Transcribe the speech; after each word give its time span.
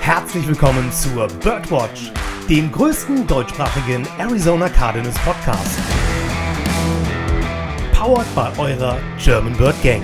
Herzlich 0.00 0.48
willkommen 0.48 0.90
zur 0.90 1.28
Birdwatch, 1.28 2.10
dem 2.48 2.72
größten 2.72 3.26
deutschsprachigen 3.26 4.08
Arizona 4.18 4.68
Cardinals 4.70 5.16
Podcast. 5.18 5.78
Powered 7.92 8.34
by 8.34 8.48
eurer 8.58 8.96
German 9.22 9.54
Bird 9.58 9.80
Gang. 9.82 10.02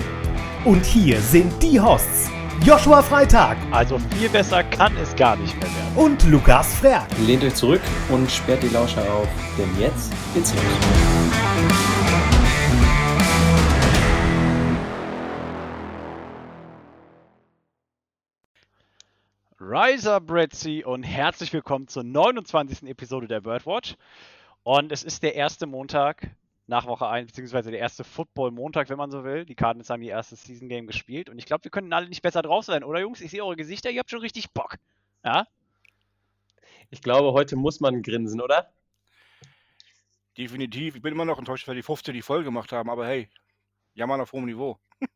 Und 0.66 0.84
hier 0.84 1.18
sind 1.20 1.50
die 1.62 1.80
Hosts 1.80 2.30
Joshua 2.62 3.02
Freitag. 3.02 3.56
Also 3.70 3.98
viel 4.16 4.28
besser 4.28 4.62
kann 4.64 4.94
es 4.98 5.16
gar 5.16 5.34
nicht 5.36 5.54
mehr 5.56 5.70
werden. 5.70 5.96
Und 5.96 6.22
Lukas 6.24 6.74
Frerk. 6.74 7.06
Lehnt 7.26 7.42
euch 7.42 7.54
zurück 7.54 7.80
und 8.10 8.30
sperrt 8.30 8.62
die 8.62 8.68
Lauscher 8.68 9.02
auf, 9.10 9.28
denn 9.56 9.70
jetzt 9.80 10.12
geht's 10.34 10.52
los. 10.52 10.62
Riser 19.78 20.22
Bretzi 20.22 20.84
und 20.86 21.02
herzlich 21.02 21.52
willkommen 21.52 21.86
zur 21.86 22.02
29. 22.02 22.88
Episode 22.88 23.28
der 23.28 23.42
Birdwatch. 23.42 23.94
Und 24.62 24.90
es 24.90 25.02
ist 25.02 25.22
der 25.22 25.34
erste 25.34 25.66
Montag 25.66 26.30
nach 26.66 26.86
Woche 26.86 27.06
1, 27.06 27.26
beziehungsweise 27.26 27.70
der 27.70 27.80
erste 27.80 28.02
Football-Montag, 28.02 28.88
wenn 28.88 28.96
man 28.96 29.10
so 29.10 29.22
will. 29.22 29.44
Die 29.44 29.54
Cardinals 29.54 29.90
haben 29.90 30.00
ihr 30.00 30.12
erstes 30.12 30.44
Season-Game 30.44 30.86
gespielt 30.86 31.28
und 31.28 31.38
ich 31.38 31.44
glaube, 31.44 31.64
wir 31.64 31.70
können 31.70 31.92
alle 31.92 32.08
nicht 32.08 32.22
besser 32.22 32.40
drauf 32.40 32.64
sein, 32.64 32.84
oder 32.84 33.00
Jungs? 33.00 33.20
Ich 33.20 33.30
sehe 33.30 33.44
eure 33.44 33.56
Gesichter, 33.56 33.90
ihr 33.90 34.00
habt 34.00 34.08
schon 34.08 34.20
richtig 34.20 34.50
Bock. 34.52 34.76
Ja? 35.22 35.46
Ich 36.88 37.02
glaube, 37.02 37.34
heute 37.34 37.56
muss 37.56 37.78
man 37.78 38.00
grinsen, 38.00 38.40
oder? 38.40 38.72
Definitiv. 40.38 40.96
Ich 40.96 41.02
bin 41.02 41.12
immer 41.12 41.26
noch 41.26 41.38
enttäuscht, 41.38 41.68
weil 41.68 41.76
die 41.76 41.82
15 41.82 42.14
die 42.14 42.22
voll 42.22 42.44
gemacht 42.44 42.72
haben, 42.72 42.88
aber 42.88 43.06
hey, 43.06 43.28
jammern 43.92 44.22
auf 44.22 44.32
hohem 44.32 44.46
Niveau. 44.46 44.78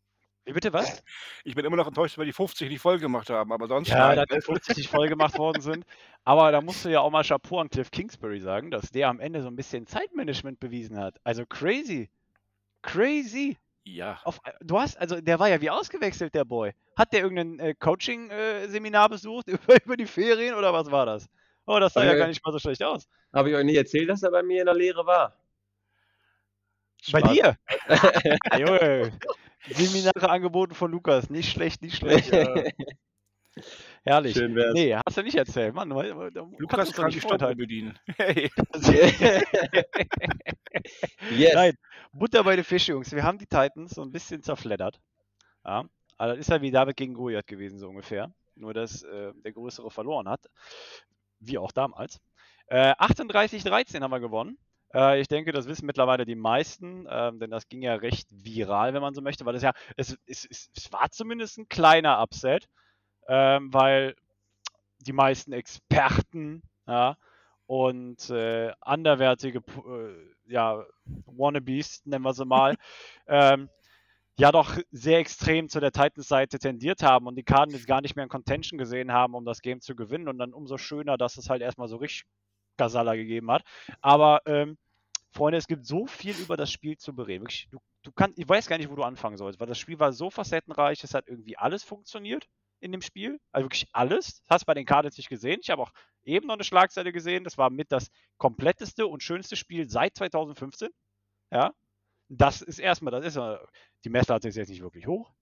Wie 0.50 0.54
bitte 0.54 0.72
was? 0.72 1.04
Ich 1.44 1.54
bin 1.54 1.64
immer 1.64 1.76
noch 1.76 1.86
enttäuscht, 1.86 2.18
weil 2.18 2.26
die 2.26 2.32
50 2.32 2.68
nicht 2.68 2.80
voll 2.80 2.98
gemacht 2.98 3.30
haben, 3.30 3.52
aber 3.52 3.68
sonst. 3.68 3.86
Ja, 3.88 4.08
nein. 4.08 4.16
dass 4.16 4.26
die 4.26 4.40
50 4.40 4.78
nicht 4.78 4.90
voll 4.90 5.08
gemacht 5.08 5.38
worden 5.38 5.62
sind. 5.62 5.84
Aber 6.24 6.50
da 6.50 6.60
musst 6.60 6.84
du 6.84 6.88
ja 6.88 6.98
auch 7.02 7.10
mal 7.12 7.22
Chapeau 7.22 7.60
an 7.60 7.70
Cliff 7.70 7.92
Kingsbury 7.92 8.40
sagen, 8.40 8.72
dass 8.72 8.90
der 8.90 9.06
am 9.10 9.20
Ende 9.20 9.42
so 9.42 9.46
ein 9.46 9.54
bisschen 9.54 9.86
Zeitmanagement 9.86 10.58
bewiesen 10.58 10.98
hat. 10.98 11.20
Also 11.22 11.46
crazy. 11.46 12.10
Crazy. 12.82 13.58
Ja. 13.84 14.18
Auf, 14.24 14.40
du 14.60 14.80
hast, 14.80 14.98
also 14.98 15.20
der 15.20 15.38
war 15.38 15.48
ja 15.48 15.60
wie 15.60 15.70
ausgewechselt, 15.70 16.34
der 16.34 16.44
Boy. 16.44 16.72
Hat 16.96 17.12
der 17.12 17.20
irgendein 17.20 17.60
äh, 17.60 17.74
Coaching-Seminar 17.76 19.08
besucht 19.08 19.46
über, 19.46 19.76
über 19.84 19.96
die 19.96 20.06
Ferien 20.06 20.56
oder 20.56 20.72
was 20.72 20.90
war 20.90 21.06
das? 21.06 21.28
Oh, 21.64 21.78
das 21.78 21.92
sah 21.92 22.00
Aber 22.00 22.08
ja 22.08 22.14
ja- 22.14 22.18
gar 22.18 22.26
nicht 22.26 22.44
mal 22.44 22.50
so 22.50 22.58
schlecht 22.58 22.82
aus. 22.82 23.06
Habe 23.32 23.50
ich 23.50 23.54
euch 23.54 23.64
nicht 23.64 23.76
erzählt, 23.76 24.08
dass 24.10 24.24
er 24.24 24.32
bei 24.32 24.42
mir 24.42 24.62
in 24.62 24.66
der 24.66 24.74
Lehre 24.74 25.06
war? 25.06 25.36
Bei 27.12 27.20
Spaß. 27.20 27.32
dir? 27.32 27.56
Seminare 29.68 30.30
angeboten 30.30 30.74
von 30.74 30.90
Lukas. 30.90 31.30
Nicht 31.30 31.50
schlecht, 31.50 31.82
nicht 31.82 31.96
schlecht. 31.96 32.32
Herrlich. 34.04 34.34
Schön 34.34 34.54
wär's. 34.54 34.74
Nee, 34.74 34.94
hast 34.94 35.16
du 35.16 35.22
nicht 35.22 35.36
erzählt. 35.36 35.74
Mann, 35.74 35.90
Lukas 35.90 36.92
kann 36.92 37.10
die 37.10 37.20
Stoppuhr 37.20 37.54
bedienen. 37.54 37.98
Hey. 38.16 38.50
yes. 41.36 41.54
Nein, 41.54 41.74
Butter 42.12 42.44
bei 42.44 42.56
den 42.56 42.64
Fische, 42.64 42.92
Jungs. 42.92 43.12
Wir 43.12 43.22
haben 43.22 43.38
die 43.38 43.46
Titans 43.46 43.92
so 43.92 44.02
ein 44.02 44.12
bisschen 44.12 44.42
zerfleddert. 44.42 45.00
Ja, 45.64 45.84
also 46.16 46.34
das 46.36 46.40
ist 46.46 46.50
ja 46.50 46.62
wie 46.62 46.70
David 46.70 46.96
gegen 46.96 47.14
Goliath 47.14 47.46
gewesen, 47.46 47.78
so 47.78 47.88
ungefähr. 47.88 48.32
Nur, 48.54 48.72
dass 48.72 49.02
äh, 49.02 49.32
der 49.44 49.52
Größere 49.52 49.90
verloren 49.90 50.28
hat. 50.28 50.46
Wie 51.38 51.58
auch 51.58 51.72
damals. 51.72 52.20
Äh, 52.66 52.92
38-13 52.92 54.00
haben 54.00 54.10
wir 54.10 54.20
gewonnen. 54.20 54.58
Äh, 54.94 55.20
ich 55.20 55.28
denke, 55.28 55.52
das 55.52 55.66
wissen 55.66 55.86
mittlerweile 55.86 56.24
die 56.24 56.34
meisten, 56.34 57.06
ähm, 57.08 57.38
denn 57.38 57.50
das 57.50 57.68
ging 57.68 57.82
ja 57.82 57.94
recht 57.94 58.28
viral, 58.30 58.94
wenn 58.94 59.02
man 59.02 59.14
so 59.14 59.22
möchte, 59.22 59.44
weil 59.44 59.54
es 59.54 59.62
ja, 59.62 59.72
es, 59.96 60.18
es, 60.26 60.46
es, 60.50 60.70
es 60.76 60.92
war 60.92 61.10
zumindest 61.10 61.58
ein 61.58 61.68
kleiner 61.68 62.20
Upset, 62.22 62.68
ähm, 63.28 63.72
weil 63.72 64.16
die 64.98 65.12
meisten 65.12 65.52
Experten 65.52 66.62
ja, 66.86 67.16
und 67.66 68.30
äh, 68.30 68.72
anderwertige 68.80 69.58
äh, 69.58 70.52
ja, 70.52 70.84
Wannabes, 71.26 72.02
nennen 72.04 72.24
wir 72.24 72.34
sie 72.34 72.44
mal, 72.44 72.76
ähm, 73.28 73.68
ja 74.38 74.50
doch 74.52 74.76
sehr 74.90 75.18
extrem 75.18 75.68
zu 75.68 75.80
der 75.80 75.92
Titans-Seite 75.92 76.58
tendiert 76.58 77.02
haben 77.02 77.26
und 77.26 77.36
die 77.36 77.42
Cardinals 77.42 77.86
gar 77.86 78.00
nicht 78.00 78.16
mehr 78.16 78.24
in 78.24 78.30
Contention 78.30 78.78
gesehen 78.78 79.12
haben, 79.12 79.34
um 79.34 79.44
das 79.44 79.60
Game 79.60 79.80
zu 79.80 79.94
gewinnen 79.94 80.28
und 80.28 80.38
dann 80.38 80.54
umso 80.54 80.78
schöner, 80.78 81.18
dass 81.18 81.36
es 81.36 81.50
halt 81.50 81.60
erstmal 81.62 81.88
so 81.88 81.96
richtig 81.96 82.24
Gasala 82.78 83.14
gegeben 83.14 83.50
hat. 83.50 83.62
Aber 84.00 84.40
ähm, 84.46 84.78
Freunde, 85.32 85.58
es 85.58 85.66
gibt 85.66 85.86
so 85.86 86.06
viel 86.06 86.36
über 86.38 86.56
das 86.56 86.70
Spiel 86.72 86.96
zu 86.96 87.14
bereden. 87.14 87.42
Wirklich, 87.42 87.68
du, 87.70 87.78
du 88.02 88.12
kannst, 88.12 88.38
ich 88.38 88.48
weiß 88.48 88.66
gar 88.66 88.78
nicht, 88.78 88.90
wo 88.90 88.96
du 88.96 89.04
anfangen 89.04 89.36
sollst, 89.36 89.60
weil 89.60 89.66
das 89.66 89.78
Spiel 89.78 89.98
war 89.98 90.12
so 90.12 90.30
facettenreich, 90.30 91.04
es 91.04 91.14
hat 91.14 91.28
irgendwie 91.28 91.56
alles 91.56 91.84
funktioniert 91.84 92.48
in 92.80 92.92
dem 92.92 93.02
Spiel. 93.02 93.40
Also 93.52 93.66
wirklich 93.66 93.88
alles. 93.92 94.42
Das 94.42 94.56
hast 94.56 94.62
du 94.62 94.66
bei 94.66 94.74
den 94.74 94.86
Cardinals 94.86 95.16
nicht 95.16 95.28
gesehen. 95.28 95.60
Ich 95.62 95.70
habe 95.70 95.82
auch 95.82 95.92
eben 96.24 96.46
noch 96.46 96.54
eine 96.54 96.64
Schlagzeile 96.64 97.12
gesehen. 97.12 97.44
Das 97.44 97.58
war 97.58 97.70
mit 97.70 97.92
das 97.92 98.10
kompletteste 98.38 99.06
und 99.06 99.22
schönste 99.22 99.56
Spiel 99.56 99.88
seit 99.88 100.16
2015. 100.16 100.88
Ja. 101.52 101.72
Das 102.28 102.62
ist 102.62 102.78
erstmal, 102.78 103.10
das 103.10 103.36
ist 103.36 103.40
die 104.04 104.08
Messlatte 104.08 104.48
ist 104.48 104.56
jetzt 104.56 104.68
nicht 104.68 104.82
wirklich 104.82 105.06
hoch, 105.08 105.32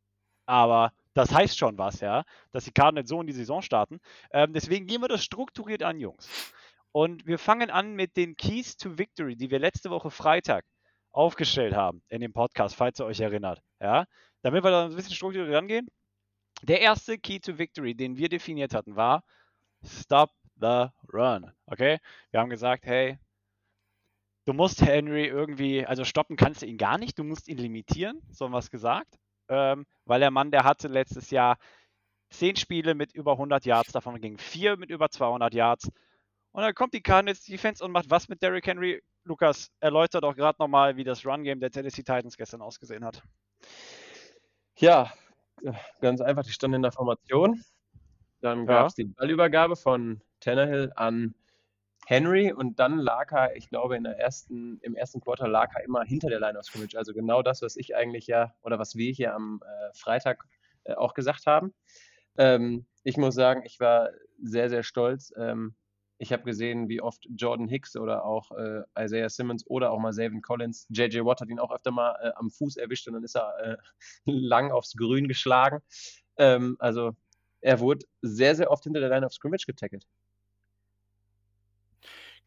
aber 0.47 0.95
das 1.13 1.33
heißt 1.35 1.59
schon 1.59 1.77
was, 1.77 2.01
ja, 2.01 2.25
dass 2.53 2.65
die 2.65 2.73
Cardinals 2.73 3.11
so 3.11 3.21
in 3.21 3.27
die 3.27 3.35
Saison 3.35 3.61
starten. 3.61 4.01
Ähm, 4.31 4.55
deswegen 4.55 4.87
gehen 4.87 5.03
wir 5.03 5.09
das 5.09 5.23
strukturiert 5.23 5.83
an, 5.83 6.01
Jungs. 6.01 6.27
Und 6.93 7.27
wir 7.27 7.39
fangen 7.39 7.71
an 7.71 7.95
mit 7.95 8.17
den 8.17 8.37
Keys 8.37 8.77
to 8.77 8.99
Victory, 8.99 9.37
die 9.37 9.51
wir 9.51 9.59
letzte 9.59 9.91
Woche 9.91 10.11
Freitag 10.11 10.65
aufgestellt 11.13 11.75
haben 11.75 12.03
in 12.09 12.21
dem 12.21 12.33
Podcast, 12.33 12.75
falls 12.75 13.01
ihr 13.01 13.07
euch 13.07 13.21
erinnert. 13.21 13.63
Ja, 13.81 14.07
damit 14.43 14.65
wir 14.65 14.71
da 14.71 14.87
ein 14.87 14.95
bisschen 14.95 15.15
strukturiert 15.15 15.55
rangehen. 15.55 15.89
Der 16.63 16.81
erste 16.81 17.19
Key 17.19 17.39
to 17.41 17.59
Victory, 17.59 17.95
den 17.95 18.17
wir 18.17 18.29
definiert 18.29 18.75
hatten, 18.75 18.97
war 18.97 19.23
Stop 19.85 20.31
the 20.57 20.87
Run. 21.13 21.53
Okay? 21.67 21.99
Wir 22.31 22.41
haben 22.41 22.51
gesagt, 22.51 22.85
hey, 22.85 23.19
du 24.45 24.53
musst 24.53 24.83
Henry 24.83 25.27
irgendwie, 25.27 25.87
also 25.87 26.05
stoppen 26.05 26.37
kannst 26.37 26.63
du 26.63 26.67
ihn 26.67 26.79
gar 26.79 26.99
nicht, 26.99 27.19
du 27.19 27.25
musst 27.25 27.49
ihn 27.49 27.59
limitieren, 27.59 28.21
so 28.31 28.47
haben 28.47 28.53
wir 28.53 28.59
es 28.59 28.71
gesagt. 28.71 29.19
Ähm, 29.49 29.87
weil 30.05 30.21
der 30.21 30.31
Mann, 30.31 30.51
der 30.51 30.65
hatte 30.65 30.89
letztes 30.89 31.31
Jahr 31.31 31.59
zehn 32.31 32.57
Spiele 32.57 32.95
mit 32.95 33.13
über 33.15 33.33
100 33.33 33.65
Yards, 33.65 33.93
davon 33.93 34.21
gingen 34.21 34.39
vier 34.39 34.77
mit 34.77 34.91
über 34.91 35.11
200 35.11 35.55
Yards. 35.55 35.91
Und 36.53 36.63
dann 36.63 36.75
kommt 36.75 36.95
die 36.95 37.03
Cardinals 37.03 37.43
Defense 37.45 37.85
und 37.85 37.93
macht 37.93 38.11
was 38.11 38.29
mit 38.29 38.43
Derrick 38.43 38.67
Henry? 38.67 39.03
Lukas, 39.25 39.71
erläutert 39.81 40.25
doch 40.25 40.35
gerade 40.35 40.57
nochmal, 40.59 40.97
wie 40.97 41.05
das 41.05 41.25
Run-Game 41.25 41.61
der 41.61 41.71
Tennessee 41.71 42.03
Titans 42.03 42.37
gestern 42.37 42.63
ausgesehen 42.63 43.05
hat. 43.05 43.23
Ja, 44.77 45.13
ganz 46.01 46.21
einfach, 46.21 46.45
die 46.45 46.53
standen 46.53 46.77
in 46.77 46.83
der 46.83 46.93
Formation. 46.93 47.63
Dann 48.41 48.61
Ja. 48.61 48.65
gab 48.65 48.87
es 48.89 48.95
die 48.95 49.05
Ballübergabe 49.05 49.77
von 49.77 50.21
Tannehill 50.41 50.93
an 50.97 51.35
Henry 52.07 52.53
und 52.53 52.79
dann 52.79 52.99
lag 52.99 53.33
er, 53.33 53.55
ich 53.57 53.69
glaube, 53.69 53.97
in 53.97 54.05
der 54.05 54.19
ersten, 54.19 54.79
im 54.81 54.95
ersten 54.95 55.21
Quarter 55.21 55.47
lag 55.47 55.75
er 55.75 55.85
immer 55.85 56.05
hinter 56.05 56.31
der 56.31 56.41
Line 56.41 56.59
of 56.59 56.65
Scrimmage. 56.65 56.97
Also 56.97 57.13
genau 57.13 57.43
das, 57.43 57.61
was 57.61 57.77
ich 57.77 57.95
eigentlich 57.95 58.27
ja 58.27 58.55
oder 58.63 58.79
was 58.79 58.97
wir 58.97 59.13
hier 59.13 59.35
am 59.35 59.61
äh, 59.63 59.95
Freitag 59.95 60.47
äh, 60.85 60.95
auch 60.95 61.13
gesagt 61.13 61.47
haben. 61.47 61.75
Ähm, 62.39 62.87
ich 63.03 63.19
muss 63.19 63.35
sagen, 63.35 63.63
ich 63.65 63.79
war 63.81 64.11
sehr, 64.41 64.71
sehr 64.71 64.85
stolz. 64.85 65.35
Ähm, 65.37 65.75
ich 66.19 66.33
habe 66.33 66.43
gesehen, 66.43 66.89
wie 66.89 67.01
oft 67.01 67.27
Jordan 67.31 67.69
Hicks 67.69 67.97
oder 67.97 68.25
auch 68.25 68.51
äh, 68.53 68.83
Isaiah 68.99 69.31
Simmons 69.31 69.65
oder 69.67 69.93
auch 69.93 70.01
mal 70.01 70.13
Savin 70.13 70.43
Collins, 70.43 70.87
JJ 70.91 71.25
Watt 71.25 71.41
hat 71.41 71.49
ihn 71.49 71.61
auch 71.61 71.71
öfter 71.71 71.93
mal 71.93 72.17
äh, 72.21 72.33
am 72.35 72.51
Fuß 72.51 72.77
erwischt 72.77 73.07
und 73.07 73.15
dann 73.15 73.25
ist 73.25 73.37
er 73.37 73.59
äh, 73.59 73.77
lang 74.25 74.73
aufs 74.73 74.95
Grün 74.95 75.29
geschlagen. 75.29 75.81
Ähm, 76.37 76.77
also 76.81 77.17
er 77.61 77.81
wurde 77.81 78.05
sehr, 78.21 78.55
sehr 78.55 78.71
oft 78.71 78.85
hinter 78.85 79.01
der 79.01 79.09
Line 79.09 79.25
of 79.25 79.33
Scrimmage 79.33 79.67
getackelt. 79.67 80.07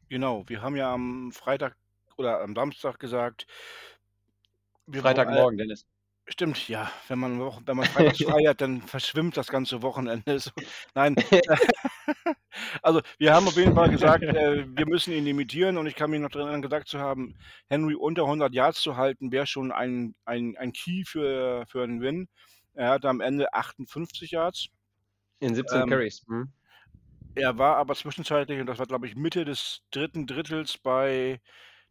Genau. 0.10 0.44
Wir 0.48 0.62
haben 0.62 0.76
ja 0.76 0.94
am 0.94 1.32
Freitag 1.32 1.78
oder 2.18 2.42
am 2.42 2.54
Samstag 2.54 3.00
gesagt. 3.00 3.48
wir 4.86 5.02
Freitagmorgen, 5.02 5.58
Dennis. 5.58 5.86
Stimmt, 6.32 6.70
ja. 6.70 6.90
Wenn 7.10 7.20
man, 7.20 7.40
Wochen- 7.40 7.64
wenn 7.68 7.76
man 7.76 7.86
freitags 7.86 8.20
frei 8.24 8.44
hat, 8.48 8.62
dann 8.62 8.82
verschwimmt 8.82 9.36
das 9.36 9.48
ganze 9.48 9.82
Wochenende. 9.82 10.40
So, 10.40 10.52
nein. 10.96 11.16
also, 12.82 13.02
wir 13.18 13.34
haben 13.34 13.48
auf 13.48 13.58
jeden 13.58 13.76
Fall 13.76 13.90
gesagt, 13.90 14.24
äh, 14.24 14.66
wir 14.66 14.88
müssen 14.88 15.12
ihn 15.14 15.26
limitieren 15.26 15.78
und 15.78 15.88
ich 15.88 15.96
kann 15.96 16.10
mich 16.10 16.22
noch 16.22 16.30
daran 16.30 16.48
erinnern, 16.48 16.62
gesagt 16.62 16.88
zu 16.88 17.00
haben, 17.00 17.36
Henry 17.70 17.96
unter 17.96 18.24
100 18.24 18.54
Yards 18.54 18.82
zu 18.82 18.96
halten, 18.96 19.32
wäre 19.32 19.46
schon 19.46 19.72
ein, 19.74 20.16
ein, 20.26 20.56
ein 20.58 20.72
Key 20.72 21.04
für, 21.06 21.66
für 21.68 21.84
einen 21.84 22.02
Win. 22.02 22.30
Er 22.74 22.90
hatte 22.92 23.10
am 23.10 23.20
Ende 23.20 23.54
58 23.54 24.32
Yards. 24.32 24.68
In 25.40 25.54
17 25.56 25.82
Ähm, 25.84 25.90
Carries. 25.90 26.24
Hm? 26.28 26.54
Er 27.36 27.58
war 27.58 27.78
aber 27.78 27.96
zwischenzeitlich, 27.96 28.60
und 28.62 28.68
das 28.68 28.80
war, 28.80 28.86
glaube 28.88 29.08
ich, 29.08 29.16
Mitte 29.16 29.46
des 29.46 29.82
dritten 29.92 30.28
Drittels 30.28 30.78
bei, 30.78 31.42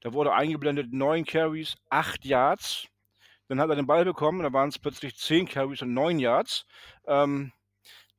da 0.01 0.13
wurde 0.15 0.33
eingeblendet, 0.33 0.93
neun 0.93 1.25
Carries, 1.27 1.77
acht 1.91 2.25
Yards. 2.25 2.87
Dann 3.51 3.59
hat 3.61 3.69
er 3.69 3.75
den 3.75 3.87
Ball 3.89 4.05
bekommen, 4.05 4.45
da 4.45 4.53
waren 4.53 4.69
es 4.69 4.79
plötzlich 4.79 5.17
zehn 5.17 5.45
Carries 5.49 5.83
und 5.83 5.93
neun 5.93 6.21
Yards. 6.21 6.67
Ähm, 7.09 7.51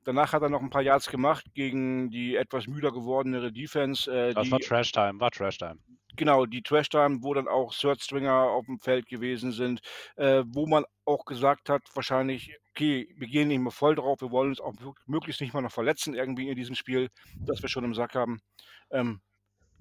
danach 0.03 0.33
hat 0.33 0.41
er 0.41 0.49
noch 0.49 0.61
ein 0.61 0.69
paar 0.69 0.81
Yards 0.81 1.09
gemacht 1.09 1.45
gegen 1.53 2.09
die 2.09 2.35
etwas 2.35 2.67
müder 2.67 2.91
gewordene 2.91 3.49
Defense. 3.53 4.11
Äh, 4.11 4.33
Das 4.33 4.43
die, 4.43 4.51
war 4.51 4.59
Trash 4.59 4.91
Time, 4.91 5.21
war 5.21 5.31
Trash 5.31 5.57
Time. 5.57 5.77
genau, 6.17 6.45
die 6.45 6.61
Trash 6.61 6.89
Time, 6.89 7.19
wo 7.21 7.33
dann 7.33 7.47
auch 7.47 7.73
Third 7.73 8.01
Stringer 8.01 8.33
auf 8.33 8.65
dem 8.65 8.77
Feld 8.79 9.07
gewesen 9.07 9.53
sind, 9.53 9.79
äh, 10.17 10.43
wo 10.47 10.67
man 10.67 10.83
auch 11.05 11.23
gesagt 11.23 11.69
hat, 11.69 11.83
wahrscheinlich, 11.93 12.53
okay, 12.71 13.07
wir 13.17 13.29
gehen 13.29 13.47
nicht 13.47 13.59
mehr 13.61 13.71
voll 13.71 13.95
drauf, 13.95 14.19
wir 14.19 14.31
wollen 14.31 14.49
uns 14.49 14.59
auch 14.59 14.73
mög- 14.73 14.97
möglichst 15.05 15.39
nicht 15.39 15.53
mal 15.53 15.61
noch 15.61 15.71
verletzen 15.71 16.13
irgendwie 16.13 16.49
in 16.49 16.57
diesem 16.57 16.75
Spiel, 16.75 17.07
dass 17.37 17.61
wir 17.61 17.69
schon 17.69 17.85
im 17.85 17.93
Sack 17.93 18.15
haben. 18.15 18.41
Ähm, 18.89 19.21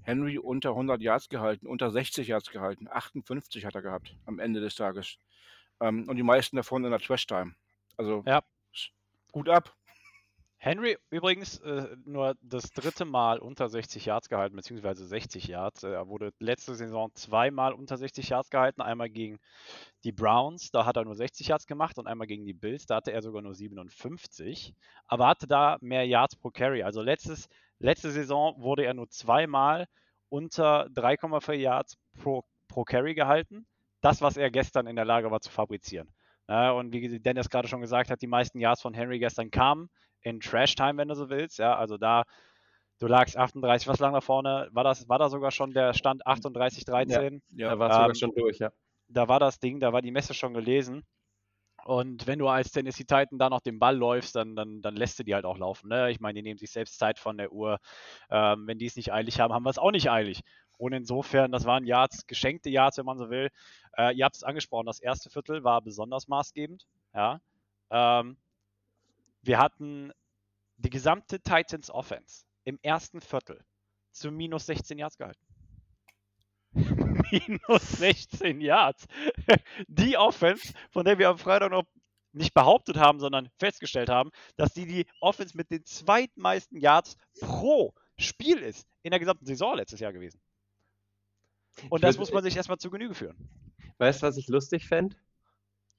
Henry 0.02 0.38
unter 0.38 0.70
100 0.70 1.02
Yards 1.02 1.28
gehalten, 1.28 1.66
unter 1.66 1.90
60 1.90 2.28
Yards 2.28 2.50
gehalten, 2.50 2.86
58 2.88 3.64
hat 3.66 3.74
er 3.74 3.82
gehabt 3.82 4.16
am 4.26 4.38
Ende 4.38 4.60
des 4.60 4.74
Tages. 4.76 5.16
Ähm, 5.80 6.08
und 6.08 6.16
die 6.16 6.22
meisten 6.22 6.56
davon 6.56 6.84
in 6.84 6.90
der 6.90 7.00
Trash 7.00 7.26
Time. 7.26 7.54
Also 7.96 8.22
Ja. 8.26 8.42
gut 9.32 9.48
ab. 9.48 9.74
Henry 10.62 10.98
übrigens 11.08 11.58
äh, 11.60 11.96
nur 12.04 12.36
das 12.42 12.70
dritte 12.72 13.06
Mal 13.06 13.38
unter 13.38 13.70
60 13.70 14.04
Yards 14.04 14.28
gehalten, 14.28 14.56
beziehungsweise 14.56 15.06
60 15.06 15.46
Yards. 15.46 15.84
Er 15.84 16.06
wurde 16.06 16.34
letzte 16.38 16.74
Saison 16.74 17.10
zweimal 17.14 17.72
unter 17.72 17.96
60 17.96 18.28
Yards 18.28 18.50
gehalten. 18.50 18.82
Einmal 18.82 19.08
gegen 19.08 19.38
die 20.04 20.12
Browns, 20.12 20.70
da 20.70 20.84
hat 20.84 20.98
er 20.98 21.04
nur 21.06 21.14
60 21.14 21.48
Yards 21.48 21.66
gemacht 21.66 21.98
und 21.98 22.06
einmal 22.06 22.26
gegen 22.26 22.44
die 22.44 22.52
Bills, 22.52 22.84
da 22.84 22.96
hatte 22.96 23.10
er 23.10 23.22
sogar 23.22 23.40
nur 23.40 23.54
57. 23.54 24.74
Aber 25.06 25.28
hatte 25.28 25.46
da 25.46 25.78
mehr 25.80 26.06
Yards 26.06 26.36
pro 26.36 26.50
Carry. 26.50 26.82
Also 26.82 27.00
letztes, 27.00 27.48
letzte 27.78 28.10
Saison 28.10 28.60
wurde 28.60 28.84
er 28.84 28.92
nur 28.92 29.08
zweimal 29.08 29.88
unter 30.28 30.88
3,4 30.88 31.54
Yards 31.54 31.96
pro, 32.18 32.44
pro 32.68 32.84
Carry 32.84 33.14
gehalten. 33.14 33.66
Das, 34.00 34.22
was 34.22 34.36
er 34.36 34.50
gestern 34.50 34.86
in 34.86 34.96
der 34.96 35.04
Lage 35.04 35.30
war 35.30 35.40
zu 35.40 35.50
fabrizieren. 35.50 36.12
Ja, 36.48 36.72
und 36.72 36.92
wie 36.92 37.20
Dennis 37.20 37.48
gerade 37.48 37.68
schon 37.68 37.80
gesagt 37.80 38.10
hat, 38.10 38.22
die 38.22 38.26
meisten 38.26 38.58
Yards 38.58 38.82
von 38.82 38.94
Henry 38.94 39.18
gestern 39.18 39.50
kamen 39.50 39.88
in 40.22 40.40
Trash 40.40 40.74
Time, 40.74 40.96
wenn 40.96 41.08
du 41.08 41.14
so 41.14 41.30
willst. 41.30 41.58
Ja, 41.58 41.76
also 41.76 41.96
da, 41.96 42.24
du 42.98 43.06
lagst 43.06 43.36
38, 43.36 43.88
was 43.88 44.00
lang 44.00 44.12
da 44.12 44.20
vorne? 44.20 44.68
War 44.72 44.84
das, 44.84 45.08
war 45.08 45.18
da 45.18 45.28
sogar 45.28 45.50
schon 45.50 45.72
der 45.72 45.94
Stand 45.94 46.26
38, 46.26 46.84
13? 46.84 47.42
Ja, 47.50 47.70
Da 47.70 47.78
war 47.78 47.88
es 47.88 47.94
sogar 47.94 48.08
Ähm, 48.08 48.14
schon 48.14 48.34
durch, 48.34 48.58
ja. 48.58 48.70
Da 49.08 49.28
war 49.28 49.40
das 49.40 49.58
Ding, 49.60 49.80
da 49.80 49.92
war 49.92 50.02
die 50.02 50.10
Messe 50.10 50.34
schon 50.34 50.54
gelesen. 50.54 51.04
Und 51.84 52.26
wenn 52.26 52.38
du 52.38 52.48
als 52.48 52.72
Tennessee 52.72 53.04
Titan 53.04 53.38
da 53.38 53.48
noch 53.48 53.60
den 53.60 53.78
Ball 53.78 53.96
läufst, 53.96 54.36
dann, 54.36 54.54
dann, 54.54 54.82
dann 54.82 54.96
lässt 54.96 55.18
du 55.18 55.24
die 55.24 55.34
halt 55.34 55.46
auch 55.46 55.56
laufen. 55.56 55.88
Ne? 55.88 56.10
Ich 56.10 56.20
meine, 56.20 56.34
die 56.34 56.42
nehmen 56.42 56.58
sich 56.58 56.70
selbst 56.70 56.98
Zeit 56.98 57.18
von 57.18 57.38
der 57.38 57.52
Uhr. 57.52 57.78
Ähm, 58.30 58.66
wenn 58.66 58.78
die 58.78 58.86
es 58.86 58.96
nicht 58.96 59.12
eilig 59.12 59.40
haben, 59.40 59.54
haben 59.54 59.64
wir 59.64 59.70
es 59.70 59.78
auch 59.78 59.90
nicht 59.90 60.10
eilig. 60.10 60.42
Und 60.80 60.94
insofern, 60.94 61.52
das 61.52 61.66
waren 61.66 61.84
Yards, 61.84 62.26
geschenkte 62.26 62.70
Yards, 62.70 62.96
wenn 62.96 63.04
man 63.04 63.18
so 63.18 63.28
will. 63.28 63.50
Äh, 63.98 64.14
ihr 64.14 64.24
habt 64.24 64.36
es 64.36 64.42
angesprochen, 64.42 64.86
das 64.86 64.98
erste 64.98 65.28
Viertel 65.28 65.62
war 65.62 65.82
besonders 65.82 66.26
maßgebend. 66.26 66.86
Ja. 67.12 67.42
Ähm, 67.90 68.38
wir 69.42 69.58
hatten 69.58 70.10
die 70.78 70.88
gesamte 70.88 71.38
Titans 71.38 71.90
Offense 71.90 72.46
im 72.64 72.78
ersten 72.80 73.20
Viertel 73.20 73.62
zu 74.10 74.30
minus 74.30 74.64
16 74.64 74.98
Yards 74.98 75.18
gehalten. 75.18 75.44
minus 77.30 77.82
16 77.98 78.62
Yards. 78.62 79.06
Die 79.86 80.16
Offense, 80.16 80.72
von 80.90 81.04
der 81.04 81.18
wir 81.18 81.28
am 81.28 81.36
Freitag 81.36 81.72
noch 81.72 81.84
nicht 82.32 82.54
behauptet 82.54 82.96
haben, 82.96 83.20
sondern 83.20 83.50
festgestellt 83.58 84.08
haben, 84.08 84.30
dass 84.56 84.72
die 84.72 84.86
die 84.86 85.06
Offense 85.20 85.54
mit 85.58 85.70
den 85.70 85.84
zweitmeisten 85.84 86.78
Yards 86.78 87.18
pro 87.38 87.92
Spiel 88.16 88.60
ist 88.60 88.86
in 89.02 89.10
der 89.10 89.20
gesamten 89.20 89.44
Saison 89.44 89.76
letztes 89.76 90.00
Jahr 90.00 90.14
gewesen. 90.14 90.40
Und 91.88 92.04
das 92.04 92.18
muss 92.18 92.32
man 92.32 92.42
sich 92.42 92.56
erstmal 92.56 92.78
zu 92.78 92.90
Genüge 92.90 93.14
führen. 93.14 93.36
Weißt 93.98 94.22
du, 94.22 94.26
was 94.26 94.36
ich 94.36 94.48
lustig 94.48 94.86
fände? 94.86 95.16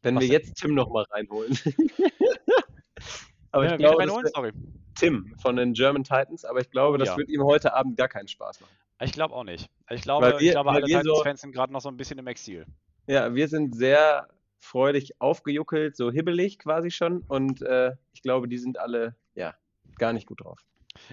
Wenn 0.02 0.16
Was 0.16 0.24
wir 0.24 0.30
jetzt 0.30 0.56
Tim 0.56 0.74
noch 0.74 0.90
mal 0.90 1.06
reinholen. 1.12 1.58
aber 3.52 3.66
Ja, 3.66 3.72
ich 3.74 3.78
glaube, 3.78 4.04
wär- 4.06 4.32
sorry. 4.34 4.52
Tim 4.96 5.34
von 5.42 5.56
den 5.56 5.74
German 5.74 6.04
Titans, 6.04 6.46
aber 6.46 6.60
ich 6.62 6.70
glaube, 6.70 6.98
das 6.98 7.10
ja. 7.10 7.18
wird 7.18 7.30
ihm 7.30 7.44
heute 7.44 7.74
Abend 7.74 7.98
gar 7.98 8.08
keinen 8.08 8.28
Spaß 8.28 8.62
machen. 8.62 8.72
Ich 9.02 9.14
glaube 9.14 9.34
auch 9.34 9.44
nicht. 9.44 9.70
Ich 9.90 10.02
glaube, 10.02 10.28
wir- 10.28 10.40
ich 10.42 10.52
glaube 10.52 10.72
alle 10.72 10.86
wir 10.86 10.98
so- 11.02 11.10
Titans-Fans 11.16 11.42
sind 11.42 11.52
gerade 11.54 11.74
noch 11.74 11.82
so 11.82 11.90
ein 11.90 11.98
bisschen 11.98 12.20
im 12.20 12.28
Exil. 12.28 12.66
Ja, 13.08 13.34
wir 13.34 13.48
sind 13.48 13.76
sehr 13.76 14.28
freudig 14.60 15.20
aufgejuckelt, 15.20 15.96
so 15.98 16.12
hibbelig 16.12 16.60
quasi 16.60 16.92
schon. 16.92 17.22
Und 17.28 17.62
äh, 17.64 17.94
ich 18.14 18.22
glaube, 18.22 18.48
die 18.48 18.58
sind 18.60 18.78
alle, 18.80 19.16
ja, 19.34 19.56
gar 19.98 20.14
nicht 20.14 20.28
gut 20.28 20.42
drauf. 20.44 20.60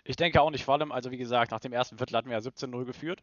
Ich 0.04 0.16
denke 0.16 0.42
auch 0.42 0.50
nicht, 0.50 0.64
vor 0.64 0.74
allem, 0.74 0.92
also 0.92 1.10
wie 1.10 1.16
gesagt, 1.16 1.50
nach 1.52 1.60
dem 1.60 1.72
ersten 1.72 1.96
Viertel 1.96 2.16
hatten 2.16 2.28
wir 2.28 2.36
ja 2.36 2.42
17-0 2.42 2.84
geführt. 2.84 3.22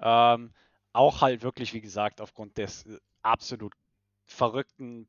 Ähm, 0.00 0.52
auch 0.92 1.20
halt 1.20 1.42
wirklich, 1.42 1.74
wie 1.74 1.80
gesagt, 1.80 2.20
aufgrund 2.20 2.58
des 2.58 2.86
äh, 2.86 2.98
absolut 3.22 3.74
verrückten 4.26 5.08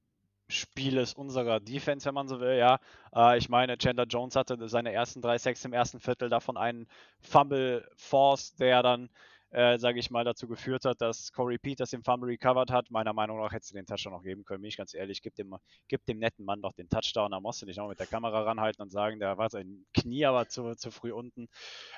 Spieles 0.49 1.13
unserer 1.13 1.59
Defense, 1.59 2.07
wenn 2.07 2.15
man 2.15 2.27
so 2.27 2.39
will, 2.39 2.57
ja. 2.57 2.79
Äh, 3.15 3.37
ich 3.37 3.49
meine, 3.49 3.77
Chandler 3.77 4.05
Jones 4.05 4.35
hatte 4.35 4.67
seine 4.67 4.91
ersten 4.91 5.21
drei 5.21 5.37
Sacks 5.37 5.63
im 5.65 5.73
ersten 5.73 5.99
Viertel, 5.99 6.29
davon 6.29 6.57
einen 6.57 6.87
Fumble 7.21 7.87
Force, 7.95 8.55
der 8.55 8.81
dann, 8.81 9.09
äh, 9.51 9.77
sage 9.77 9.99
ich 9.99 10.09
mal, 10.09 10.23
dazu 10.23 10.47
geführt 10.47 10.85
hat, 10.85 11.01
dass 11.01 11.31
Corey 11.33 11.59
Peters 11.59 11.91
den 11.91 12.03
Fumble 12.03 12.29
recovered 12.29 12.71
hat. 12.71 12.89
Meiner 12.89 13.13
Meinung 13.13 13.39
nach 13.39 13.51
hätte 13.51 13.67
du 13.67 13.75
den 13.75 13.85
Touchdown 13.85 14.13
noch 14.13 14.23
geben 14.23 14.43
können, 14.43 14.61
bin 14.61 14.69
ich 14.69 14.77
ganz 14.77 14.93
ehrlich. 14.95 15.21
Gib 15.21 15.35
dem, 15.35 15.55
gib 15.87 16.05
dem 16.07 16.17
netten 16.17 16.45
Mann 16.45 16.61
doch 16.61 16.73
den 16.73 16.89
Touchdown, 16.89 17.31
da 17.31 17.39
musst 17.39 17.61
du 17.61 17.67
nicht 17.67 17.77
noch 17.77 17.87
mit 17.87 17.99
der 17.99 18.07
Kamera 18.07 18.41
ranhalten 18.41 18.81
und 18.81 18.91
sagen, 18.91 19.19
der 19.19 19.37
war 19.37 19.49
sein 19.49 19.85
Knie 19.93 20.25
aber 20.25 20.47
zu, 20.49 20.75
zu 20.75 20.89
früh 20.91 21.11
unten. 21.11 21.47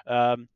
Ähm, 0.05 0.49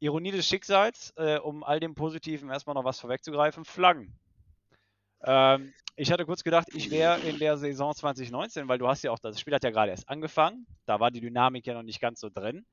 Ironie 0.00 0.30
des 0.30 0.46
Schicksals, 0.46 1.12
äh, 1.16 1.38
um 1.38 1.64
all 1.64 1.80
dem 1.80 1.94
Positiven 1.94 2.50
erstmal 2.50 2.74
noch 2.74 2.84
was 2.84 3.00
vorwegzugreifen, 3.00 3.64
Flaggen. 3.64 4.16
Ähm, 5.24 5.72
ich 5.96 6.12
hatte 6.12 6.24
kurz 6.24 6.44
gedacht, 6.44 6.68
ich 6.74 6.90
wäre 6.90 7.18
in 7.20 7.38
der 7.38 7.58
Saison 7.58 7.92
2019, 7.92 8.68
weil 8.68 8.78
du 8.78 8.86
hast 8.86 9.02
ja 9.02 9.10
auch, 9.10 9.18
das 9.18 9.40
Spiel 9.40 9.54
hat 9.54 9.64
ja 9.64 9.70
gerade 9.70 9.90
erst 9.90 10.08
angefangen, 10.08 10.66
da 10.86 11.00
war 11.00 11.10
die 11.10 11.20
Dynamik 11.20 11.66
ja 11.66 11.74
noch 11.74 11.82
nicht 11.82 12.00
ganz 12.00 12.20
so 12.20 12.30
drin. 12.30 12.64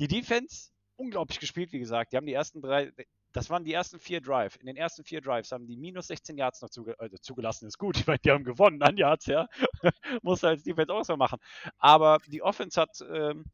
Die 0.00 0.08
Defense, 0.08 0.70
unglaublich 0.96 1.38
gespielt, 1.38 1.72
wie 1.72 1.78
gesagt, 1.78 2.12
die 2.12 2.16
haben 2.16 2.26
die 2.26 2.32
ersten 2.32 2.60
drei, 2.60 2.92
das 3.32 3.50
waren 3.50 3.64
die 3.64 3.72
ersten 3.72 4.00
vier 4.00 4.20
Drive. 4.20 4.56
In 4.56 4.66
den 4.66 4.76
ersten 4.76 5.04
vier 5.04 5.20
Drives 5.20 5.52
haben 5.52 5.66
die 5.66 5.76
minus 5.76 6.08
16 6.08 6.36
Yards 6.36 6.60
noch 6.60 6.70
zuge 6.70 6.98
also 6.98 7.16
zugelassen, 7.18 7.68
ist 7.68 7.78
gut, 7.78 8.02
meine, 8.08 8.18
die 8.18 8.32
haben 8.32 8.44
gewonnen 8.44 8.82
an 8.82 8.96
Yards, 8.96 9.26
ja. 9.26 9.46
Muss 10.22 10.42
als 10.42 10.64
Defense 10.64 10.92
auch 10.92 11.04
so 11.04 11.16
machen. 11.16 11.38
Aber 11.78 12.18
die 12.26 12.42
Offense 12.42 12.80
hat 12.80 12.98
ähm, 13.12 13.44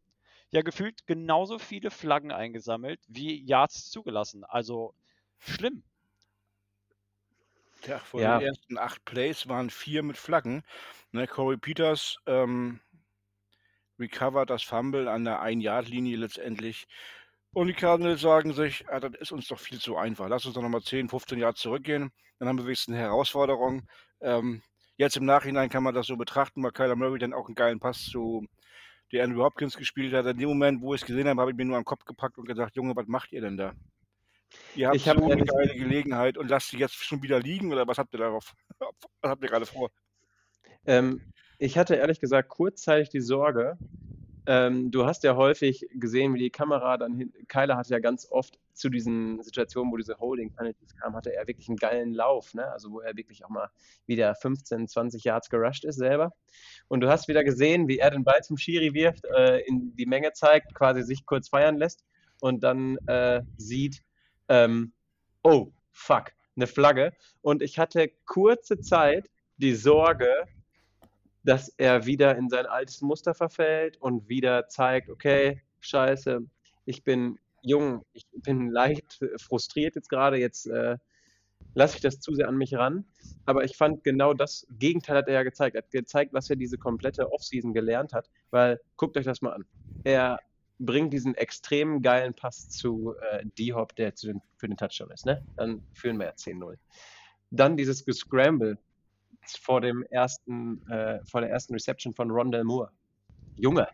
ja 0.50 0.62
gefühlt 0.62 1.06
genauso 1.06 1.58
viele 1.58 1.90
Flaggen 1.90 2.32
eingesammelt, 2.32 3.00
wie 3.08 3.42
Yards 3.44 3.90
zugelassen. 3.90 4.44
Also 4.44 4.94
schlimm. 5.38 5.82
Ja, 7.86 7.98
von 7.98 8.20
Ja. 8.20 8.38
den 8.38 8.48
ersten 8.48 8.78
acht 8.78 9.04
Plays 9.04 9.48
waren 9.48 9.70
vier 9.70 10.02
mit 10.02 10.16
Flaggen. 10.16 10.62
Ne, 11.12 11.26
Corey 11.26 11.56
Peters 11.56 12.16
ähm, 12.26 12.80
recovert 13.98 14.50
das 14.50 14.62
Fumble 14.62 15.08
an 15.08 15.24
der 15.24 15.40
Ein-Yard-Linie 15.40 16.16
letztendlich. 16.16 16.86
Und 17.52 17.68
die 17.68 17.72
Cardinals 17.74 18.20
sagen 18.20 18.52
sich, 18.52 18.88
ah, 18.88 19.00
das 19.00 19.12
ist 19.20 19.32
uns 19.32 19.48
doch 19.48 19.58
viel 19.58 19.80
zu 19.80 19.96
einfach. 19.96 20.28
Lass 20.28 20.44
uns 20.46 20.54
doch 20.54 20.62
nochmal 20.62 20.82
10, 20.82 21.08
15 21.08 21.38
Yards 21.38 21.60
zurückgehen. 21.60 22.10
Dann 22.38 22.48
haben 22.48 22.58
wir 22.58 22.66
wenigstens 22.66 22.94
eine 22.94 23.02
Herausforderung. 23.04 23.88
Ähm, 24.20 24.62
jetzt 24.96 25.16
im 25.16 25.24
Nachhinein 25.24 25.68
kann 25.70 25.82
man 25.82 25.94
das 25.94 26.06
so 26.06 26.16
betrachten, 26.16 26.62
weil 26.62 26.72
Kyler 26.72 26.96
Murray 26.96 27.18
dann 27.18 27.32
auch 27.32 27.46
einen 27.46 27.54
geilen 27.54 27.80
Pass 27.80 28.04
zu 28.04 28.46
der 29.12 29.24
Andrew 29.24 29.42
Hopkins 29.42 29.76
gespielt 29.76 30.12
hat. 30.12 30.26
In 30.26 30.38
dem 30.38 30.48
Moment, 30.48 30.80
wo 30.82 30.94
ich 30.94 31.02
es 31.02 31.06
gesehen 31.06 31.28
habe, 31.28 31.40
habe 31.40 31.50
ich 31.50 31.56
mir 31.56 31.64
nur 31.64 31.76
am 31.76 31.84
Kopf 31.84 32.04
gepackt 32.04 32.38
und 32.38 32.46
gesagt, 32.46 32.76
Junge, 32.76 32.94
was 32.96 33.06
macht 33.06 33.32
ihr 33.32 33.40
denn 33.40 33.56
da? 33.56 33.72
Ihr 34.74 34.86
habt 34.88 34.96
Ich 34.96 35.08
hab 35.08 35.18
so 35.18 35.24
eine 35.24 35.34
ehrlich- 35.34 35.48
geile 35.50 35.74
Gelegenheit 35.74 36.38
und 36.38 36.48
lasst 36.48 36.70
sie 36.70 36.78
jetzt 36.78 36.94
schon 36.94 37.22
wieder 37.22 37.38
liegen 37.40 37.72
oder 37.72 37.86
was 37.86 37.98
habt 37.98 38.14
ihr 38.14 38.18
darauf? 38.18 38.54
Was 39.20 39.30
habt 39.30 39.42
ihr 39.42 39.48
gerade 39.48 39.66
vor? 39.66 39.90
Ähm, 40.86 41.32
ich 41.58 41.76
hatte 41.76 41.96
ehrlich 41.96 42.20
gesagt 42.20 42.48
kurzzeitig 42.48 43.10
die 43.10 43.20
Sorge, 43.20 43.76
ähm, 44.48 44.90
du 44.90 45.04
hast 45.04 45.24
ja 45.24 45.36
häufig 45.36 45.86
gesehen, 45.92 46.32
wie 46.32 46.38
die 46.38 46.50
Kamera 46.50 46.96
dann 46.96 47.14
hin, 47.14 47.34
Kyler 47.48 47.76
hatte 47.76 47.90
ja 47.90 47.98
ganz 47.98 48.26
oft 48.30 48.58
zu 48.72 48.88
diesen 48.88 49.42
Situationen, 49.42 49.92
wo 49.92 49.98
diese 49.98 50.18
Holding 50.18 50.54
Penalties 50.54 50.96
kamen, 50.96 51.14
hatte 51.14 51.34
er 51.34 51.46
wirklich 51.46 51.68
einen 51.68 51.76
geilen 51.76 52.14
Lauf, 52.14 52.54
ne? 52.54 52.66
Also 52.72 52.90
wo 52.90 53.00
er 53.00 53.14
wirklich 53.14 53.44
auch 53.44 53.50
mal 53.50 53.68
wieder 54.06 54.34
15, 54.34 54.88
20 54.88 55.24
Yards 55.24 55.50
gerusht 55.50 55.84
ist 55.84 55.96
selber. 55.96 56.32
Und 56.88 57.02
du 57.02 57.10
hast 57.10 57.28
wieder 57.28 57.44
gesehen, 57.44 57.88
wie 57.88 57.98
er 57.98 58.10
den 58.10 58.24
Ball 58.24 58.40
zum 58.42 58.56
Schiri 58.56 58.94
wirft, 58.94 59.26
äh, 59.26 59.58
in 59.66 59.94
die 59.96 60.06
Menge 60.06 60.32
zeigt, 60.32 60.74
quasi 60.74 61.02
sich 61.02 61.26
kurz 61.26 61.50
feiern 61.50 61.76
lässt 61.76 62.06
und 62.40 62.64
dann 62.64 62.96
äh, 63.06 63.42
sieht, 63.58 64.02
ähm, 64.48 64.94
oh, 65.42 65.72
fuck, 65.90 66.32
eine 66.56 66.66
Flagge. 66.66 67.12
Und 67.42 67.60
ich 67.60 67.78
hatte 67.78 68.10
kurze 68.24 68.80
Zeit 68.80 69.28
die 69.58 69.74
Sorge, 69.74 70.30
dass 71.48 71.70
er 71.78 72.04
wieder 72.04 72.36
in 72.36 72.50
sein 72.50 72.66
altes 72.66 73.00
Muster 73.00 73.32
verfällt 73.32 73.96
und 74.02 74.28
wieder 74.28 74.68
zeigt, 74.68 75.08
okay, 75.08 75.62
scheiße, 75.80 76.42
ich 76.84 77.04
bin 77.04 77.38
jung, 77.62 78.04
ich 78.12 78.26
bin 78.42 78.68
leicht 78.68 79.24
frustriert 79.36 79.94
jetzt 79.94 80.10
gerade, 80.10 80.36
jetzt 80.36 80.66
äh, 80.66 80.98
lasse 81.72 81.96
ich 81.96 82.02
das 82.02 82.20
zu 82.20 82.34
sehr 82.34 82.48
an 82.48 82.58
mich 82.58 82.74
ran. 82.74 83.06
Aber 83.46 83.64
ich 83.64 83.78
fand 83.78 84.04
genau 84.04 84.34
das 84.34 84.66
Gegenteil 84.78 85.16
hat 85.16 85.28
er 85.28 85.34
ja 85.34 85.42
gezeigt. 85.42 85.74
Er 85.74 85.84
hat 85.84 85.90
gezeigt, 85.90 86.34
was 86.34 86.50
er 86.50 86.56
diese 86.56 86.76
komplette 86.76 87.32
Offseason 87.32 87.72
gelernt 87.72 88.12
hat, 88.12 88.28
weil 88.50 88.78
guckt 88.98 89.16
euch 89.16 89.24
das 89.24 89.40
mal 89.40 89.54
an. 89.54 89.64
Er 90.04 90.40
bringt 90.78 91.14
diesen 91.14 91.34
extrem 91.34 92.02
geilen 92.02 92.34
Pass 92.34 92.68
zu 92.68 93.14
äh, 93.30 93.46
D-Hop, 93.58 93.96
der 93.96 94.12
den, 94.12 94.42
für 94.58 94.68
den 94.68 94.76
Touchdown 94.76 95.10
ist. 95.12 95.24
Ne? 95.24 95.42
Dann 95.56 95.82
führen 95.94 96.18
wir 96.18 96.26
ja 96.26 96.32
10-0. 96.32 96.76
Dann 97.50 97.78
dieses 97.78 98.04
Gescramble 98.04 98.76
vor 99.56 99.80
dem 99.80 100.02
ersten, 100.10 100.86
äh, 100.88 101.20
vor 101.24 101.40
der 101.40 101.50
ersten 101.50 101.72
Reception 101.74 102.12
von 102.12 102.30
Rondell 102.30 102.64
Moore. 102.64 102.90
Junge, 103.56 103.88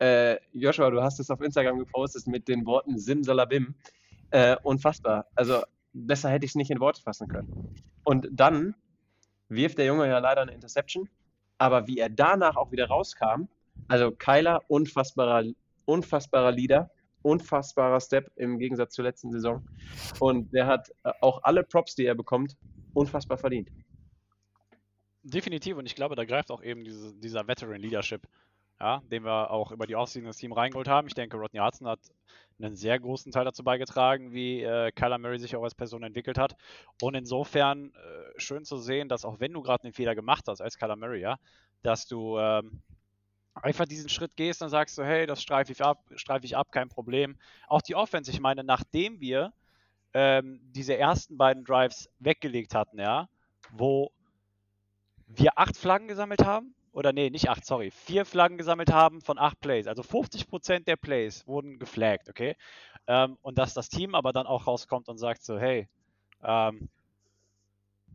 Äh, 0.00 0.38
Joshua, 0.52 0.90
du 0.90 1.02
hast 1.02 1.18
es 1.18 1.30
auf 1.30 1.40
Instagram 1.40 1.78
gepostet 1.78 2.26
mit 2.26 2.46
den 2.46 2.64
Worten 2.66 2.98
Simsalabim. 2.98 3.74
Äh, 4.30 4.56
unfassbar. 4.62 5.26
Also 5.34 5.62
besser 5.92 6.30
hätte 6.30 6.44
ich 6.44 6.52
es 6.52 6.54
nicht 6.54 6.70
in 6.70 6.78
Worte 6.80 7.02
fassen 7.02 7.28
können. 7.28 7.74
Und 8.04 8.28
dann 8.30 8.74
wirft 9.48 9.78
der 9.78 9.86
Junge 9.86 10.06
ja 10.06 10.18
leider 10.18 10.42
eine 10.42 10.52
Interception, 10.52 11.08
aber 11.58 11.86
wie 11.86 11.98
er 11.98 12.10
danach 12.10 12.56
auch 12.56 12.70
wieder 12.70 12.86
rauskam, 12.86 13.48
also 13.88 14.12
Kyler, 14.12 14.62
unfassbarer, 14.68 15.44
unfassbarer 15.84 16.52
Leader, 16.52 16.90
unfassbarer 17.22 18.00
Step 18.00 18.30
im 18.36 18.58
Gegensatz 18.58 18.94
zur 18.94 19.04
letzten 19.04 19.32
Saison. 19.32 19.66
Und 20.20 20.52
der 20.52 20.66
hat 20.66 20.90
äh, 21.02 21.10
auch 21.20 21.42
alle 21.42 21.64
Props, 21.64 21.94
die 21.96 22.04
er 22.04 22.14
bekommt, 22.14 22.56
unfassbar 22.94 23.38
verdient. 23.38 23.68
Definitiv, 25.22 25.76
und 25.76 25.86
ich 25.86 25.94
glaube, 25.94 26.14
da 26.16 26.24
greift 26.24 26.50
auch 26.50 26.62
eben 26.62 26.84
diese, 26.84 27.14
dieser 27.14 27.46
Veteran 27.46 27.80
Leadership, 27.80 28.26
ja, 28.80 29.02
den 29.10 29.24
wir 29.24 29.50
auch 29.50 29.72
über 29.72 29.86
die 29.86 29.96
Offseason 29.96 30.26
ins 30.28 30.36
Team 30.36 30.52
reingeholt 30.52 30.88
haben. 30.88 31.08
Ich 31.08 31.14
denke, 31.14 31.36
Rodney 31.36 31.60
Hudson 31.60 31.88
hat 31.88 32.00
einen 32.60 32.76
sehr 32.76 32.98
großen 32.98 33.32
Teil 33.32 33.44
dazu 33.44 33.62
beigetragen, 33.64 34.32
wie 34.32 34.62
äh, 34.62 34.92
Kyler 34.92 35.18
Murray 35.18 35.38
sich 35.38 35.54
auch 35.56 35.62
als 35.62 35.74
Person 35.74 36.02
entwickelt 36.02 36.38
hat. 36.38 36.56
Und 37.02 37.14
insofern 37.14 37.92
äh, 37.94 38.40
schön 38.40 38.64
zu 38.64 38.76
sehen, 38.78 39.08
dass 39.08 39.24
auch 39.24 39.40
wenn 39.40 39.52
du 39.52 39.62
gerade 39.62 39.84
einen 39.84 39.92
Fehler 39.92 40.14
gemacht 40.14 40.44
hast 40.48 40.60
als 40.60 40.78
Kyler 40.78 40.96
Murray, 40.96 41.20
ja, 41.20 41.36
dass 41.82 42.06
du 42.06 42.38
ähm, 42.38 42.82
einfach 43.54 43.86
diesen 43.86 44.08
Schritt 44.08 44.36
gehst 44.36 44.62
und 44.62 44.68
sagst 44.68 44.94
so, 44.94 45.04
hey, 45.04 45.26
das 45.26 45.42
streife 45.42 45.72
ich 45.72 45.82
ab, 45.82 46.04
streife 46.14 46.46
ich 46.46 46.56
ab, 46.56 46.70
kein 46.72 46.88
Problem. 46.88 47.36
Auch 47.68 47.82
die 47.82 47.94
Offense, 47.94 48.30
ich 48.30 48.40
meine, 48.40 48.64
nachdem 48.64 49.20
wir 49.20 49.52
ähm, 50.14 50.60
diese 50.62 50.96
ersten 50.96 51.36
beiden 51.36 51.64
Drives 51.64 52.08
weggelegt 52.18 52.74
hatten, 52.74 52.98
ja, 52.98 53.28
wo 53.70 54.10
wir 55.28 55.58
acht 55.58 55.76
Flaggen 55.76 56.08
gesammelt 56.08 56.44
haben, 56.44 56.74
oder 56.92 57.12
nee, 57.12 57.30
nicht 57.30 57.48
acht, 57.48 57.64
sorry, 57.64 57.90
vier 57.90 58.24
Flaggen 58.24 58.58
gesammelt 58.58 58.92
haben 58.92 59.20
von 59.20 59.38
acht 59.38 59.60
Plays. 59.60 59.86
Also 59.86 60.02
50% 60.02 60.84
der 60.84 60.96
Plays 60.96 61.46
wurden 61.46 61.78
geflaggt, 61.78 62.28
okay? 62.28 62.56
Ähm, 63.06 63.38
und 63.42 63.56
dass 63.56 63.74
das 63.74 63.88
Team 63.88 64.14
aber 64.14 64.32
dann 64.32 64.46
auch 64.46 64.66
rauskommt 64.66 65.08
und 65.08 65.18
sagt 65.18 65.44
so, 65.44 65.58
hey, 65.58 65.86
ähm, 66.42 66.88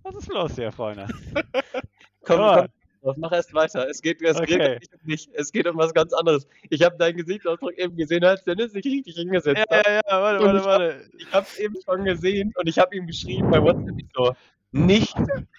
was 0.02 0.16
ist 0.16 0.28
los 0.28 0.56
hier, 0.56 0.72
Freunde? 0.72 1.08
komm, 2.24 2.40
komm, 2.40 2.68
komm, 3.02 3.16
mach 3.18 3.32
erst 3.32 3.54
weiter. 3.54 3.88
Es 3.88 4.02
geht, 4.02 4.22
es 4.22 4.38
okay. 4.38 4.58
geht 4.58 4.82
nicht 4.82 4.94
um 4.94 5.08
dich. 5.08 5.30
Es 5.34 5.52
geht 5.52 5.68
um 5.68 5.78
was 5.78 5.94
ganz 5.94 6.12
anderes. 6.12 6.46
Ich 6.70 6.84
habe 6.84 6.98
deinen 6.98 7.16
Gesichtsausdruck 7.18 7.78
eben 7.78 7.96
gesehen, 7.96 8.26
als 8.26 8.44
Dennis 8.44 8.74
sich 8.74 8.84
richtig 8.86 9.16
hingesetzt 9.16 9.64
ja, 9.70 9.78
hat. 9.78 9.88
Ja, 9.88 9.94
ja, 9.94 10.22
warte, 10.22 10.44
warte, 10.44 10.66
warte. 10.66 11.10
Ich 11.18 11.32
habe 11.32 11.46
es 11.46 11.58
eben 11.58 11.76
schon 11.86 12.04
gesehen 12.04 12.54
und 12.58 12.68
ich 12.68 12.78
habe 12.78 12.96
ihm 12.96 13.08
geschrieben 13.08 13.50
bei 13.50 13.62
WhatsApp 13.62 13.96
so, 14.14 14.34
nicht 14.74 15.16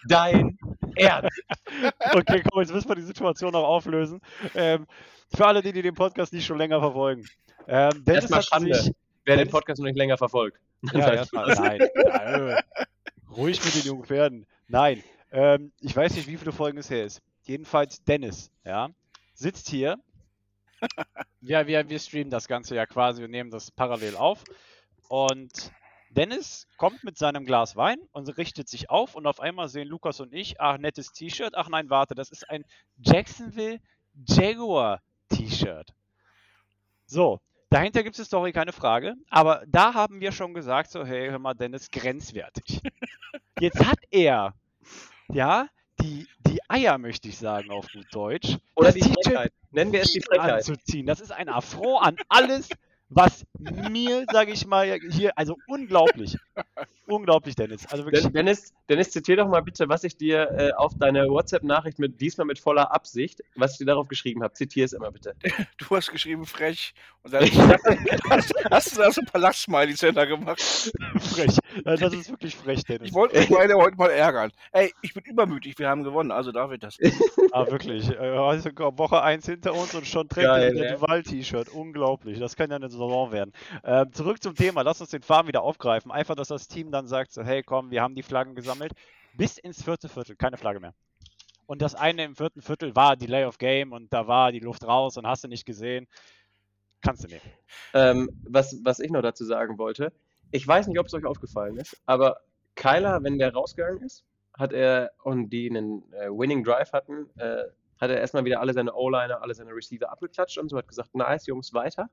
dein 0.09 0.59
Ernst. 0.97 1.43
Okay, 2.13 2.43
komm, 2.49 2.61
jetzt 2.61 2.73
müssen 2.73 2.89
wir 2.89 2.95
die 2.95 3.03
Situation 3.03 3.53
noch 3.53 3.65
auflösen. 3.65 4.21
Ähm, 4.55 4.87
für 5.35 5.47
alle, 5.47 5.63
die, 5.63 5.73
die 5.73 5.83
den 5.83 5.95
Podcast 5.95 6.33
nicht 6.33 6.47
schon 6.47 6.59
länger 6.59 6.79
verfolgen. 6.79 7.25
Ähm, 7.67 8.05
Dennis 8.05 8.31
erstmal 8.31 8.43
Schande, 8.43 8.75
sich, 8.75 8.95
wer 9.25 9.37
Dennis, 9.37 9.49
den 9.49 9.53
Podcast 9.53 9.81
noch 9.81 9.87
nicht 9.87 9.97
länger 9.97 10.17
verfolgt. 10.17 10.59
Ja, 10.93 11.13
erstmal, 11.13 11.53
nein, 11.55 11.81
nein, 11.95 12.59
ruhig 13.35 13.65
mit 13.65 13.75
den 13.75 13.83
jungen 13.83 14.05
Pferden. 14.05 14.47
Nein, 14.69 15.03
ähm, 15.33 15.73
ich 15.81 15.97
weiß 15.97 16.15
nicht, 16.15 16.29
wie 16.29 16.37
viele 16.37 16.53
Folgen 16.53 16.79
es 16.79 16.91
her 16.91 17.05
ist. 17.05 17.23
Jedenfalls 17.43 18.05
Dennis, 18.05 18.51
ja, 18.65 18.91
sitzt 19.35 19.69
hier. 19.69 19.99
ja, 21.41 21.67
wir, 21.67 21.89
wir 21.89 21.99
streamen 21.99 22.31
das 22.31 22.47
Ganze 22.47 22.77
ja 22.77 22.87
quasi, 22.87 23.21
wir 23.21 23.29
nehmen 23.29 23.51
das 23.51 23.71
parallel 23.71 24.17
auf. 24.17 24.45
Und 25.09 25.73
Dennis 26.15 26.69
kommt 26.77 27.05
mit 27.05 27.19
seinem 27.19 27.45
Glas 27.45 27.77
Wein 27.77 27.99
und 28.13 28.29
richtet 28.39 28.69
sich 28.69 28.89
auf 28.91 29.15
und 29.15 29.27
auf 29.27 29.41
einmal 29.41 29.69
sehen 29.69 29.89
Lukas 29.89 30.21
und 30.21 30.33
ich, 30.33 30.61
ach, 30.61 30.79
nettes 30.79 31.13
T-Shirt. 31.13 31.55
Ach 31.55 31.69
nein, 31.69 31.91
warte, 31.91 32.15
das 32.15 32.31
ist 32.31 32.49
ein 32.49 32.65
Jacksonville 32.99 33.81
Jaguar 34.27 35.01
T-Shirt. 35.29 35.93
So, 37.07 37.41
dahinter 37.69 38.03
gibt 38.03 38.19
es 38.19 38.27
Story, 38.27 38.53
keine 38.53 38.73
Frage. 38.73 39.15
Aber 39.29 39.65
da 39.67 39.95
haben 39.95 40.21
wir 40.21 40.33
schon 40.33 40.55
gesagt, 40.55 40.91
so, 40.91 41.05
hey, 41.05 41.31
hör 41.31 41.39
mal, 41.39 41.55
Dennis, 41.55 41.91
grenzwertig. 41.91 42.81
Jetzt 43.61 43.85
hat 43.85 43.99
er, 44.11 44.55
ja, 45.29 45.69
die, 46.01 46.27
die 46.47 46.61
Eier, 46.69 46.99
möchte 46.99 47.29
ich 47.29 47.39
sagen, 47.39 47.71
auf 47.71 47.87
gut 47.93 48.07
Deutsch. 48.13 48.59
Oder 48.75 48.93
die 48.93 49.03
Frechheit. 49.03 49.53
Nennen 49.71 49.93
wir 49.93 50.03
es 50.03 50.13
die 50.13 50.21
Frechheit. 50.21 50.67
Anzuziehen. 50.67 51.07
Das 51.07 51.21
ist 51.21 51.33
ein 51.33 51.49
Affront 51.49 52.07
an 52.07 52.17
alles, 52.29 52.69
was 53.15 53.45
mir, 53.91 54.27
sage 54.31 54.53
ich 54.53 54.67
mal, 54.67 54.99
hier, 55.11 55.37
also 55.39 55.57
unglaublich. 55.69 56.37
unglaublich, 57.07 57.55
Dennis. 57.55 57.87
Also 57.87 58.05
wirklich. 58.05 58.27
Dennis, 58.33 58.73
Dennis, 58.89 59.11
zitier 59.11 59.37
doch 59.37 59.49
mal 59.49 59.63
bitte, 59.63 59.89
was 59.89 60.05
ich 60.05 60.17
dir 60.17 60.51
äh, 60.51 60.73
auf 60.73 60.93
deine 60.99 61.29
WhatsApp-Nachricht 61.29 61.99
mit 61.99 62.21
diesmal 62.21 62.47
mit 62.47 62.59
voller 62.59 62.93
Absicht, 62.93 63.43
was 63.55 63.73
ich 63.73 63.79
dir 63.79 63.87
darauf 63.87 64.09
geschrieben 64.09 64.43
habe. 64.43 64.55
Zitier 64.55 64.85
es 64.85 64.93
immer 64.93 65.11
bitte. 65.11 65.35
Du 65.79 65.97
hast 65.97 66.11
geschrieben 66.11 66.47
frech 66.47 66.95
und 67.23 67.35
dann 67.35 67.45
hast, 68.31 68.53
hast, 68.71 68.97
du 68.97 69.01
da 69.01 69.11
so 69.11 69.21
ein 69.21 69.27
paar 69.27 69.41
Lachsmilies 69.41 70.01
gemacht. 70.01 70.61
frech. 70.61 71.59
Das 71.85 72.01
ist 72.01 72.31
wirklich 72.31 72.57
frech, 72.57 72.85
Dennis. 72.85 73.09
Ich 73.09 73.15
wollte 73.15 73.39
mich 73.39 73.49
beide 73.49 73.75
heute 73.75 73.97
mal 73.97 74.11
ärgern. 74.11 74.51
Ey, 74.73 74.93
ich 75.03 75.15
bin 75.15 75.25
übermütig, 75.25 75.79
wir 75.79 75.89
haben 75.89 76.05
gewonnen, 76.05 76.31
also 76.31 76.53
darf 76.53 76.73
ich 76.73 76.81
das. 76.81 76.99
ah, 77.53 77.67
wirklich. 77.71 78.19
Also, 78.19 78.71
Woche 78.97 79.23
1 79.23 79.47
hinter 79.47 79.75
uns 79.75 79.95
und 79.95 80.07
schon 80.07 80.29
trägt 80.29 80.47
er 80.47 80.55
ein 80.55 80.77
Duval-T-Shirt. 80.77 81.69
Unglaublich. 81.71 82.39
Das 82.39 82.57
kann 82.57 82.71
ja 82.71 82.77
eine 82.77 82.89
Saison 83.09 83.33
werden. 83.33 83.53
Ähm, 83.85 84.13
zurück 84.13 84.43
zum 84.43 84.55
Thema. 84.55 84.83
Lass 84.83 85.01
uns 85.01 85.11
den 85.11 85.23
Farm 85.23 85.47
wieder 85.47 85.63
aufgreifen. 85.63 86.11
Einfach, 86.11 86.35
dass 86.35 86.49
das 86.49 86.69
Team 86.69 86.91
dann 86.91 87.07
sagt, 87.07 87.33
so, 87.33 87.43
hey, 87.43 87.63
komm, 87.63 87.91
wir 87.91 88.03
haben 88.03 88.15
die 88.15 88.23
Flaggen 88.23 88.55
gesammelt. 88.55 88.93
Bis 89.37 89.59
ins 89.59 89.83
vierte 89.83 90.09
Viertel, 90.09 90.37
keine 90.37 90.57
Flagge 90.57 90.81
mehr. 90.81 90.95
Und 91.67 91.83
das 91.83 91.95
eine 91.95 92.25
im 92.25 92.37
vierten 92.37 92.61
Viertel 92.61 92.95
war 92.95 93.17
Delay 93.17 93.45
of 93.45 93.59
Game 93.59 93.93
und 93.93 94.13
da 94.13 94.27
war 94.27 94.53
die 94.53 94.61
Luft 94.61 94.85
raus 94.85 95.17
und 95.17 95.27
hast 95.27 95.45
du 95.45 95.49
nicht 95.49 95.65
gesehen. 95.65 96.07
Kannst 97.01 97.25
du 97.25 97.29
nehmen. 97.29 97.43
Ähm, 97.93 98.31
was, 98.45 98.77
was 98.85 98.99
ich 98.99 99.11
noch 99.11 99.23
dazu 99.23 99.45
sagen 99.45 99.79
wollte, 99.79 100.13
ich 100.51 100.67
weiß 100.67 100.87
nicht, 100.87 100.99
ob 100.99 101.07
es 101.07 101.15
euch 101.15 101.25
aufgefallen 101.25 101.77
ist, 101.77 101.97
aber 102.07 102.41
Kyler, 102.75 103.23
wenn 103.23 103.39
der 103.39 103.53
rausgegangen 103.53 104.03
ist, 104.03 104.25
hat 104.57 104.73
er 104.73 105.11
und 105.23 105.51
die 105.51 105.69
einen 105.69 106.03
äh, 106.13 106.29
Winning 106.29 106.65
Drive 106.65 106.93
hatten, 106.93 107.29
äh, 107.37 107.65
hat 108.01 108.11
er 108.11 108.19
erstmal 108.21 108.45
wieder 108.45 108.61
alle 108.61 108.73
seine 108.73 108.95
O-Liner, 108.95 109.43
alle 109.43 109.55
seine 109.55 109.75
Receiver 109.75 110.11
abgeklatscht 110.11 110.59
und 110.59 110.69
so 110.69 110.77
hat 110.77 110.89
gesagt, 110.89 111.15
nice, 111.15 111.47
Jungs, 111.47 111.73
weiter. 111.73 112.09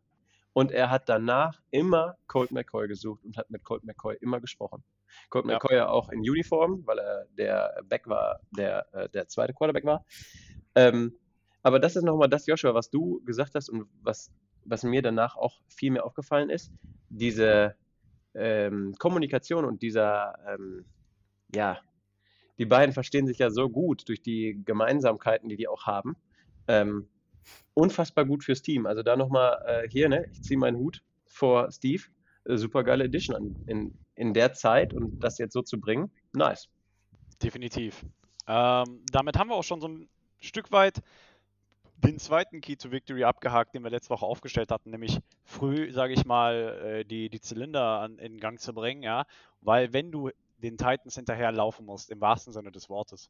Und 0.53 0.71
er 0.71 0.89
hat 0.89 1.07
danach 1.07 1.61
immer 1.71 2.17
Colt 2.27 2.51
McCoy 2.51 2.87
gesucht 2.87 3.23
und 3.23 3.37
hat 3.37 3.49
mit 3.49 3.63
Colt 3.63 3.83
McCoy 3.83 4.17
immer 4.19 4.41
gesprochen. 4.41 4.83
Colt 5.29 5.45
ja. 5.45 5.53
McCoy 5.53 5.75
ja 5.75 5.89
auch 5.89 6.09
in 6.09 6.19
Uniform, 6.19 6.85
weil 6.85 6.99
er 6.99 7.25
der 7.37 7.83
Back 7.87 8.07
war, 8.07 8.41
der, 8.51 8.87
äh, 8.93 9.09
der 9.09 9.27
zweite 9.27 9.53
Quarterback 9.53 9.85
war. 9.85 10.05
Ähm, 10.75 11.17
aber 11.63 11.79
das 11.79 11.95
ist 11.95 12.03
nochmal 12.03 12.29
das, 12.29 12.47
Joshua, 12.47 12.73
was 12.73 12.89
du 12.89 13.21
gesagt 13.23 13.55
hast 13.55 13.69
und 13.69 13.87
was, 14.01 14.31
was 14.65 14.83
mir 14.83 15.01
danach 15.01 15.35
auch 15.35 15.61
viel 15.67 15.91
mehr 15.91 16.05
aufgefallen 16.05 16.49
ist. 16.49 16.71
Diese 17.09 17.75
ähm, 18.33 18.95
Kommunikation 18.97 19.65
und 19.65 19.81
dieser, 19.81 20.35
ähm, 20.47 20.85
ja, 21.53 21.79
die 22.57 22.65
beiden 22.65 22.93
verstehen 22.93 23.27
sich 23.27 23.39
ja 23.39 23.49
so 23.49 23.69
gut 23.69 24.07
durch 24.07 24.21
die 24.21 24.61
Gemeinsamkeiten, 24.65 25.49
die 25.49 25.57
die 25.57 25.67
auch 25.67 25.85
haben. 25.85 26.15
Ähm, 26.67 27.07
unfassbar 27.73 28.25
gut 28.25 28.43
fürs 28.43 28.61
Team. 28.61 28.85
Also 28.85 29.03
da 29.03 29.15
nochmal 29.15 29.61
äh, 29.65 29.89
hier, 29.89 30.09
ne, 30.09 30.25
ich 30.31 30.41
ziehe 30.41 30.57
meinen 30.57 30.77
Hut 30.77 31.01
vor 31.25 31.71
Steve. 31.71 32.03
Äh, 32.45 32.57
super 32.57 32.83
geile 32.83 33.05
Edition 33.05 33.63
in, 33.67 33.93
in 34.15 34.33
der 34.33 34.53
Zeit 34.53 34.93
und 34.93 35.19
das 35.19 35.37
jetzt 35.37 35.53
so 35.53 35.61
zu 35.61 35.79
bringen, 35.79 36.11
nice. 36.33 36.69
Definitiv. 37.41 38.05
Ähm, 38.47 39.03
damit 39.11 39.37
haben 39.37 39.49
wir 39.49 39.55
auch 39.55 39.63
schon 39.63 39.81
so 39.81 39.87
ein 39.87 40.09
Stück 40.39 40.71
weit 40.71 41.01
den 41.97 42.17
zweiten 42.17 42.61
Key 42.61 42.75
to 42.75 42.91
Victory 42.91 43.23
abgehakt, 43.23 43.75
den 43.75 43.83
wir 43.83 43.91
letzte 43.91 44.09
Woche 44.09 44.25
aufgestellt 44.25 44.71
hatten, 44.71 44.89
nämlich 44.89 45.19
früh, 45.43 45.91
sage 45.91 46.13
ich 46.13 46.25
mal, 46.25 46.55
äh, 46.83 47.05
die, 47.05 47.29
die 47.29 47.39
Zylinder 47.39 47.99
an, 47.99 48.17
in 48.17 48.39
Gang 48.39 48.59
zu 48.59 48.73
bringen, 48.73 49.03
ja, 49.03 49.25
weil 49.61 49.93
wenn 49.93 50.11
du 50.11 50.31
den 50.57 50.77
Titans 50.77 51.15
hinterher 51.15 51.51
laufen 51.51 51.85
musst, 51.85 52.09
im 52.09 52.21
wahrsten 52.21 52.53
Sinne 52.53 52.71
des 52.71 52.89
Wortes, 52.89 53.29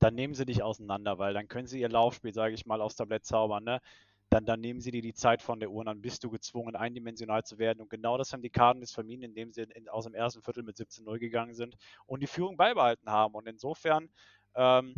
dann 0.00 0.14
nehmen 0.14 0.34
sie 0.34 0.46
dich 0.46 0.62
auseinander, 0.62 1.18
weil 1.18 1.34
dann 1.34 1.46
können 1.46 1.66
sie 1.66 1.80
ihr 1.80 1.88
Laufspiel, 1.88 2.34
sage 2.34 2.54
ich 2.54 2.66
mal, 2.66 2.80
aufs 2.80 2.96
Tablett 2.96 3.24
zaubern, 3.24 3.64
ne? 3.64 3.80
Dann, 4.30 4.44
dann 4.46 4.60
nehmen 4.60 4.80
sie 4.80 4.92
dir 4.92 5.02
die 5.02 5.12
Zeit 5.12 5.42
von 5.42 5.58
der 5.58 5.70
Uhr 5.70 5.80
und 5.80 5.86
dann 5.86 6.00
bist 6.00 6.22
du 6.22 6.30
gezwungen, 6.30 6.76
eindimensional 6.76 7.42
zu 7.42 7.58
werden. 7.58 7.80
Und 7.80 7.90
genau 7.90 8.16
das 8.16 8.32
haben 8.32 8.42
die 8.42 8.50
Cardinals 8.50 8.92
vermieden, 8.92 9.24
indem 9.24 9.52
sie 9.52 9.62
in, 9.62 9.88
aus 9.88 10.04
dem 10.04 10.14
ersten 10.14 10.40
Viertel 10.42 10.62
mit 10.62 10.76
17-0 10.76 11.18
gegangen 11.18 11.54
sind 11.54 11.76
und 12.06 12.22
die 12.22 12.28
Führung 12.28 12.56
beibehalten 12.56 13.10
haben. 13.10 13.34
Und 13.34 13.48
insofern 13.48 14.08
ähm, 14.54 14.94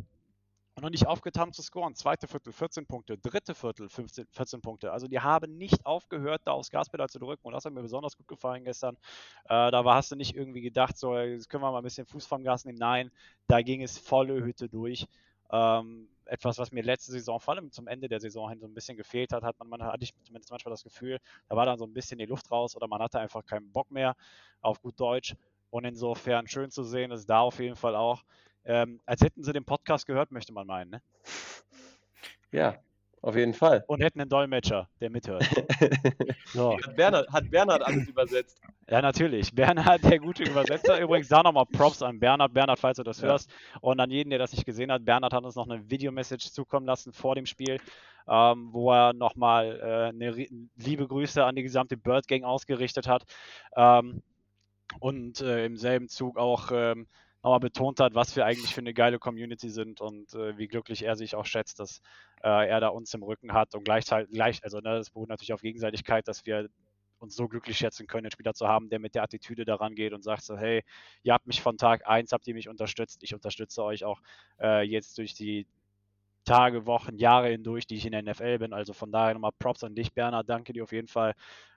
und 0.74 0.82
noch 0.82 0.90
nicht 0.90 1.06
aufgetan 1.06 1.52
zu 1.52 1.62
scoren. 1.62 1.94
Zweite 1.94 2.26
Viertel 2.26 2.52
14 2.52 2.86
Punkte, 2.86 3.18
dritte 3.18 3.54
Viertel 3.54 3.88
15, 3.88 4.26
14 4.30 4.60
Punkte. 4.62 4.92
Also 4.92 5.06
die 5.06 5.20
haben 5.20 5.56
nicht 5.58 5.84
aufgehört, 5.84 6.42
da 6.44 6.52
aufs 6.52 6.70
Gaspedal 6.70 7.08
zu 7.08 7.18
drücken 7.18 7.46
und 7.46 7.52
das 7.52 7.64
hat 7.64 7.72
mir 7.72 7.82
besonders 7.82 8.16
gut 8.16 8.28
gefallen 8.28 8.64
gestern. 8.64 8.96
Äh, 9.44 9.70
da 9.70 9.84
war, 9.84 9.96
hast 9.96 10.12
du 10.12 10.16
nicht 10.16 10.34
irgendwie 10.34 10.62
gedacht, 10.62 10.96
so, 10.96 11.16
jetzt 11.18 11.48
können 11.48 11.62
wir 11.62 11.70
mal 11.70 11.78
ein 11.78 11.84
bisschen 11.84 12.06
Fuß 12.06 12.26
vom 12.26 12.42
Gas 12.42 12.64
nehmen. 12.64 12.78
Nein, 12.78 13.10
da 13.48 13.60
ging 13.60 13.82
es 13.82 13.98
volle 13.98 14.42
Hütte 14.42 14.68
durch. 14.68 15.06
Ähm, 15.50 16.08
etwas, 16.24 16.56
was 16.56 16.72
mir 16.72 16.82
letzte 16.82 17.12
Saison, 17.12 17.38
vor 17.40 17.54
allem 17.54 17.70
zum 17.70 17.86
Ende 17.86 18.08
der 18.08 18.20
Saison 18.20 18.48
hin 18.48 18.60
so 18.60 18.66
ein 18.66 18.72
bisschen 18.72 18.96
gefehlt 18.96 19.32
hat, 19.32 19.42
hat 19.42 19.58
man, 19.58 19.68
man 19.68 19.82
hatte 19.82 20.04
ich 20.04 20.14
zumindest 20.24 20.50
manchmal 20.50 20.70
das 20.70 20.82
Gefühl, 20.82 21.18
da 21.48 21.56
war 21.56 21.66
dann 21.66 21.78
so 21.78 21.84
ein 21.84 21.92
bisschen 21.92 22.18
die 22.18 22.24
Luft 22.24 22.50
raus 22.50 22.74
oder 22.74 22.86
man 22.86 23.02
hatte 23.02 23.18
einfach 23.18 23.44
keinen 23.44 23.70
Bock 23.70 23.90
mehr 23.90 24.16
auf 24.62 24.80
gut 24.80 24.98
Deutsch. 24.98 25.34
Und 25.68 25.84
insofern 25.84 26.46
schön 26.48 26.70
zu 26.70 26.82
sehen, 26.82 27.10
ist 27.10 27.26
da 27.26 27.40
auf 27.40 27.58
jeden 27.58 27.76
Fall 27.76 27.96
auch 27.96 28.22
ähm, 28.64 29.00
als 29.06 29.22
hätten 29.22 29.42
sie 29.42 29.52
den 29.52 29.64
Podcast 29.64 30.06
gehört, 30.06 30.30
möchte 30.30 30.52
man 30.52 30.66
meinen, 30.66 30.90
ne? 30.90 31.02
Ja, 32.52 32.76
Auf 33.22 33.36
jeden 33.36 33.54
Fall. 33.54 33.84
Und 33.86 34.02
hätten 34.02 34.20
einen 34.20 34.28
Dolmetscher, 34.28 34.88
der 35.00 35.08
mithört. 35.08 35.48
so. 36.46 36.76
Hat, 36.76 36.96
Bernhard, 36.96 37.32
hat 37.32 37.50
Bernhard 37.50 37.82
alles 37.86 38.08
übersetzt? 38.08 38.60
Ja, 38.90 39.00
natürlich. 39.00 39.54
Bernhard, 39.54 40.02
der 40.02 40.18
gute 40.18 40.42
Übersetzer. 40.42 41.00
Übrigens 41.00 41.28
da 41.28 41.40
nochmal 41.42 41.66
Props 41.66 42.02
an 42.02 42.18
Bernhard. 42.18 42.52
Bernhard, 42.52 42.80
falls 42.80 42.96
du 42.96 43.04
das 43.04 43.20
ja. 43.20 43.28
hörst. 43.28 43.48
Und 43.80 44.00
an 44.00 44.10
jeden, 44.10 44.30
der 44.30 44.40
das 44.40 44.52
nicht 44.52 44.66
gesehen 44.66 44.90
hat. 44.90 45.04
Bernhard 45.04 45.32
hat 45.32 45.44
uns 45.44 45.54
noch 45.54 45.68
eine 45.70 45.88
Videomessage 45.88 46.50
zukommen 46.50 46.84
lassen 46.84 47.12
vor 47.12 47.36
dem 47.36 47.46
Spiel, 47.46 47.78
ähm, 48.28 48.70
wo 48.72 48.92
er 48.92 49.12
nochmal 49.12 49.78
äh, 49.80 50.08
eine 50.08 50.32
liebe 50.76 51.06
Grüße 51.06 51.44
an 51.44 51.54
die 51.54 51.62
gesamte 51.62 51.96
Bird 51.96 52.26
Gang 52.26 52.42
ausgerichtet 52.42 53.06
hat. 53.06 53.22
Ähm, 53.76 54.20
und 54.98 55.40
äh, 55.40 55.64
im 55.64 55.76
selben 55.76 56.08
Zug 56.08 56.36
auch 56.36 56.70
ähm, 56.72 57.06
nochmal 57.42 57.60
betont 57.60 58.00
hat, 58.00 58.14
was 58.14 58.36
wir 58.36 58.46
eigentlich 58.46 58.74
für 58.74 58.80
eine 58.80 58.94
geile 58.94 59.18
Community 59.18 59.68
sind 59.68 60.00
und 60.00 60.32
äh, 60.34 60.56
wie 60.58 60.68
glücklich 60.68 61.04
er 61.04 61.16
sich 61.16 61.34
auch 61.34 61.46
schätzt, 61.46 61.80
dass 61.80 62.00
äh, 62.42 62.68
er 62.68 62.80
da 62.80 62.88
uns 62.88 63.12
im 63.14 63.22
Rücken 63.22 63.52
hat 63.52 63.74
und 63.74 63.84
gleichzeitig, 63.84 64.32
gleich, 64.32 64.62
also 64.62 64.78
ne, 64.78 64.94
das 64.94 65.10
beruht 65.10 65.28
natürlich 65.28 65.52
auf 65.52 65.62
Gegenseitigkeit, 65.62 66.28
dass 66.28 66.46
wir 66.46 66.68
uns 67.18 67.36
so 67.36 67.48
glücklich 67.48 67.76
schätzen 67.78 68.06
können, 68.06 68.26
einen 68.26 68.32
Spieler 68.32 68.54
zu 68.54 68.66
haben, 68.68 68.90
der 68.90 68.98
mit 68.98 69.14
der 69.14 69.22
Attitüde 69.22 69.64
daran 69.64 69.94
geht 69.94 70.12
und 70.12 70.22
sagt 70.22 70.42
so, 70.42 70.56
hey, 70.56 70.82
ihr 71.22 71.32
habt 71.32 71.46
mich 71.46 71.62
von 71.62 71.78
Tag 71.78 72.06
1, 72.06 72.32
habt 72.32 72.46
ihr 72.46 72.54
mich 72.54 72.68
unterstützt, 72.68 73.22
ich 73.22 73.34
unterstütze 73.34 73.82
euch 73.84 74.04
auch 74.04 74.20
äh, 74.60 74.82
jetzt 74.82 75.18
durch 75.18 75.34
die 75.34 75.66
Tage, 76.44 76.86
Wochen, 76.86 77.16
Jahre 77.18 77.48
hindurch, 77.48 77.86
die 77.86 77.94
ich 77.94 78.04
in 78.04 78.12
der 78.12 78.22
NFL 78.22 78.58
bin. 78.58 78.72
Also 78.72 78.92
von 78.92 79.12
daher 79.12 79.34
nochmal 79.34 79.52
Props 79.58 79.84
an 79.84 79.94
dich, 79.94 80.12
Bernhard. 80.12 80.48
Danke 80.48 80.72
dir 80.72 80.82
auf 80.82 80.92
jeden 80.92 81.06
Fall. 81.06 81.34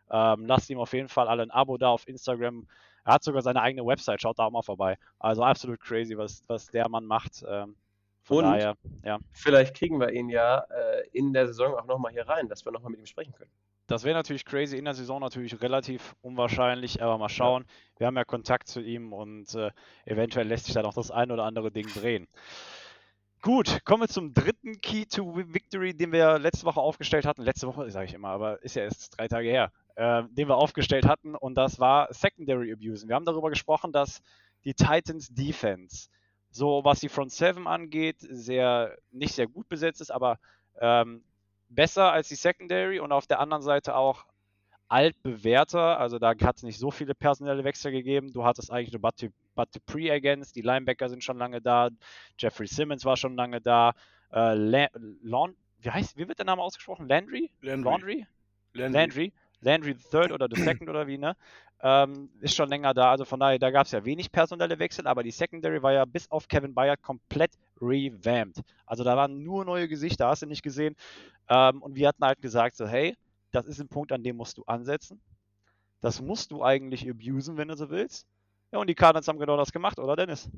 Ähm, 0.09 0.45
lasst 0.45 0.69
ihm 0.69 0.79
auf 0.79 0.93
jeden 0.93 1.09
Fall 1.09 1.27
alle 1.27 1.43
ein 1.43 1.51
Abo 1.51 1.77
da 1.77 1.89
auf 1.89 2.07
Instagram. 2.07 2.67
Er 3.05 3.13
hat 3.13 3.23
sogar 3.23 3.43
seine 3.43 3.61
eigene 3.61 3.85
Website, 3.85 4.19
schaut 4.19 4.39
da 4.39 4.45
auch 4.45 4.51
mal 4.51 4.63
vorbei. 4.63 4.97
Also 5.19 5.43
absolut 5.43 5.79
crazy, 5.79 6.17
was, 6.17 6.43
was 6.47 6.67
der 6.67 6.89
Mann 6.89 7.05
macht. 7.05 7.43
Ähm, 7.47 7.75
von 8.23 8.37
Und 8.37 8.43
daher, 8.45 8.75
ja. 9.03 9.19
vielleicht 9.31 9.75
kriegen 9.75 9.99
wir 9.99 10.11
ihn 10.11 10.29
ja 10.29 10.65
äh, 10.71 11.07
in 11.11 11.31
der 11.31 11.45
Saison 11.45 11.75
auch 11.75 11.85
nochmal 11.85 12.11
hier 12.11 12.27
rein, 12.27 12.49
dass 12.49 12.65
wir 12.65 12.71
nochmal 12.71 12.89
mit 12.89 12.99
ihm 12.99 13.05
sprechen 13.05 13.33
können. 13.33 13.51
Das 13.85 14.03
wäre 14.03 14.15
natürlich 14.15 14.45
crazy, 14.45 14.77
in 14.77 14.85
der 14.85 14.95
Saison 14.95 15.21
natürlich 15.21 15.61
relativ 15.61 16.15
unwahrscheinlich, 16.23 17.03
aber 17.03 17.19
mal 17.19 17.29
schauen. 17.29 17.65
Ja. 17.67 17.99
Wir 17.99 18.07
haben 18.07 18.17
ja 18.17 18.25
Kontakt 18.25 18.67
zu 18.67 18.81
ihm 18.81 19.13
und 19.13 19.53
äh, 19.53 19.69
eventuell 20.05 20.47
lässt 20.47 20.65
sich 20.65 20.73
da 20.73 20.81
noch 20.81 20.95
das 20.95 21.11
ein 21.11 21.29
oder 21.29 21.43
andere 21.43 21.71
Ding 21.71 21.87
drehen. 21.93 22.27
Gut, 23.43 23.85
kommen 23.85 24.01
wir 24.01 24.07
zum 24.07 24.33
dritten 24.33 24.81
Key 24.81 25.05
to 25.05 25.35
Victory, 25.35 25.93
den 25.93 26.11
wir 26.11 26.39
letzte 26.39 26.65
Woche 26.65 26.81
aufgestellt 26.81 27.27
hatten. 27.27 27.43
Letzte 27.43 27.67
Woche 27.67 27.87
sage 27.91 28.07
ich 28.07 28.15
immer, 28.15 28.29
aber 28.29 28.63
ist 28.63 28.75
ja 28.75 28.81
erst 28.81 29.19
drei 29.19 29.27
Tage 29.27 29.49
her 29.49 29.71
äh, 29.95 30.23
den 30.29 30.47
wir 30.47 30.57
aufgestellt 30.57 31.05
hatten, 31.05 31.35
und 31.35 31.55
das 31.55 31.79
war 31.79 32.13
Secondary 32.13 32.71
Abuse. 32.71 33.07
Wir 33.07 33.15
haben 33.15 33.25
darüber 33.25 33.49
gesprochen, 33.49 33.91
dass 33.91 34.21
die 34.63 34.73
Titans 34.73 35.33
Defense, 35.33 36.09
so 36.49 36.83
was 36.83 36.99
die 36.99 37.09
Front 37.09 37.31
7 37.31 37.67
angeht, 37.67 38.17
sehr, 38.19 38.97
nicht 39.11 39.35
sehr 39.35 39.47
gut 39.47 39.67
besetzt 39.69 40.01
ist, 40.01 40.11
aber 40.11 40.39
ähm, 40.79 41.23
besser 41.69 42.11
als 42.11 42.27
die 42.27 42.35
Secondary 42.35 42.99
und 42.99 43.11
auf 43.11 43.27
der 43.27 43.39
anderen 43.39 43.63
Seite 43.63 43.95
auch 43.95 44.25
altbewährter. 44.87 45.99
Also 45.99 46.19
da 46.19 46.29
hat 46.29 46.57
es 46.57 46.63
nicht 46.63 46.79
so 46.79 46.91
viele 46.91 47.15
personelle 47.15 47.63
Wechsel 47.63 47.91
gegeben. 47.91 48.33
Du 48.33 48.45
hattest 48.45 48.71
eigentlich 48.71 48.93
nur 48.93 49.01
Bud, 49.01 49.69
Dupree 49.73 50.07
ergänzt, 50.07 50.55
die 50.55 50.61
Linebacker 50.61 51.09
sind 51.09 51.23
schon 51.23 51.37
lange 51.37 51.61
da, 51.61 51.89
Jeffrey 52.37 52.67
Simmons 52.67 53.05
war 53.05 53.17
schon 53.17 53.35
lange 53.35 53.61
da, 53.61 53.93
äh, 54.31 54.53
La 54.53 54.87
Laun 55.23 55.55
wie 55.85 55.91
heißt, 55.91 56.17
wie 56.17 56.27
wird 56.27 56.39
der 56.39 56.45
Name 56.45 56.61
ausgesprochen? 56.61 57.07
Landry? 57.07 57.51
Landry. 57.61 57.89
Landry. 57.91 58.27
Landry. 58.73 58.99
Landry. 58.99 59.33
Landry 59.65 59.95
III 60.13 60.31
oder 60.31 60.47
The 60.49 60.61
Second 60.61 60.89
oder 60.89 61.07
wie, 61.07 61.17
ne? 61.17 61.35
Ähm, 61.81 62.29
ist 62.39 62.55
schon 62.55 62.69
länger 62.69 62.93
da. 62.93 63.11
Also 63.11 63.25
von 63.25 63.39
daher, 63.39 63.59
da 63.59 63.69
gab 63.71 63.85
es 63.85 63.91
ja 63.91 64.05
wenig 64.05 64.31
personelle 64.31 64.79
Wechsel, 64.79 65.07
aber 65.07 65.23
die 65.23 65.31
Secondary 65.31 65.81
war 65.83 65.91
ja 65.91 66.05
bis 66.05 66.31
auf 66.31 66.47
Kevin 66.47 66.73
Bayard 66.73 67.01
komplett 67.01 67.51
revamped. 67.81 68.61
Also 68.85 69.03
da 69.03 69.17
waren 69.17 69.43
nur 69.43 69.65
neue 69.65 69.87
Gesichter, 69.87 70.27
hast 70.27 70.43
du 70.43 70.45
nicht 70.45 70.63
gesehen. 70.63 70.95
Ähm, 71.49 71.81
und 71.81 71.95
wir 71.95 72.07
hatten 72.07 72.23
halt 72.23 72.41
gesagt, 72.41 72.75
so, 72.75 72.87
hey, 72.87 73.15
das 73.51 73.65
ist 73.65 73.79
ein 73.79 73.89
Punkt, 73.89 74.11
an 74.11 74.23
dem 74.23 74.37
musst 74.37 74.57
du 74.57 74.63
ansetzen. 74.65 75.21
Das 76.01 76.21
musst 76.21 76.51
du 76.51 76.63
eigentlich 76.63 77.09
abusen, 77.09 77.57
wenn 77.57 77.67
du 77.67 77.75
so 77.75 77.89
willst. 77.89 78.27
Ja, 78.71 78.79
und 78.79 78.87
die 78.87 78.95
Cardinals 78.95 79.27
haben 79.27 79.39
genau 79.39 79.57
das 79.57 79.71
gemacht, 79.71 79.99
oder 79.99 80.15
Dennis? 80.15 80.49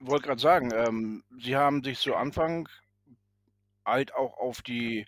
Wollte 0.00 0.26
gerade 0.26 0.40
sagen, 0.40 0.72
ähm, 0.74 1.24
sie 1.38 1.56
haben 1.56 1.82
sich 1.82 1.98
zu 1.98 2.14
Anfang 2.14 2.68
halt 3.84 4.14
auch 4.14 4.36
auf 4.36 4.62
die 4.62 5.06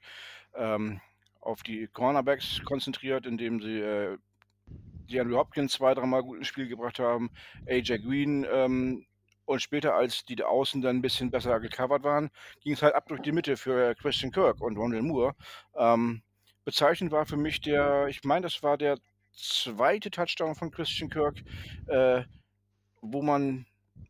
ähm, 0.55 1.01
auf 1.41 1.63
die 1.63 1.87
Cornerbacks 1.89 2.63
konzentriert, 2.65 3.27
indem 3.27 3.61
sie 3.61 3.81
äh, 3.81 4.19
DeAndre 5.11 5.39
Hopkins 5.39 5.73
zwei, 5.73 5.95
dreimal 5.95 6.23
gut 6.23 6.39
ins 6.39 6.49
Spiel 6.49 6.69
gebracht 6.69 6.99
haben, 6.99 7.31
AJ 7.67 7.99
Green 8.01 8.47
ähm, 8.51 9.07
und 9.47 9.63
später, 9.63 9.95
als 9.95 10.27
die 10.27 10.43
Außen 10.43 10.83
dann 10.83 10.97
ein 10.97 11.03
bisschen 11.03 11.31
besser 11.31 11.59
gecovert 11.59 12.03
waren, 12.03 12.31
ging 12.61 12.75
es 12.75 12.83
halt 12.83 12.95
ab 12.95 13.09
durch 13.09 13.23
die 13.23 13.33
Mitte 13.33 13.57
für 13.57 13.95
Christian 13.95 14.31
Kirk 14.31 14.61
und 14.61 14.77
Rondell 14.77 15.01
Moore. 15.01 15.35
Ähm, 15.75 16.23
bezeichnend 16.67 17.13
war 17.13 17.25
für 17.25 17.39
mich 17.39 17.63
der, 17.63 18.09
ich 18.09 18.25
meine, 18.25 18.43
das 18.43 18.63
war 18.63 18.77
der 18.77 18.99
zweite 19.33 20.11
Touchdown 20.11 20.55
von 20.55 20.71
Christian 20.71 21.09
Kirk, 21.09 21.37
äh, 21.87 22.25
wo 23.01 23.23
man 23.23 23.65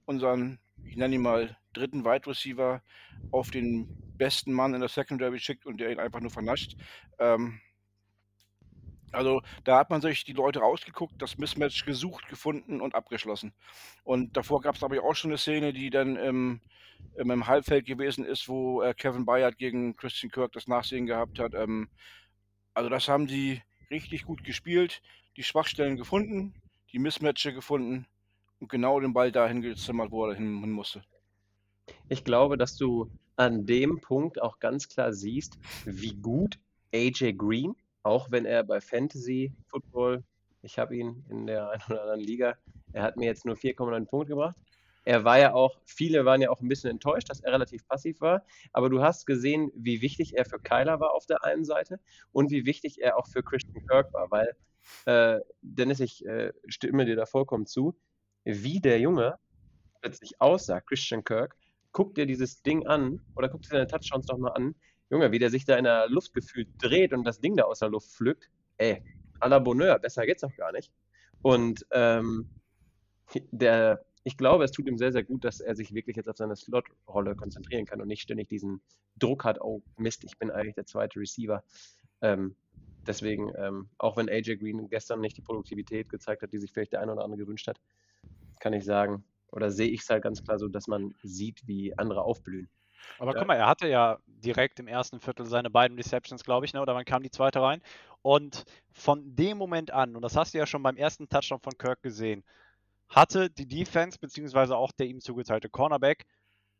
unseren, 0.06 0.58
ich 0.82 0.96
nenne 0.96 1.14
ihn 1.14 1.22
mal, 1.22 1.56
dritten 1.78 2.04
Wide 2.04 2.26
Receiver 2.26 2.82
auf 3.30 3.50
den 3.50 3.88
besten 4.16 4.52
Mann 4.52 4.74
in 4.74 4.80
der 4.80 4.88
Secondary 4.88 5.38
schickt 5.38 5.66
und 5.66 5.78
der 5.78 5.90
ihn 5.90 6.00
einfach 6.00 6.20
nur 6.20 6.30
vernascht. 6.30 6.76
Ähm, 7.18 7.60
also 9.12 9.40
da 9.64 9.78
hat 9.78 9.90
man 9.90 10.00
sich 10.00 10.24
die 10.24 10.32
Leute 10.32 10.60
rausgeguckt, 10.60 11.20
das 11.22 11.38
Mismatch 11.38 11.84
gesucht, 11.84 12.28
gefunden 12.28 12.80
und 12.80 12.94
abgeschlossen. 12.94 13.54
Und 14.04 14.36
davor 14.36 14.60
gab 14.60 14.74
es 14.74 14.82
aber 14.82 15.02
auch 15.02 15.14
schon 15.14 15.30
eine 15.30 15.38
Szene, 15.38 15.72
die 15.72 15.90
dann 15.90 16.16
im, 16.16 16.60
im, 17.16 17.46
Halbfeld 17.46 17.86
gewesen 17.86 18.24
ist, 18.24 18.48
wo 18.48 18.82
äh, 18.82 18.92
Kevin 18.92 19.24
Bayard 19.24 19.56
gegen 19.56 19.96
Christian 19.96 20.30
Kirk 20.30 20.52
das 20.52 20.66
Nachsehen 20.66 21.06
gehabt 21.06 21.38
hat. 21.38 21.54
Ähm, 21.54 21.88
also 22.74 22.90
das 22.90 23.08
haben 23.08 23.28
sie 23.28 23.62
richtig 23.90 24.24
gut 24.24 24.44
gespielt, 24.44 25.00
die 25.36 25.42
Schwachstellen 25.42 25.96
gefunden, 25.96 26.54
die 26.92 26.98
Mismatches 26.98 27.54
gefunden 27.54 28.06
und 28.60 28.68
genau 28.68 29.00
den 29.00 29.14
Ball 29.14 29.32
dahin 29.32 29.62
gezimmert, 29.62 30.10
wo 30.10 30.26
er 30.26 30.34
hin 30.34 30.70
musste. 30.70 31.02
Ich 32.11 32.25
glaube, 32.25 32.57
dass 32.57 32.77
du 32.77 33.11
an 33.37 33.66
dem 33.66 34.01
Punkt 34.01 34.40
auch 34.40 34.61
ganz 34.61 34.88
klar 34.88 35.12
siehst, 35.12 35.59
wie 35.85 36.14
gut 36.14 36.59
AJ 36.94 37.35
Green, 37.35 37.77
auch 38.03 38.31
wenn 38.31 38.47
er 38.47 38.64
bei 38.64 38.81
Fantasy 38.81 39.53
Football, 39.66 40.25
ich 40.62 40.79
habe 40.79 40.97
ihn 40.97 41.25
in 41.29 41.47
der 41.47 41.68
einen 41.68 41.83
oder 41.90 42.03
anderen 42.03 42.21
Liga, 42.21 42.57
er 42.92 43.03
hat 43.03 43.18
mir 43.18 43.27
jetzt 43.27 43.44
nur 43.44 43.57
4,9 43.57 44.07
Punkte 44.07 44.31
gebracht. 44.31 44.57
Er 45.05 45.25
war 45.25 45.38
ja 45.38 45.53
auch, 45.53 45.79
viele 45.85 46.25
waren 46.25 46.40
ja 46.40 46.49
auch 46.51 46.61
ein 46.61 46.68
bisschen 46.68 46.90
enttäuscht, 46.90 47.29
dass 47.29 47.40
er 47.40 47.53
relativ 47.53 47.87
passiv 47.87 48.21
war, 48.23 48.42
aber 48.73 48.88
du 48.88 49.03
hast 49.03 49.27
gesehen, 49.27 49.71
wie 49.75 50.01
wichtig 50.01 50.37
er 50.37 50.47
für 50.47 50.59
Kyler 50.59 51.01
war 51.01 51.12
auf 51.14 51.27
der 51.27 51.44
einen 51.44 51.64
Seite 51.64 52.01
und 52.33 52.51
wie 52.51 52.64
wichtig 52.64 53.03
er 53.03 53.18
auch 53.18 53.27
für 53.27 53.42
Christian 53.42 53.87
Kirk 53.87 54.12
war, 54.14 54.31
weil, 54.31 54.57
äh, 55.05 55.40
Dennis, 55.61 56.01
ich 56.01 56.25
äh, 56.27 56.53
stimme 56.68 57.05
dir 57.05 57.16
da 57.16 57.27
vollkommen 57.27 57.66
zu, 57.66 57.94
wie 58.44 58.81
der 58.81 58.99
Junge 58.99 59.38
plötzlich 60.01 60.40
aussah, 60.40 60.81
Christian 60.81 61.25
Kirk, 61.25 61.57
guck 61.92 62.14
dir 62.14 62.27
dieses 62.27 62.62
Ding 62.62 62.87
an 62.87 63.20
oder 63.35 63.48
guck 63.48 63.62
dir 63.62 63.70
deine 63.70 63.87
Touchdowns 63.87 64.27
doch 64.27 64.38
mal 64.38 64.51
an. 64.51 64.74
Junge, 65.11 65.33
wie 65.33 65.38
der 65.38 65.51
sich 65.51 65.64
da 65.64 65.77
in 65.77 65.85
der 65.85 66.09
Luft 66.09 66.35
gefühlt 66.35 66.68
dreht 66.79 67.12
und 67.12 67.24
das 67.24 67.40
Ding 67.40 67.57
da 67.57 67.64
aus 67.64 67.79
der 67.79 67.88
Luft 67.88 68.09
pflückt. 68.11 68.51
Ey, 68.77 69.03
à 69.40 69.48
la 69.48 69.59
Bonheur, 69.59 69.98
besser 69.98 70.27
geht's 70.27 70.42
doch 70.42 70.55
gar 70.57 70.72
nicht. 70.72 70.92
Und 71.42 71.87
ähm, 71.92 72.48
der, 73.51 74.05
ich 74.24 74.37
glaube, 74.37 74.64
es 74.64 74.72
tut 74.72 74.87
ihm 74.87 74.98
sehr, 74.98 75.12
sehr 75.12 75.24
gut, 75.24 75.44
dass 75.44 75.61
er 75.61 75.74
sich 75.74 75.94
wirklich 75.94 76.16
jetzt 76.16 76.29
auf 76.29 76.37
seine 76.37 76.57
Slot-Rolle 76.57 77.35
konzentrieren 77.37 77.87
kann 77.87 78.01
und 78.01 78.09
nicht 78.09 78.22
ständig 78.22 78.48
diesen 78.48 78.81
Druck 79.16 79.44
hat, 79.44 79.61
oh 79.61 79.83
Mist, 79.96 80.24
ich 80.24 80.38
bin 80.38 80.51
eigentlich 80.51 80.74
der 80.74 80.87
zweite 80.87 81.18
Receiver. 81.18 81.62
Ähm, 82.20 82.55
deswegen, 83.07 83.51
ähm, 83.57 83.88
auch 83.98 84.16
wenn 84.16 84.29
AJ 84.29 84.57
Green 84.57 84.88
gestern 84.88 85.20
nicht 85.20 85.37
die 85.37 85.42
Produktivität 85.42 86.09
gezeigt 86.09 86.42
hat, 86.42 86.53
die 86.53 86.59
sich 86.59 86.72
vielleicht 86.72 86.92
der 86.92 87.01
eine 87.01 87.12
oder 87.12 87.24
andere 87.24 87.40
gewünscht 87.40 87.68
hat, 87.68 87.81
kann 88.61 88.72
ich 88.72 88.85
sagen, 88.85 89.24
oder 89.50 89.70
sehe 89.70 89.88
ich 89.88 90.02
es 90.02 90.11
halt 90.11 90.22
ganz 90.22 90.42
klar 90.42 90.58
so, 90.58 90.68
dass 90.68 90.87
man 90.87 91.14
sieht, 91.22 91.66
wie 91.66 91.96
andere 91.98 92.22
aufblühen. 92.22 92.68
Aber 93.18 93.34
guck 93.34 93.46
mal, 93.46 93.56
er 93.56 93.66
hatte 93.66 93.88
ja 93.88 94.18
direkt 94.26 94.78
im 94.80 94.88
ersten 94.88 95.20
Viertel 95.20 95.46
seine 95.46 95.70
beiden 95.70 95.96
Receptions, 95.96 96.44
glaube 96.44 96.66
ich, 96.66 96.74
ne? 96.74 96.80
oder 96.82 96.94
wann 96.94 97.04
kam 97.04 97.22
die 97.22 97.30
zweite 97.30 97.61
rein? 97.61 97.80
Und 98.22 98.64
von 98.92 99.34
dem 99.34 99.56
Moment 99.56 99.90
an, 99.92 100.16
und 100.16 100.22
das 100.22 100.37
hast 100.37 100.54
du 100.54 100.58
ja 100.58 100.66
schon 100.66 100.82
beim 100.82 100.96
ersten 100.96 101.28
Touchdown 101.28 101.61
von 101.61 101.78
Kirk 101.78 102.02
gesehen, 102.02 102.44
hatte 103.08 103.50
die 103.50 103.66
Defense, 103.66 104.18
beziehungsweise 104.18 104.76
auch 104.76 104.92
der 104.92 105.06
ihm 105.06 105.20
zugeteilte 105.20 105.70
Cornerback, 105.70 106.26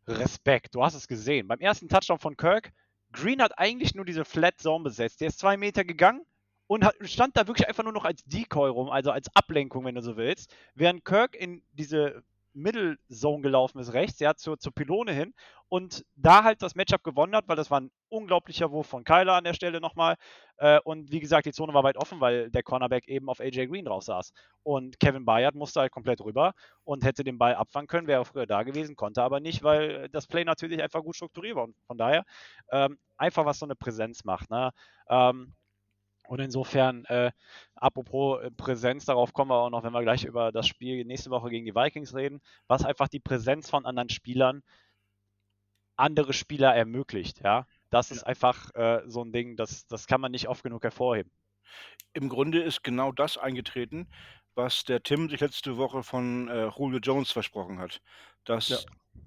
Respekt. 0.07 0.75
Du 0.75 0.83
hast 0.83 0.95
es 0.95 1.07
gesehen. 1.07 1.49
Beim 1.49 1.61
ersten 1.61 1.89
Touchdown 1.89 2.19
von 2.19 2.37
Kirk, 2.37 2.73
Green 3.13 3.43
hat 3.43 3.59
eigentlich 3.59 3.95
nur 3.95 4.05
diese 4.05 4.25
Flat 4.25 4.59
Zone 4.59 4.85
besetzt. 4.85 5.21
Der 5.21 5.29
ist 5.29 5.39
zwei 5.39 5.57
Meter 5.57 5.85
gegangen 5.85 6.25
und 6.67 6.85
hat, 6.85 6.95
stand 7.03 7.37
da 7.37 7.47
wirklich 7.47 7.69
einfach 7.69 7.85
nur 7.85 7.93
noch 7.93 8.05
als 8.05 8.25
Decoy 8.25 8.71
rum, 8.71 8.91
also 8.91 9.11
als 9.11 9.35
Ablenkung, 9.35 9.85
wenn 9.85 9.95
du 9.95 10.03
so 10.03 10.17
willst. 10.17 10.55
Während 10.75 11.05
Kirk 11.05 11.35
in 11.35 11.63
diese 11.73 12.23
Middle 12.59 12.97
Zone 13.11 13.43
gelaufen 13.43 13.79
ist 13.79 13.93
rechts, 13.93 14.19
ja, 14.21 14.35
zur, 14.35 14.59
zur 14.59 14.73
Pylone 14.73 15.13
hin 15.13 15.35
und 15.69 16.05
da 16.17 16.45
halt 16.45 16.63
das 16.63 16.75
Matchup 16.75 17.05
gewonnen 17.05 17.35
hat, 17.37 17.47
weil 17.49 17.57
das 17.57 17.71
war 17.71 17.81
ein 17.81 17.91
unglaublicher 18.09 18.71
Wurf 18.71 18.87
von 18.87 19.05
Kyler 19.05 19.35
an 19.35 19.45
der 19.45 19.55
Stelle 19.55 19.81
nochmal. 19.81 20.17
Äh, 20.57 20.81
und 20.85 21.13
wie 21.13 21.21
gesagt, 21.21 21.47
die 21.47 21.53
Zone 21.53 21.75
war 21.75 21.85
weit 21.85 21.99
offen, 21.99 22.21
weil 22.21 22.51
der 22.51 22.63
Cornerback 22.63 23.07
eben 23.07 23.29
auf 23.29 23.41
AJ 23.41 23.67
Green 23.67 23.85
drauf 23.85 24.03
saß. 24.03 24.33
Und 24.63 24.99
Kevin 24.99 25.25
Bayard 25.25 25.55
musste 25.55 25.81
halt 25.81 25.93
komplett 25.93 26.21
rüber 26.21 26.53
und 26.85 27.05
hätte 27.05 27.23
den 27.23 27.39
Ball 27.39 27.55
abfangen 27.55 27.87
können, 27.87 28.07
wäre 28.07 28.25
früher 28.25 28.47
da 28.47 28.63
gewesen, 28.63 28.97
konnte 28.97 29.23
aber 29.23 29.41
nicht, 29.41 29.63
weil 29.63 30.09
das 30.09 30.27
Play 30.27 30.45
natürlich 30.45 30.83
einfach 30.83 31.03
gut 31.03 31.17
strukturiert 31.17 31.57
war. 31.57 31.65
Und 31.65 31.77
von 31.87 31.99
daher 31.99 32.25
ähm, 32.73 32.99
einfach 33.19 33.45
was 33.45 33.59
so 33.59 33.67
eine 33.67 33.77
Präsenz 33.77 34.25
macht. 34.25 34.51
Ne? 34.51 34.71
Ähm, 35.11 35.55
und 36.29 36.41
insofern, 36.41 37.07
äh, 37.07 37.33
apropos 37.75 38.43
äh, 38.43 38.51
Präsenz, 38.51 39.07
darauf 39.07 39.33
kommen 39.33 39.51
wir 39.51 39.57
auch 39.57 39.71
noch, 39.71 39.83
wenn 39.83 39.95
wir 39.95 40.03
gleich 40.03 40.25
über 40.25 40.53
das 40.53 40.69
Spiel 40.69 41.03
nächste 41.07 41.31
Woche 41.31 41.49
gegen 41.49 41.65
die 41.65 41.75
Vikings 41.75 42.15
reden, 42.15 42.43
was 42.67 42.85
einfach 42.85 43.09
die 43.09 43.19
Präsenz 43.19 43.71
von 43.71 43.87
anderen 43.87 44.11
Spielern 44.11 44.63
andere 45.97 46.35
Spieler 46.35 46.75
ermöglicht. 46.75 47.41
Ja, 47.43 47.67
das 47.89 48.11
ist 48.11 48.25
einfach 48.25 48.75
äh, 48.75 49.01
so 49.07 49.25
ein 49.25 49.33
Ding, 49.33 49.57
das, 49.57 49.87
das 49.87 50.07
kann 50.07 50.21
man 50.21 50.31
nicht 50.31 50.49
oft 50.49 50.63
genug 50.63 50.85
hervorheben. 50.85 51.33
Im 52.13 52.29
Grunde 52.29 52.63
ist 52.63 52.85
genau 52.85 53.11
das 53.11 53.39
eingetreten, 53.39 54.07
was 54.55 54.85
der 54.85 55.03
Tim 55.03 55.31
sich 55.31 55.41
letzte 55.41 55.79
Woche 55.79 56.03
von 56.03 56.49
äh, 56.49 56.69
Julio 56.77 56.99
Jones 56.99 57.33
versprochen 57.33 57.79
hat, 57.79 58.03
dass 58.45 58.69
ja. 58.69 58.79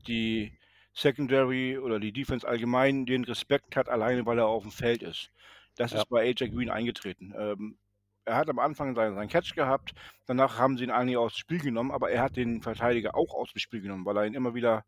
die 0.08 0.56
Secondary 0.94 1.80
oder 1.80 2.00
die 2.00 2.12
Defense 2.12 2.48
allgemein 2.48 3.08
den 3.08 3.24
Respekt 3.24 3.76
hat, 3.76 3.90
alleine 3.90 4.26
weil 4.28 4.38
er 4.38 4.48
auf 4.48 4.62
dem 4.62 4.72
Feld 4.72 5.02
ist. 5.02 5.32
Das 5.76 5.92
ja. 5.92 6.00
ist 6.00 6.10
bei 6.10 6.22
AJ 6.22 6.50
Green 6.50 6.70
eingetreten. 6.70 7.34
Ähm, 7.38 7.78
er 8.26 8.36
hat 8.36 8.50
am 8.50 8.60
Anfang 8.60 8.96
seinen, 8.96 9.16
seinen, 9.16 9.30
Catch 9.30 9.56
gehabt, 9.56 9.94
danach 10.28 10.60
haben 10.60 10.78
sie 10.78 10.84
ihn 10.84 10.92
eigentlich 10.92 11.18
aus 11.18 11.34
dem 11.34 11.40
Spiel 11.40 11.60
genommen, 11.60 11.92
aber 11.92 12.12
er 12.12 12.22
hat 12.22 12.36
den 12.36 12.62
Verteidiger 12.62 13.16
auch 13.16 13.34
aus 13.34 13.52
dem 13.52 13.60
Spiel 13.60 13.82
genommen, 13.82 14.06
weil 14.06 14.18
er 14.18 14.26
ihn 14.26 14.36
immer 14.36 14.54
wieder 14.54 14.86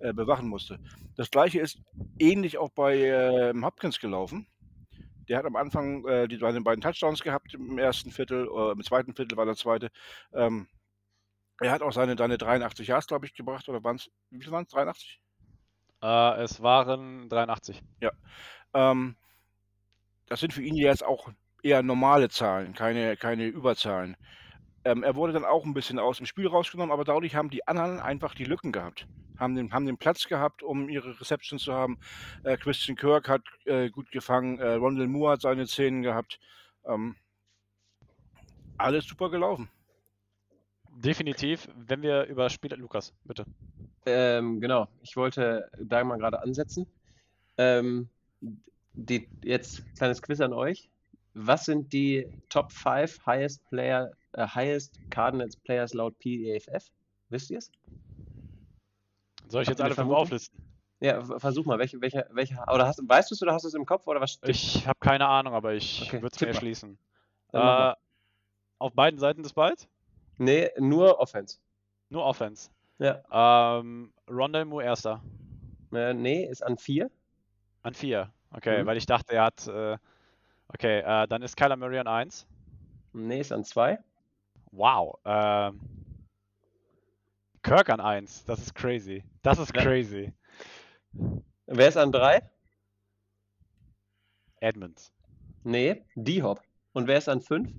äh, 0.00 0.12
bewachen 0.12 0.48
musste. 0.48 0.78
Das 1.16 1.30
gleiche 1.30 1.60
ist 1.60 1.78
ähnlich 2.18 2.58
auch 2.58 2.70
bei 2.70 2.98
äh, 2.98 3.54
Hopkins 3.62 4.00
gelaufen. 4.00 4.46
Der 5.28 5.38
hat 5.38 5.44
am 5.44 5.56
Anfang 5.56 6.04
äh, 6.06 6.26
die 6.26 6.38
beiden, 6.38 6.64
beiden 6.64 6.80
Touchdowns 6.80 7.22
gehabt 7.22 7.54
im 7.54 7.78
ersten 7.78 8.10
Viertel, 8.10 8.48
äh, 8.48 8.72
im 8.72 8.82
zweiten 8.82 9.14
Viertel 9.14 9.36
war 9.36 9.46
der 9.46 9.54
zweite. 9.54 9.90
Ähm, 10.32 10.66
er 11.60 11.70
hat 11.70 11.82
auch 11.82 11.92
seine, 11.92 12.16
seine 12.16 12.38
83 12.38 12.88
Yards, 12.88 13.06
glaube 13.06 13.26
ich, 13.26 13.34
gebracht, 13.34 13.68
oder 13.68 13.84
waren 13.84 13.96
es, 13.96 14.10
wie 14.30 14.42
viel 14.42 14.50
waren 14.50 14.64
es, 14.64 14.70
83? 14.70 15.20
Äh, 16.02 16.42
es 16.42 16.60
waren 16.62 17.28
83. 17.28 17.80
Ja. 18.00 18.10
Ähm, 18.74 19.16
das 20.32 20.40
sind 20.40 20.54
für 20.54 20.62
ihn 20.62 20.76
jetzt 20.76 21.04
auch 21.04 21.28
eher 21.62 21.82
normale 21.82 22.30
Zahlen, 22.30 22.72
keine, 22.72 23.18
keine 23.18 23.48
Überzahlen. 23.48 24.16
Ähm, 24.82 25.02
er 25.02 25.14
wurde 25.14 25.34
dann 25.34 25.44
auch 25.44 25.66
ein 25.66 25.74
bisschen 25.74 25.98
aus 25.98 26.16
dem 26.16 26.24
Spiel 26.24 26.46
rausgenommen, 26.46 26.90
aber 26.90 27.04
dadurch 27.04 27.34
haben 27.34 27.50
die 27.50 27.68
anderen 27.68 28.00
einfach 28.00 28.34
die 28.34 28.46
Lücken 28.46 28.72
gehabt. 28.72 29.06
Haben 29.38 29.56
den, 29.56 29.74
haben 29.74 29.84
den 29.84 29.98
Platz 29.98 30.26
gehabt, 30.26 30.62
um 30.62 30.88
ihre 30.88 31.20
Reception 31.20 31.58
zu 31.58 31.74
haben. 31.74 31.98
Äh, 32.44 32.56
Christian 32.56 32.96
Kirk 32.96 33.28
hat 33.28 33.42
äh, 33.66 33.90
gut 33.90 34.10
gefangen, 34.10 34.58
äh, 34.58 34.72
Rondell 34.72 35.06
Moore 35.06 35.32
hat 35.32 35.42
seine 35.42 35.66
Szenen 35.66 36.00
gehabt. 36.00 36.40
Ähm, 36.86 37.14
alles 38.78 39.04
super 39.04 39.28
gelaufen. 39.28 39.68
Definitiv, 40.96 41.68
wenn 41.76 42.00
wir 42.00 42.24
über 42.24 42.48
Spiele. 42.48 42.76
Lukas, 42.76 43.12
bitte. 43.24 43.44
Ähm, 44.06 44.62
genau, 44.62 44.88
ich 45.02 45.14
wollte 45.14 45.70
da 45.78 46.02
mal 46.04 46.16
gerade 46.16 46.40
ansetzen. 46.40 46.86
Ähm, 47.58 48.08
die, 48.94 49.28
jetzt 49.42 49.82
kleines 49.96 50.22
Quiz 50.22 50.40
an 50.40 50.52
euch. 50.52 50.88
Was 51.34 51.64
sind 51.64 51.92
die 51.92 52.28
Top 52.48 52.72
5 52.72 53.24
Highest 53.24 53.64
Player, 53.70 54.12
äh, 54.32 54.46
Highest 54.46 54.98
Cardinals 55.10 55.56
Players 55.56 55.94
laut 55.94 56.18
PEFF? 56.18 56.90
Wisst 57.30 57.50
ihr 57.50 57.58
es? 57.58 57.70
Soll 59.48 59.62
ich 59.62 59.68
jetzt 59.68 59.80
alle 59.80 59.94
fünf 59.94 60.10
auflisten? 60.10 60.58
Ja, 61.00 61.20
versuch 61.38 61.64
mal, 61.64 61.78
welche, 61.78 62.00
welche, 62.00 62.28
welche, 62.30 62.56
oder 62.72 62.86
hast, 62.86 63.00
weißt 63.06 63.30
du 63.30 63.34
es 63.34 63.42
oder 63.42 63.52
hast 63.52 63.64
du 63.64 63.68
es 63.68 63.74
im 63.74 63.84
Kopf 63.84 64.06
oder 64.06 64.20
was? 64.20 64.38
Ich 64.44 64.86
habe 64.86 64.98
keine 65.00 65.26
Ahnung, 65.26 65.52
aber 65.52 65.74
ich 65.74 66.02
okay, 66.02 66.22
würde 66.22 66.34
es 66.34 66.40
mir 66.40 66.48
erschließen. 66.48 66.96
Äh, 67.52 67.92
auf 68.78 68.92
beiden 68.94 69.18
Seiten 69.18 69.42
des 69.42 69.52
Balls? 69.52 69.88
Nee, 70.38 70.70
nur 70.78 71.18
Offense. 71.18 71.58
Nur 72.08 72.24
Offense. 72.24 72.70
Ja. 72.98 73.22
Ähm, 73.30 74.12
Rondell 74.28 74.64
Moore 74.64 74.84
erster. 74.84 75.20
Äh, 75.92 76.14
nee, 76.14 76.46
ist 76.46 76.62
an 76.62 76.78
vier. 76.78 77.10
An 77.82 77.94
vier. 77.94 78.32
Okay, 78.54 78.82
mhm. 78.82 78.86
weil 78.86 78.96
ich 78.96 79.06
dachte, 79.06 79.34
er 79.34 79.44
hat. 79.44 79.66
Äh, 79.66 79.98
okay, 80.68 81.00
äh, 81.00 81.26
dann 81.28 81.42
ist 81.42 81.56
Kyler 81.56 81.76
Murray 81.76 81.98
an 81.98 82.06
1. 82.06 82.46
Nee, 83.12 83.40
ist 83.40 83.52
an 83.52 83.64
2. 83.64 83.98
Wow. 84.70 85.18
Ähm, 85.24 85.80
Kirk 87.62 87.90
an 87.90 88.00
1. 88.00 88.44
Das 88.46 88.58
ist 88.58 88.74
crazy. 88.74 89.22
Das 89.42 89.58
ist 89.58 89.72
crazy. 89.74 90.32
Wer 91.66 91.88
ist 91.88 91.96
an 91.96 92.10
3? 92.10 92.42
Edmonds. 94.60 95.12
Nee, 95.64 96.04
D-Hop. 96.14 96.62
Und 96.92 97.06
wer 97.06 97.18
ist 97.18 97.28
an 97.28 97.40
5? 97.40 97.70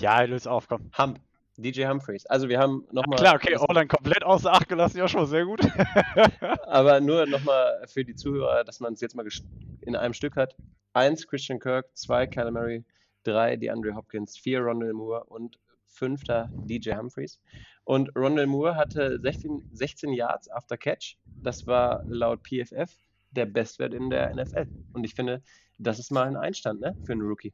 Ja, 0.00 0.20
löse 0.22 0.50
auf, 0.50 0.68
komm. 0.68 0.90
Hump. 0.98 1.20
DJ 1.56 1.86
Humphreys. 1.86 2.26
Also 2.26 2.48
wir 2.48 2.58
haben 2.58 2.86
nochmal. 2.90 3.18
Klar, 3.18 3.36
okay, 3.36 3.56
Orlan 3.56 3.88
komplett 3.88 4.24
außer 4.24 4.52
Acht 4.52 4.68
gelassen, 4.68 4.98
ja 4.98 5.08
schon 5.08 5.26
sehr 5.26 5.44
gut. 5.44 5.60
aber 6.66 7.00
nur 7.00 7.26
nochmal 7.26 7.84
für 7.86 8.04
die 8.04 8.14
Zuhörer, 8.14 8.64
dass 8.64 8.80
man 8.80 8.94
es 8.94 9.00
jetzt 9.00 9.14
mal 9.14 9.26
in 9.82 9.96
einem 9.96 10.14
Stück 10.14 10.36
hat. 10.36 10.56
Eins 10.92 11.26
Christian 11.26 11.58
Kirk, 11.58 11.86
zwei 11.96 12.26
Murray, 12.50 12.84
drei 13.22 13.56
DeAndre 13.56 13.94
Hopkins, 13.94 14.36
vier 14.36 14.60
Rondell 14.60 14.92
Moore 14.92 15.24
und 15.24 15.58
fünfter 15.86 16.50
DJ 16.52 16.94
Humphreys. 16.94 17.40
Und 17.84 18.14
Rondell 18.16 18.46
Moore 18.46 18.76
hatte 18.76 19.20
16, 19.20 19.70
16 19.72 20.12
Yards 20.12 20.50
after 20.50 20.76
Catch. 20.76 21.16
Das 21.42 21.66
war 21.66 22.02
laut 22.06 22.40
PFF 22.42 22.90
der 23.30 23.46
Bestwert 23.46 23.94
in 23.94 24.10
der 24.10 24.34
NFL. 24.34 24.66
Und 24.92 25.04
ich 25.04 25.14
finde, 25.14 25.42
das 25.78 25.98
ist 25.98 26.10
mal 26.10 26.26
ein 26.26 26.36
Einstand 26.36 26.80
ne, 26.80 26.96
für 27.04 27.12
einen 27.12 27.22
Rookie. 27.22 27.52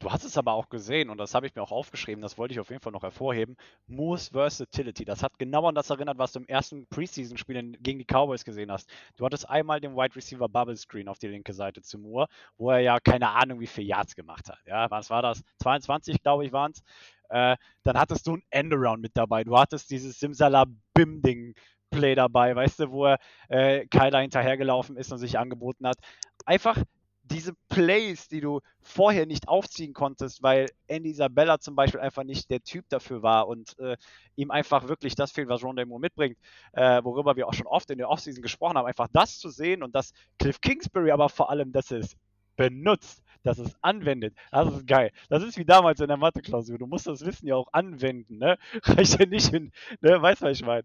Du 0.00 0.12
hast 0.12 0.22
es 0.24 0.38
aber 0.38 0.52
auch 0.52 0.68
gesehen 0.68 1.10
und 1.10 1.18
das 1.18 1.34
habe 1.34 1.46
ich 1.46 1.56
mir 1.56 1.62
auch 1.62 1.72
aufgeschrieben, 1.72 2.22
das 2.22 2.38
wollte 2.38 2.54
ich 2.54 2.60
auf 2.60 2.70
jeden 2.70 2.80
Fall 2.80 2.92
noch 2.92 3.02
hervorheben. 3.02 3.56
Moose 3.88 4.30
Versatility, 4.30 5.04
das 5.04 5.24
hat 5.24 5.38
genau 5.38 5.66
an 5.66 5.74
das 5.74 5.90
erinnert, 5.90 6.18
was 6.18 6.32
du 6.32 6.38
im 6.38 6.46
ersten 6.46 6.86
Preseason-Spiel 6.86 7.76
gegen 7.80 7.98
die 7.98 8.04
Cowboys 8.04 8.44
gesehen 8.44 8.70
hast. 8.70 8.88
Du 9.16 9.24
hattest 9.24 9.48
einmal 9.50 9.80
den 9.80 9.96
Wide 9.96 10.14
Receiver 10.14 10.48
Bubble 10.48 10.76
Screen 10.76 11.08
auf 11.08 11.18
die 11.18 11.26
linke 11.26 11.52
Seite 11.52 11.82
zu 11.82 11.98
Moore, 11.98 12.28
wo 12.56 12.70
er 12.70 12.78
ja 12.78 13.00
keine 13.00 13.30
Ahnung, 13.30 13.58
wie 13.58 13.66
viel 13.66 13.84
Yards 13.84 14.14
gemacht 14.14 14.48
hat. 14.48 14.58
Ja, 14.66 14.88
was 14.88 15.10
war 15.10 15.22
das? 15.22 15.42
22, 15.62 16.22
glaube 16.22 16.46
ich, 16.46 16.52
waren 16.52 16.70
es. 16.72 16.82
Äh, 17.30 17.56
dann 17.82 17.98
hattest 17.98 18.26
du 18.28 18.36
ein 18.36 18.42
Endaround 18.50 19.02
mit 19.02 19.16
dabei. 19.16 19.42
Du 19.42 19.58
hattest 19.58 19.90
dieses 19.90 20.20
Simsalabim-Ding 20.20 21.54
Play 21.90 22.14
dabei, 22.14 22.54
weißt 22.54 22.80
du, 22.80 22.90
wo 22.90 23.06
er 23.06 23.18
äh, 23.48 23.86
Kyler 23.86 24.20
hinterhergelaufen 24.20 24.96
ist 24.96 25.10
und 25.10 25.18
sich 25.18 25.38
angeboten 25.38 25.86
hat. 25.86 25.98
Einfach 26.44 26.82
diese 27.30 27.52
Plays, 27.68 28.28
die 28.28 28.40
du 28.40 28.60
vorher 28.80 29.26
nicht 29.26 29.48
aufziehen 29.48 29.92
konntest, 29.92 30.42
weil 30.42 30.66
Andy 30.86 31.10
Isabella 31.10 31.58
zum 31.58 31.76
Beispiel 31.76 32.00
einfach 32.00 32.24
nicht 32.24 32.50
der 32.50 32.62
Typ 32.62 32.86
dafür 32.88 33.22
war 33.22 33.48
und 33.48 33.78
äh, 33.78 33.96
ihm 34.36 34.50
einfach 34.50 34.88
wirklich 34.88 35.14
das 35.14 35.32
fehlt, 35.32 35.48
was 35.48 35.62
Ron 35.62 35.76
Moore 35.86 36.00
mitbringt, 36.00 36.38
äh, 36.72 37.02
worüber 37.04 37.36
wir 37.36 37.46
auch 37.46 37.54
schon 37.54 37.66
oft 37.66 37.90
in 37.90 37.98
der 37.98 38.08
Offseason 38.08 38.42
gesprochen 38.42 38.76
haben, 38.76 38.86
einfach 38.86 39.08
das 39.12 39.38
zu 39.38 39.50
sehen 39.50 39.82
und 39.82 39.94
dass 39.94 40.12
Cliff 40.38 40.60
Kingsbury 40.60 41.10
aber 41.10 41.28
vor 41.28 41.50
allem, 41.50 41.72
dass 41.72 41.90
es 41.90 42.16
benutzt, 42.56 43.22
dass 43.42 43.58
es 43.58 43.76
anwendet, 43.82 44.34
das 44.50 44.72
ist 44.72 44.86
geil. 44.86 45.12
Das 45.28 45.42
ist 45.42 45.58
wie 45.58 45.64
damals 45.64 46.00
in 46.00 46.08
der 46.08 46.16
Mathe-Klausur. 46.16 46.78
Du 46.78 46.86
musst 46.86 47.06
das 47.06 47.24
Wissen 47.24 47.46
ja 47.46 47.54
auch 47.54 47.68
anwenden, 47.72 48.38
ne? 48.38 48.58
Reicht 48.82 49.20
ja 49.20 49.26
nicht 49.26 49.52
in, 49.52 49.70
ne? 50.00 50.20
Weißt 50.20 50.42
du, 50.42 50.46
was 50.46 50.58
ich 50.58 50.66
meine? 50.66 50.84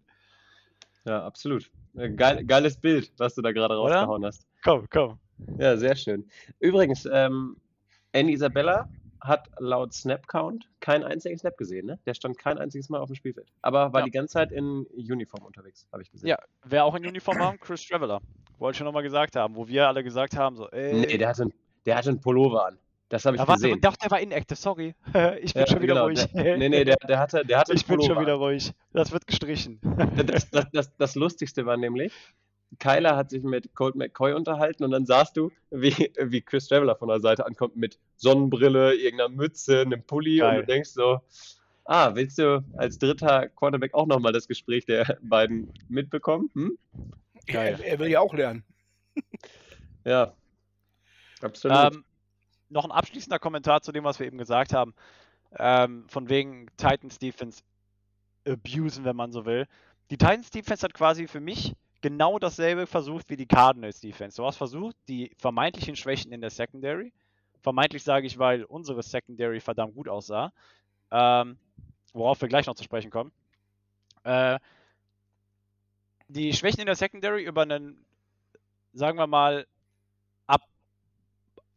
Ja, 1.04 1.24
absolut. 1.26 1.70
Äh, 1.96 2.10
geil, 2.10 2.44
geiles 2.44 2.76
Bild, 2.76 3.12
was 3.18 3.34
du 3.34 3.42
da 3.42 3.52
gerade 3.52 3.76
rausgehauen 3.76 4.24
hast. 4.24 4.46
Komm, 4.62 4.86
komm. 4.88 5.18
Ja, 5.58 5.76
sehr 5.76 5.96
schön. 5.96 6.28
Übrigens, 6.60 7.08
ähm, 7.10 7.56
Andy 8.12 8.32
Isabella 8.32 8.88
hat 9.20 9.48
laut 9.58 9.92
Snap 9.94 10.28
Count 10.28 10.68
keinen 10.80 11.02
einzigen 11.02 11.38
Snap 11.38 11.56
gesehen, 11.56 11.86
ne? 11.86 11.98
Der 12.06 12.14
stand 12.14 12.38
kein 12.38 12.58
einziges 12.58 12.90
Mal 12.90 13.00
auf 13.00 13.08
dem 13.08 13.16
Spielfeld. 13.16 13.50
Aber 13.62 13.92
war 13.92 14.00
ja. 14.00 14.04
die 14.04 14.10
ganze 14.10 14.34
Zeit 14.34 14.52
in 14.52 14.86
Uniform 14.92 15.44
unterwegs, 15.44 15.86
habe 15.92 16.02
ich 16.02 16.10
gesehen. 16.10 16.28
Ja, 16.28 16.38
wer 16.64 16.84
auch 16.84 16.94
in 16.94 17.06
Uniform 17.06 17.38
war, 17.38 17.56
Chris 17.56 17.86
Traveller. 17.86 18.20
Wollte 18.58 18.74
ich 18.74 18.78
schon 18.78 18.84
nochmal 18.84 19.02
gesagt 19.02 19.34
haben, 19.34 19.56
wo 19.56 19.66
wir 19.66 19.88
alle 19.88 20.04
gesagt 20.04 20.36
haben, 20.36 20.56
so, 20.56 20.68
ey. 20.70 20.94
Nee, 20.94 21.18
der 21.18 21.28
hatte, 21.28 21.48
der 21.86 21.96
hatte 21.96 22.10
einen 22.10 22.20
Pullover 22.20 22.66
an. 22.66 22.78
Das 23.08 23.24
habe 23.24 23.36
ich 23.36 23.42
ja, 23.42 23.54
gesehen. 23.54 23.74
Ich 23.76 23.80
dachte, 23.80 23.98
der 24.02 24.10
war 24.10 24.20
inactive, 24.20 24.56
sorry. 24.56 24.94
Ich 25.40 25.54
bin 25.54 25.62
ja, 25.62 25.66
schon 25.66 25.82
wieder 25.82 25.94
genau, 25.94 26.06
ruhig. 26.06 26.26
Der, 26.32 26.56
nee, 26.56 26.68
nee, 26.68 26.84
der, 26.84 26.96
der 26.96 27.18
hatte, 27.18 27.44
der 27.44 27.58
hatte 27.58 27.72
Ich 27.74 27.86
bin 27.86 28.02
schon 28.02 28.20
wieder 28.20 28.34
ruhig. 28.34 28.72
Das 28.92 29.12
wird 29.12 29.26
gestrichen. 29.26 29.80
Das, 30.26 30.50
das, 30.50 30.66
das, 30.72 30.96
das 30.96 31.14
Lustigste 31.14 31.64
war 31.66 31.76
nämlich, 31.76 32.12
Kyler 32.78 33.16
hat 33.16 33.30
sich 33.30 33.42
mit 33.42 33.74
Colt 33.74 33.94
McCoy 33.94 34.32
unterhalten 34.32 34.84
und 34.84 34.90
dann 34.90 35.06
sahst 35.06 35.36
du, 35.36 35.50
wie, 35.70 36.12
wie 36.18 36.40
Chris 36.40 36.68
Traveller 36.68 36.96
von 36.96 37.08
der 37.08 37.20
Seite 37.20 37.46
ankommt 37.46 37.76
mit 37.76 37.98
Sonnenbrille, 38.16 38.94
irgendeiner 38.94 39.28
Mütze, 39.28 39.80
einem 39.80 40.02
Pulli 40.02 40.38
Geil. 40.38 40.60
und 40.60 40.66
du 40.66 40.72
denkst 40.72 40.90
so, 40.90 41.20
ah, 41.84 42.14
willst 42.14 42.38
du 42.38 42.64
als 42.76 42.98
dritter 42.98 43.48
Quarterback 43.48 43.94
auch 43.94 44.06
nochmal 44.06 44.32
das 44.32 44.48
Gespräch 44.48 44.86
der 44.86 45.18
beiden 45.22 45.72
mitbekommen? 45.88 46.50
Hm? 46.54 46.78
Geil. 47.46 47.78
Er, 47.80 47.92
er, 47.92 47.98
will 47.98 48.08
ja 48.08 48.20
auch 48.20 48.34
lernen. 48.34 48.64
ja, 50.04 50.34
absolut. 51.40 51.94
Ähm, 51.94 52.04
noch 52.70 52.84
ein 52.84 52.90
abschließender 52.90 53.38
Kommentar 53.38 53.82
zu 53.82 53.92
dem, 53.92 54.04
was 54.04 54.18
wir 54.18 54.26
eben 54.26 54.38
gesagt 54.38 54.72
haben. 54.72 54.94
Ähm, 55.56 56.08
von 56.08 56.28
wegen 56.28 56.66
Titans 56.76 57.18
Defense 57.18 57.62
abusen, 58.46 59.04
wenn 59.04 59.16
man 59.16 59.32
so 59.32 59.44
will. 59.44 59.66
Die 60.10 60.18
Titans 60.18 60.50
Defense 60.50 60.82
hat 60.82 60.94
quasi 60.94 61.28
für 61.28 61.40
mich 61.40 61.74
genau 62.04 62.38
dasselbe 62.38 62.86
versucht 62.86 63.30
wie 63.30 63.36
die 63.36 63.46
Cardinals 63.46 63.98
Defense. 63.98 64.36
Du 64.36 64.44
hast 64.44 64.58
versucht, 64.58 64.94
die 65.08 65.32
vermeintlichen 65.38 65.96
Schwächen 65.96 66.32
in 66.32 66.42
der 66.42 66.50
Secondary, 66.50 67.14
vermeintlich 67.62 68.04
sage 68.04 68.26
ich, 68.26 68.38
weil 68.38 68.64
unsere 68.64 69.02
Secondary 69.02 69.58
verdammt 69.58 69.94
gut 69.94 70.06
aussah, 70.06 70.52
ähm, 71.10 71.56
worauf 72.12 72.42
wir 72.42 72.48
gleich 72.48 72.66
noch 72.66 72.74
zu 72.74 72.84
sprechen 72.84 73.10
kommen, 73.10 73.32
äh, 74.24 74.58
die 76.28 76.52
Schwächen 76.52 76.80
in 76.80 76.86
der 76.86 76.94
Secondary 76.94 77.42
über 77.42 77.62
einen, 77.62 78.04
sagen 78.92 79.16
wir 79.16 79.26
mal, 79.26 79.66
ab, 80.46 80.60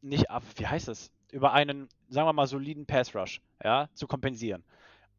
nicht 0.01 0.29
ab, 0.29 0.43
wie 0.57 0.67
heißt 0.67 0.89
es, 0.89 1.09
über 1.31 1.53
einen, 1.53 1.87
sagen 2.09 2.27
wir 2.27 2.33
mal, 2.33 2.47
soliden 2.47 2.85
Pass 2.85 3.15
Rush, 3.15 3.39
ja, 3.63 3.87
zu 3.93 4.07
kompensieren. 4.07 4.65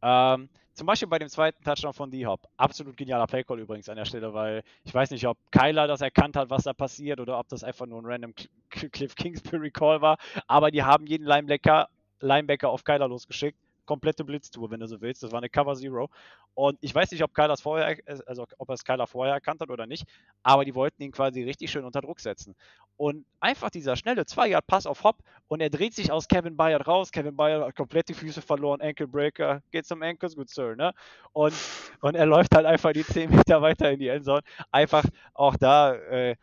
Ähm, 0.02 0.48
zum 0.74 0.86
Beispiel 0.86 1.08
bei 1.08 1.18
dem 1.18 1.28
zweiten 1.28 1.62
Touchdown 1.64 1.92
von 1.92 2.10
D-Hop. 2.10 2.48
Absolut 2.56 2.96
genialer 2.96 3.26
Playcall 3.26 3.58
übrigens 3.58 3.88
an 3.88 3.96
der 3.96 4.04
Stelle, 4.04 4.32
weil 4.32 4.62
ich 4.84 4.94
weiß 4.94 5.10
nicht, 5.10 5.26
ob 5.26 5.36
Kyler 5.50 5.88
das 5.88 6.00
erkannt 6.00 6.36
hat, 6.36 6.50
was 6.50 6.62
da 6.62 6.72
passiert, 6.72 7.18
oder 7.18 7.38
ob 7.38 7.48
das 7.48 7.64
einfach 7.64 7.86
nur 7.86 8.00
ein 8.00 8.06
random 8.06 8.32
Cliff 8.70 9.14
Kingsbury 9.16 9.70
Call 9.72 10.00
war. 10.00 10.18
Aber 10.46 10.70
die 10.70 10.84
haben 10.84 11.06
jeden 11.06 11.26
Linebacker, 11.26 11.88
Linebacker 12.20 12.68
auf 12.68 12.84
Kyler 12.84 13.08
losgeschickt 13.08 13.58
komplette 13.88 14.22
Blitztour, 14.22 14.70
wenn 14.70 14.80
du 14.80 14.86
so 14.86 15.00
willst. 15.00 15.22
Das 15.22 15.32
war 15.32 15.38
eine 15.38 15.48
Cover 15.48 15.74
Zero. 15.74 16.10
Und 16.54 16.78
ich 16.82 16.94
weiß 16.94 17.10
nicht, 17.10 17.24
ob 17.24 17.34
Kyler 17.34 17.56
vorher, 17.56 17.96
also 18.26 18.46
ob 18.58 18.70
es 18.70 18.84
Kyler 18.84 19.06
vorher 19.06 19.34
erkannt 19.34 19.60
hat 19.60 19.70
oder 19.70 19.86
nicht, 19.86 20.04
aber 20.42 20.64
die 20.64 20.74
wollten 20.74 21.02
ihn 21.02 21.10
quasi 21.10 21.42
richtig 21.42 21.70
schön 21.70 21.84
unter 21.84 22.02
Druck 22.02 22.20
setzen. 22.20 22.54
Und 22.98 23.24
einfach 23.40 23.70
dieser 23.70 23.96
schnelle 23.96 24.22
2-Yard-Pass 24.22 24.86
auf 24.86 25.04
Hop 25.04 25.22
und 25.46 25.60
er 25.60 25.70
dreht 25.70 25.94
sich 25.94 26.12
aus 26.12 26.28
Kevin 26.28 26.56
Bayard 26.56 26.86
raus. 26.86 27.10
Kevin 27.12 27.34
Bayard 27.36 27.64
hat 27.64 27.76
komplett 27.76 28.08
die 28.08 28.14
Füße 28.14 28.42
verloren, 28.42 28.80
Ankle 28.82 29.08
Breaker, 29.08 29.62
geht 29.70 29.86
zum 29.86 30.02
Ankles, 30.02 30.36
good 30.36 30.50
sir, 30.50 30.76
ne? 30.76 30.92
Und, 31.32 31.54
und 32.00 32.14
er 32.14 32.26
läuft 32.26 32.54
halt 32.54 32.66
einfach 32.66 32.92
die 32.92 33.04
10 33.04 33.30
Meter 33.30 33.62
weiter 33.62 33.90
in 33.90 34.00
die 34.00 34.08
Endzone. 34.08 34.42
Einfach 34.70 35.04
auch 35.32 35.56
da, 35.56 35.94
äh, 35.94 36.36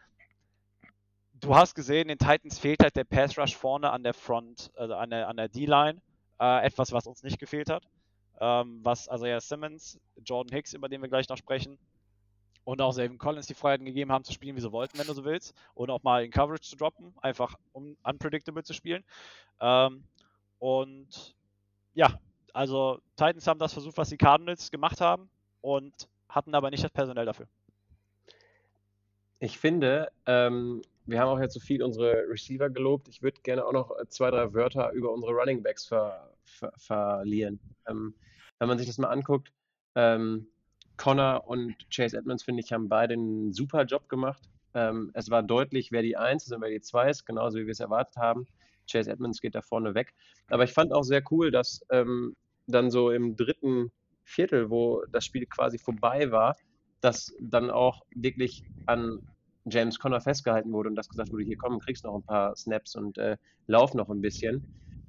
du 1.34 1.56
hast 1.56 1.76
gesehen, 1.76 2.08
den 2.08 2.18
Titans 2.18 2.58
fehlt 2.58 2.82
halt 2.82 2.96
der 2.96 3.04
Pass 3.04 3.38
Rush 3.38 3.56
vorne 3.56 3.92
an 3.92 4.04
der 4.04 4.14
Front, 4.14 4.72
also 4.76 4.96
an 4.96 5.12
der, 5.12 5.28
an 5.28 5.38
der 5.38 5.50
D-Line. 5.50 6.02
Äh, 6.40 6.66
etwas, 6.66 6.92
was 6.92 7.08
uns 7.08 7.24
nicht 7.24 7.40
gefehlt 7.40 7.70
hat. 7.70 7.88
Ähm, 8.40 8.80
was 8.84 9.08
also 9.08 9.26
ja 9.26 9.40
Simmons, 9.40 10.00
Jordan 10.24 10.54
Hicks, 10.54 10.74
über 10.74 10.90
den 10.90 11.02
wir 11.02 11.10
gleich 11.10 11.30
noch 11.30 11.38
sprechen, 11.38 11.78
und 12.66 12.82
auch 12.82 12.92
Savin 12.92 13.18
Collins 13.18 13.48
die 13.48 13.54
Freiheiten 13.54 13.86
gegeben 13.86 14.12
haben, 14.12 14.24
zu 14.24 14.34
spielen, 14.34 14.56
wie 14.56 14.62
sie 14.62 14.72
wollten, 14.72 14.98
wenn 14.98 15.08
du 15.08 15.14
so 15.14 15.24
willst. 15.24 15.54
Und 15.76 15.90
auch 15.90 16.04
mal 16.04 16.26
in 16.26 16.32
Coverage 16.32 16.64
zu 16.64 16.76
droppen, 16.76 17.14
einfach 17.22 17.56
um 17.72 17.96
unpredictable 18.04 18.64
zu 18.64 18.74
spielen. 18.74 19.04
Ähm, 19.62 20.04
und 20.60 21.36
ja, 21.94 22.20
also 22.54 23.00
Titans 23.16 23.48
haben 23.48 23.60
das 23.60 23.74
versucht, 23.74 23.98
was 23.98 24.10
die 24.10 24.18
Cardinals 24.18 24.72
gemacht 24.72 25.00
haben 25.00 25.30
und 25.62 25.94
hatten 26.28 26.56
aber 26.56 26.72
nicht 26.72 26.84
das 26.84 26.92
Personell 26.92 27.26
dafür. 27.26 27.48
Ich 29.40 29.60
finde, 29.60 30.12
ähm, 30.26 30.82
wir 31.06 31.20
haben 31.20 31.30
auch 31.30 31.40
jetzt 31.40 31.54
so 31.54 31.60
viel 31.60 31.84
unsere 31.84 32.28
Receiver 32.30 32.70
gelobt. 32.70 33.08
Ich 33.08 33.22
würde 33.22 33.40
gerne 33.42 33.66
auch 33.66 33.74
noch 33.74 33.92
zwei, 34.10 34.32
drei 34.32 34.54
Wörter 34.54 34.92
über 34.92 35.12
unsere 35.12 35.34
Running 35.34 35.62
Backs 35.62 35.86
ver, 35.86 36.32
ver, 36.44 36.72
verlieren. 36.78 37.60
Ähm, 37.88 38.16
wenn 38.60 38.68
man 38.68 38.78
sich 38.78 38.88
das 38.88 38.98
mal 38.98 39.10
anguckt, 39.10 39.52
ähm, 39.96 40.48
Connor 40.98 41.48
und 41.48 41.76
Chase 41.90 42.18
Edmonds, 42.18 42.44
finde 42.44 42.64
ich, 42.64 42.72
haben 42.72 42.90
beide 42.90 43.14
einen 43.14 43.54
super 43.54 43.84
Job 43.84 44.10
gemacht. 44.10 44.42
Ähm, 44.74 45.12
es 45.14 45.30
war 45.30 45.44
deutlich, 45.44 45.92
wer 45.92 46.02
die 46.02 46.18
Eins 46.18 46.46
ist 46.46 46.54
und 46.54 46.62
wer 46.62 46.70
die 46.70 46.82
Zwei 46.82 47.10
ist, 47.10 47.26
genauso 47.26 47.60
wie 47.60 47.66
wir 47.66 47.72
es 47.72 47.80
erwartet 47.80 48.18
haben. 48.18 48.48
Chase 48.90 49.12
Edmonds 49.12 49.42
geht 49.42 49.56
da 49.56 49.62
vorne 49.62 49.94
weg. 49.94 50.14
Aber 50.50 50.64
ich 50.64 50.74
fand 50.74 50.94
auch 50.94 51.04
sehr 51.04 51.24
cool, 51.32 51.52
dass 51.52 51.86
ähm, 51.90 52.36
dann 52.68 52.90
so 52.90 53.12
im 53.12 53.36
dritten 53.36 53.92
Viertel, 54.24 54.70
wo 54.70 55.04
das 55.12 55.26
Spiel 55.26 55.46
quasi 55.46 55.78
vorbei 55.78 56.32
war, 56.32 56.56
dass 57.02 57.36
dann 57.40 57.70
auch 57.70 58.04
wirklich 58.16 58.64
an 58.86 59.20
James 59.66 60.00
Conner 60.00 60.22
festgehalten 60.22 60.72
wurde 60.72 60.90
und 60.90 60.96
das 60.96 61.10
gesagt 61.10 61.32
wurde, 61.32 61.44
hier 61.44 61.58
komm, 61.58 61.80
kriegst 61.80 62.04
noch 62.04 62.16
ein 62.16 62.24
paar 62.24 62.56
Snaps 62.56 62.96
und 62.96 63.18
äh, 63.18 63.38
lauf 63.68 63.94
noch 63.94 64.10
ein 64.10 64.22
bisschen. 64.22 64.64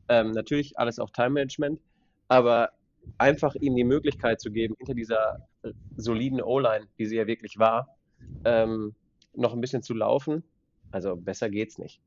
Ähm, 0.08 0.32
natürlich 0.32 0.78
alles 0.78 0.98
auch 0.98 1.10
Time 1.10 1.30
Management, 1.30 1.80
aber 2.28 2.70
einfach 3.18 3.54
ihm 3.56 3.76
die 3.76 3.84
Möglichkeit 3.84 4.40
zu 4.40 4.50
geben, 4.50 4.74
hinter 4.78 4.94
dieser 4.94 5.46
äh, 5.62 5.72
soliden 5.96 6.40
O-Line, 6.40 6.86
wie 6.96 7.06
sie 7.06 7.16
ja 7.16 7.26
wirklich 7.26 7.58
war, 7.58 7.96
ähm, 8.44 8.94
noch 9.34 9.52
ein 9.52 9.60
bisschen 9.60 9.82
zu 9.82 9.94
laufen. 9.94 10.42
Also 10.90 11.16
besser 11.16 11.50
geht's 11.50 11.78
nicht. 11.78 12.00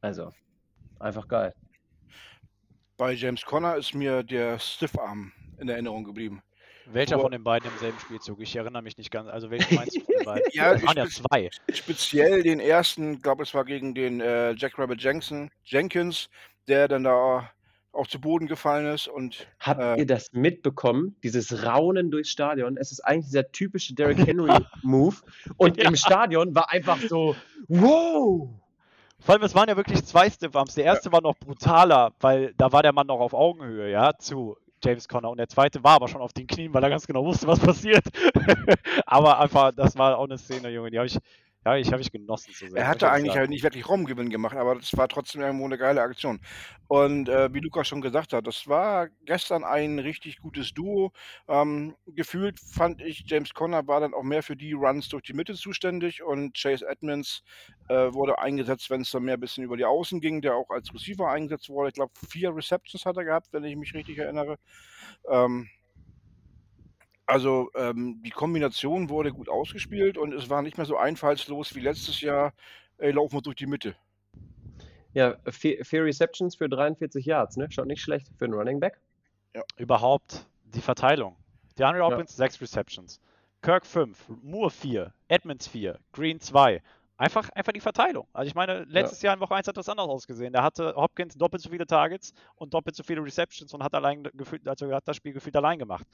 Also 0.00 0.32
einfach 0.98 1.28
geil. 1.28 1.54
Bei 2.96 3.12
James 3.12 3.44
Conner 3.44 3.76
ist 3.76 3.94
mir 3.94 4.22
der 4.22 4.58
Stiffarm 4.58 5.32
in 5.58 5.68
Erinnerung 5.68 6.04
geblieben. 6.04 6.42
Welcher 6.92 7.18
von 7.18 7.32
den 7.32 7.44
beiden 7.44 7.70
im 7.70 7.78
selben 7.78 7.98
Spielzug? 7.98 8.40
Ich 8.40 8.54
erinnere 8.56 8.82
mich 8.82 8.98
nicht 8.98 9.10
ganz. 9.10 9.28
Also 9.28 9.50
welchen 9.50 9.74
meinst 9.74 9.96
du 9.96 10.00
von 10.00 10.14
den 10.16 10.24
beiden? 10.24 10.44
ja, 10.52 10.72
es 10.72 10.84
waren 10.84 10.96
ja 10.96 11.06
zwei. 11.06 11.50
Speziell 11.72 12.42
den 12.42 12.60
ersten, 12.60 13.20
glaube 13.22 13.42
es 13.42 13.54
war 13.54 13.64
gegen 13.64 13.94
den 13.94 14.20
äh, 14.20 14.52
Jack 14.52 14.78
Rabbit 14.78 15.02
Jensen, 15.02 15.50
Jenkins, 15.64 16.28
der 16.68 16.88
dann 16.88 17.04
da 17.04 17.50
auch 17.94 18.06
zu 18.06 18.20
Boden 18.20 18.46
gefallen 18.46 18.86
ist. 18.86 19.08
Und, 19.08 19.46
Habt 19.60 19.80
äh, 19.80 19.96
ihr 19.96 20.06
das 20.06 20.32
mitbekommen? 20.32 21.16
Dieses 21.22 21.64
Raunen 21.64 22.10
durchs 22.10 22.30
Stadion. 22.30 22.76
Es 22.76 22.92
ist 22.92 23.00
eigentlich 23.00 23.26
dieser 23.26 23.50
typische 23.50 23.94
Derrick 23.94 24.18
Henry-Move. 24.18 25.16
Und 25.56 25.76
ja. 25.76 25.88
im 25.88 25.96
Stadion 25.96 26.54
war 26.54 26.70
einfach 26.70 26.98
so, 26.98 27.36
wow! 27.68 28.50
Vor 29.20 29.34
allem, 29.34 29.44
es 29.44 29.54
waren 29.54 29.68
ja 29.68 29.76
wirklich 29.76 30.04
zwei 30.04 30.28
Stiff-Arms. 30.28 30.74
Der 30.74 30.84
erste 30.84 31.08
ja. 31.08 31.12
war 31.12 31.22
noch 31.22 31.38
brutaler, 31.38 32.12
weil 32.20 32.52
da 32.58 32.72
war 32.72 32.82
der 32.82 32.92
Mann 32.92 33.06
noch 33.06 33.20
auf 33.20 33.32
Augenhöhe, 33.32 33.90
ja, 33.90 34.18
zu 34.18 34.56
James 34.84 35.08
Conner. 35.08 35.30
Und 35.30 35.38
der 35.38 35.48
zweite 35.48 35.82
war 35.82 35.94
aber 35.94 36.08
schon 36.08 36.20
auf 36.20 36.32
den 36.32 36.46
Knien, 36.46 36.72
weil 36.74 36.82
er 36.82 36.90
ganz 36.90 37.06
genau 37.06 37.24
wusste, 37.24 37.46
was 37.46 37.60
passiert. 37.60 38.04
aber 39.06 39.40
einfach, 39.40 39.72
das 39.72 39.96
war 39.96 40.18
auch 40.18 40.24
eine 40.24 40.38
Szene, 40.38 40.70
Junge, 40.70 40.90
die 40.90 40.98
habe 40.98 41.06
ich, 41.06 41.18
ja, 41.64 41.76
ich 41.76 41.92
habe 41.92 42.02
ich 42.02 42.12
genossen 42.12 42.52
zu 42.52 42.66
sehen. 42.66 42.76
Er 42.76 42.88
hatte 42.88 43.10
eigentlich 43.10 43.36
halt 43.36 43.48
nicht 43.48 43.62
wirklich 43.62 43.88
Raumgewinn 43.88 44.28
gemacht, 44.28 44.56
aber 44.56 44.74
das 44.74 44.94
war 44.96 45.08
trotzdem 45.08 45.40
irgendwo 45.40 45.64
eine 45.64 45.78
geile 45.78 46.02
Aktion. 46.02 46.40
Und 46.88 47.28
äh, 47.28 47.52
wie 47.54 47.60
Lukas 47.60 47.88
schon 47.88 48.02
gesagt 48.02 48.34
hat, 48.34 48.46
das 48.46 48.68
war 48.68 49.08
gestern 49.24 49.64
ein 49.64 49.98
richtig 49.98 50.40
gutes 50.40 50.74
Duo. 50.74 51.12
Ähm, 51.48 51.94
gefühlt 52.06 52.60
fand 52.60 53.00
ich, 53.00 53.24
James 53.26 53.54
Conner 53.54 53.86
war 53.86 54.00
dann 54.00 54.12
auch 54.12 54.22
mehr 54.22 54.42
für 54.42 54.56
die 54.56 54.74
Runs 54.74 55.08
durch 55.08 55.22
die 55.22 55.32
Mitte 55.32 55.54
zuständig 55.54 56.22
und 56.22 56.54
Chase 56.54 56.86
Edmonds 56.86 57.42
äh, 57.88 58.12
wurde 58.12 58.38
eingesetzt, 58.38 58.90
wenn 58.90 59.00
es 59.00 59.10
dann 59.10 59.24
mehr 59.24 59.34
ein 59.34 59.40
bisschen 59.40 59.64
über 59.64 59.78
die 59.78 59.86
Außen 59.86 60.20
ging, 60.20 60.42
der 60.42 60.56
auch 60.56 60.68
als 60.68 60.92
Receiver 60.92 61.30
eingesetzt 61.30 61.70
wurde. 61.70 61.88
Ich 61.88 61.94
glaube, 61.94 62.12
vier 62.28 62.54
Receptions 62.54 63.06
hat 63.06 63.16
er 63.16 63.24
gehabt, 63.24 63.48
wenn 63.52 63.64
ich 63.64 63.76
mich 63.76 63.94
richtig 63.94 64.18
erinnere. 64.18 64.58
Ähm, 65.30 65.70
also 67.26 67.70
ähm, 67.74 68.20
die 68.22 68.30
Kombination 68.30 69.08
wurde 69.08 69.32
gut 69.32 69.48
ausgespielt 69.48 70.18
und 70.18 70.32
es 70.34 70.50
war 70.50 70.62
nicht 70.62 70.76
mehr 70.76 70.86
so 70.86 70.96
einfallslos 70.96 71.74
wie 71.74 71.80
letztes 71.80 72.20
Jahr. 72.20 72.52
Ey, 72.98 73.12
laufen 73.12 73.36
wir 73.36 73.42
durch 73.42 73.56
die 73.56 73.66
Mitte. 73.66 73.94
Ja, 75.14 75.36
vier, 75.50 75.84
vier 75.84 76.04
Receptions 76.04 76.56
für 76.56 76.68
43 76.68 77.24
Yards, 77.24 77.56
ne? 77.56 77.70
Schaut 77.70 77.86
nicht 77.86 78.02
schlecht 78.02 78.28
für 78.36 78.44
einen 78.44 78.54
Running 78.54 78.80
Back. 78.80 79.00
Ja. 79.54 79.62
Überhaupt 79.76 80.44
die 80.64 80.80
Verteilung. 80.80 81.36
DeAndre 81.78 82.04
Hopkins 82.04 82.32
ja. 82.32 82.44
6 82.48 82.60
Receptions. 82.60 83.20
Kirk 83.62 83.86
5, 83.86 84.28
Moore 84.42 84.70
4, 84.70 85.12
Edmonds 85.28 85.68
4, 85.68 85.98
Green 86.12 86.40
2. 86.40 86.82
Einfach, 87.16 87.48
einfach 87.50 87.72
die 87.72 87.80
Verteilung. 87.80 88.26
Also 88.32 88.48
ich 88.48 88.56
meine, 88.56 88.84
letztes 88.84 89.22
ja. 89.22 89.28
Jahr 89.28 89.36
in 89.36 89.40
Woche 89.40 89.54
1 89.54 89.68
hat 89.68 89.76
das 89.76 89.88
anders 89.88 90.08
ausgesehen. 90.08 90.52
Da 90.52 90.64
hatte 90.64 90.94
Hopkins 90.96 91.36
doppelt 91.36 91.62
so 91.62 91.70
viele 91.70 91.86
Targets 91.86 92.32
und 92.56 92.74
doppelt 92.74 92.96
so 92.96 93.04
viele 93.04 93.22
Receptions 93.22 93.72
und 93.72 93.84
hat 93.84 93.94
allein 93.94 94.24
gefühlt, 94.34 94.66
also 94.66 94.92
hat 94.92 95.06
das 95.06 95.16
Spiel 95.16 95.32
gefühlt 95.32 95.54
allein 95.54 95.78
gemacht. 95.78 96.06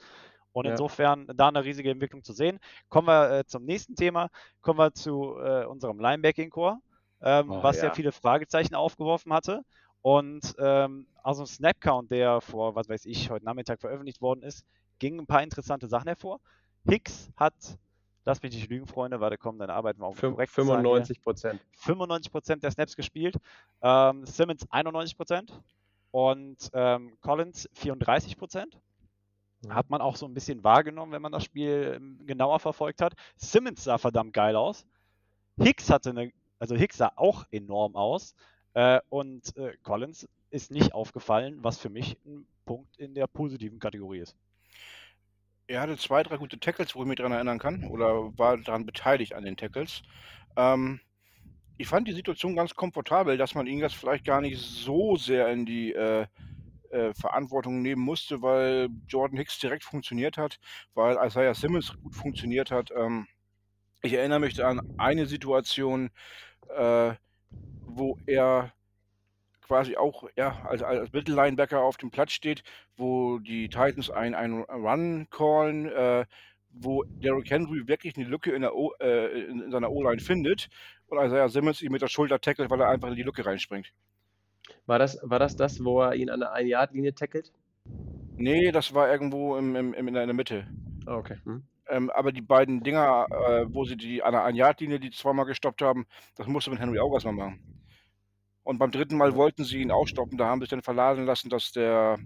Und 0.51 0.65
ja. 0.65 0.71
insofern 0.71 1.25
da 1.35 1.47
eine 1.47 1.63
riesige 1.63 1.89
Entwicklung 1.89 2.23
zu 2.23 2.33
sehen. 2.33 2.59
Kommen 2.89 3.07
wir 3.07 3.39
äh, 3.39 3.45
zum 3.45 3.65
nächsten 3.65 3.95
Thema, 3.95 4.29
kommen 4.61 4.77
wir 4.77 4.93
zu 4.93 5.37
äh, 5.39 5.65
unserem 5.65 5.99
Linebacking-Core, 5.99 6.77
ähm, 7.21 7.51
oh, 7.51 7.63
was 7.63 7.77
ja. 7.77 7.85
ja. 7.85 7.93
viele 7.93 8.11
Fragezeichen 8.11 8.75
aufgeworfen 8.75 9.33
hatte. 9.33 9.63
Und 10.03 10.55
ähm, 10.59 11.07
aus 11.23 11.37
dem 11.37 11.47
Snap-Count, 11.47 12.11
der 12.11 12.41
vor, 12.41 12.75
was 12.75 12.89
weiß 12.89 13.05
ich, 13.05 13.31
heute 13.31 13.45
Nachmittag 13.45 13.79
veröffentlicht 13.79 14.21
worden 14.21 14.43
ist, 14.43 14.65
gingen 14.99 15.21
ein 15.21 15.27
paar 15.27 15.41
interessante 15.41 15.87
Sachen 15.87 16.07
hervor. 16.07 16.39
Hicks 16.85 17.31
hat 17.37 17.53
Lass 18.23 18.41
mich 18.43 18.53
nicht 18.53 18.69
lügen, 18.69 18.85
Freunde, 18.85 19.19
warte, 19.19 19.37
komm, 19.37 19.57
deine 19.57 19.73
Arbeit 19.73 19.97
mal 19.97 20.07
auf 20.07 20.19
korrekt 20.19 20.51
95 20.51 21.21
Prozent. 21.21 21.61
95 21.77 22.31
Prozent 22.31 22.63
der 22.63 22.71
Snaps 22.71 22.95
gespielt. 22.95 23.35
Ähm, 23.81 24.25
Simmons 24.25 24.65
91 24.69 25.17
Prozent 25.17 25.51
und 26.11 26.69
ähm, 26.73 27.17
Collins 27.21 27.69
34 27.73 28.37
Prozent. 28.37 28.79
Mhm. 29.61 29.73
Hat 29.73 29.89
man 29.89 30.01
auch 30.01 30.15
so 30.15 30.27
ein 30.27 30.33
bisschen 30.33 30.63
wahrgenommen, 30.63 31.11
wenn 31.11 31.21
man 31.21 31.31
das 31.31 31.43
Spiel 31.43 31.93
ähm, 31.95 32.19
genauer 32.25 32.59
verfolgt 32.59 33.01
hat. 33.01 33.13
Simmons 33.37 33.83
sah 33.83 33.97
verdammt 33.97 34.33
geil 34.33 34.55
aus. 34.55 34.85
Hicks 35.57 35.89
hatte 35.89 36.11
eine, 36.11 36.31
also 36.59 36.75
Hicks 36.75 36.97
sah 36.97 37.11
auch 37.15 37.45
enorm 37.51 37.95
aus. 37.95 38.35
Äh, 38.73 38.99
und 39.09 39.55
äh, 39.57 39.75
Collins 39.83 40.27
ist 40.49 40.71
nicht 40.71 40.93
aufgefallen, 40.93 41.59
was 41.61 41.77
für 41.77 41.89
mich 41.89 42.17
ein 42.25 42.45
Punkt 42.65 42.97
in 42.97 43.13
der 43.13 43.27
positiven 43.27 43.79
Kategorie 43.79 44.19
ist. 44.19 44.35
Er 45.71 45.79
hatte 45.79 45.97
zwei, 45.97 46.21
drei 46.21 46.35
gute 46.35 46.59
Tackles, 46.59 46.95
wo 46.95 47.01
ich 47.01 47.07
mich 47.07 47.15
daran 47.15 47.31
erinnern 47.31 47.57
kann, 47.57 47.85
oder 47.85 48.37
war 48.37 48.57
daran 48.57 48.85
beteiligt 48.85 49.33
an 49.33 49.45
den 49.45 49.55
Tackles. 49.55 50.01
Ähm, 50.57 50.99
ich 51.77 51.87
fand 51.87 52.09
die 52.09 52.13
Situation 52.13 52.57
ganz 52.57 52.75
komfortabel, 52.75 53.37
dass 53.37 53.55
man 53.55 53.67
ihn 53.67 53.79
jetzt 53.79 53.95
vielleicht 53.95 54.25
gar 54.25 54.41
nicht 54.41 54.59
so 54.59 55.15
sehr 55.15 55.47
in 55.47 55.65
die, 55.65 55.93
äh, 55.93 56.27
äh, 56.89 57.13
Verantwortung 57.13 57.81
nehmen 57.81 58.01
musste, 58.01 58.41
weil 58.41 58.89
Jordan 59.07 59.37
Hicks 59.37 59.59
direkt 59.59 59.85
funktioniert 59.85 60.37
hat, 60.37 60.59
weil 60.93 61.17
Isaiah 61.25 61.53
Simmons 61.53 61.95
gut 62.03 62.15
funktioniert 62.15 62.69
hat. 62.69 62.91
Ähm, 62.93 63.27
ich 64.01 64.11
erinnere 64.11 64.41
mich 64.41 64.61
an 64.61 64.81
eine 64.97 65.25
Situation, 65.25 66.09
äh, 66.75 67.13
wo 67.85 68.17
er 68.25 68.73
quasi 69.71 69.95
auch 69.95 70.27
ja, 70.35 70.61
als, 70.65 70.83
als 70.83 71.13
Mittellinebacker 71.13 71.81
auf 71.81 71.95
dem 71.95 72.11
Platz 72.11 72.33
steht, 72.33 72.61
wo 72.97 73.39
die 73.39 73.69
Titans 73.69 74.09
einen 74.09 74.63
Run 74.63 75.27
callen, 75.29 75.85
äh, 75.85 76.25
wo 76.71 77.05
Derrick 77.05 77.49
Henry 77.49 77.87
wirklich 77.87 78.17
eine 78.17 78.27
Lücke 78.27 78.51
in, 78.51 78.63
der 78.63 78.75
o, 78.75 78.91
äh, 78.99 79.45
in 79.45 79.71
seiner 79.71 79.89
O-Line 79.89 80.19
findet 80.19 80.67
und 81.07 81.25
Isaiah 81.25 81.47
Simmons 81.47 81.81
ihn 81.81 81.93
mit 81.93 82.01
der 82.01 82.09
Schulter 82.09 82.41
tackelt, 82.41 82.69
weil 82.69 82.81
er 82.81 82.89
einfach 82.89 83.07
in 83.07 83.15
die 83.15 83.23
Lücke 83.23 83.45
reinspringt. 83.45 83.93
War 84.87 84.99
das, 84.99 85.17
war 85.23 85.39
das 85.39 85.55
das, 85.55 85.81
wo 85.85 86.01
er 86.01 86.15
ihn 86.15 86.29
an 86.29 86.41
der 86.41 86.53
1-Yard-Linie 86.53 87.15
tackelt? 87.15 87.53
Nee, 88.35 88.73
das 88.73 88.93
war 88.93 89.09
irgendwo 89.09 89.55
im, 89.55 89.77
im, 89.77 89.93
im 89.93 90.07
in 90.09 90.13
der 90.15 90.33
Mitte. 90.33 90.67
Oh, 91.07 91.11
okay. 91.11 91.37
Hm. 91.45 91.63
Ähm, 91.87 92.09
aber 92.09 92.33
die 92.33 92.41
beiden 92.41 92.83
Dinger, 92.83 93.25
äh, 93.29 93.65
wo 93.73 93.85
sie 93.85 93.95
die 93.95 94.21
an 94.21 94.33
der 94.33 94.45
1-Yard-Linie 94.45 94.99
die 94.99 95.11
zweimal 95.11 95.45
gestoppt 95.45 95.81
haben, 95.81 96.07
das 96.35 96.47
musste 96.47 96.71
mit 96.71 96.79
Henry 96.81 96.99
auch 96.99 97.13
erstmal 97.13 97.35
machen. 97.35 97.80
Und 98.63 98.77
beim 98.77 98.91
dritten 98.91 99.17
Mal 99.17 99.35
wollten 99.35 99.63
sie 99.63 99.81
ihn 99.81 99.91
auch 99.91 100.07
stoppen. 100.07 100.37
Da 100.37 100.47
haben 100.47 100.59
sie 100.59 100.65
sich 100.65 100.69
dann 100.69 100.81
verladen 100.83 101.25
lassen, 101.25 101.49
dass 101.49 101.71
der 101.71 102.19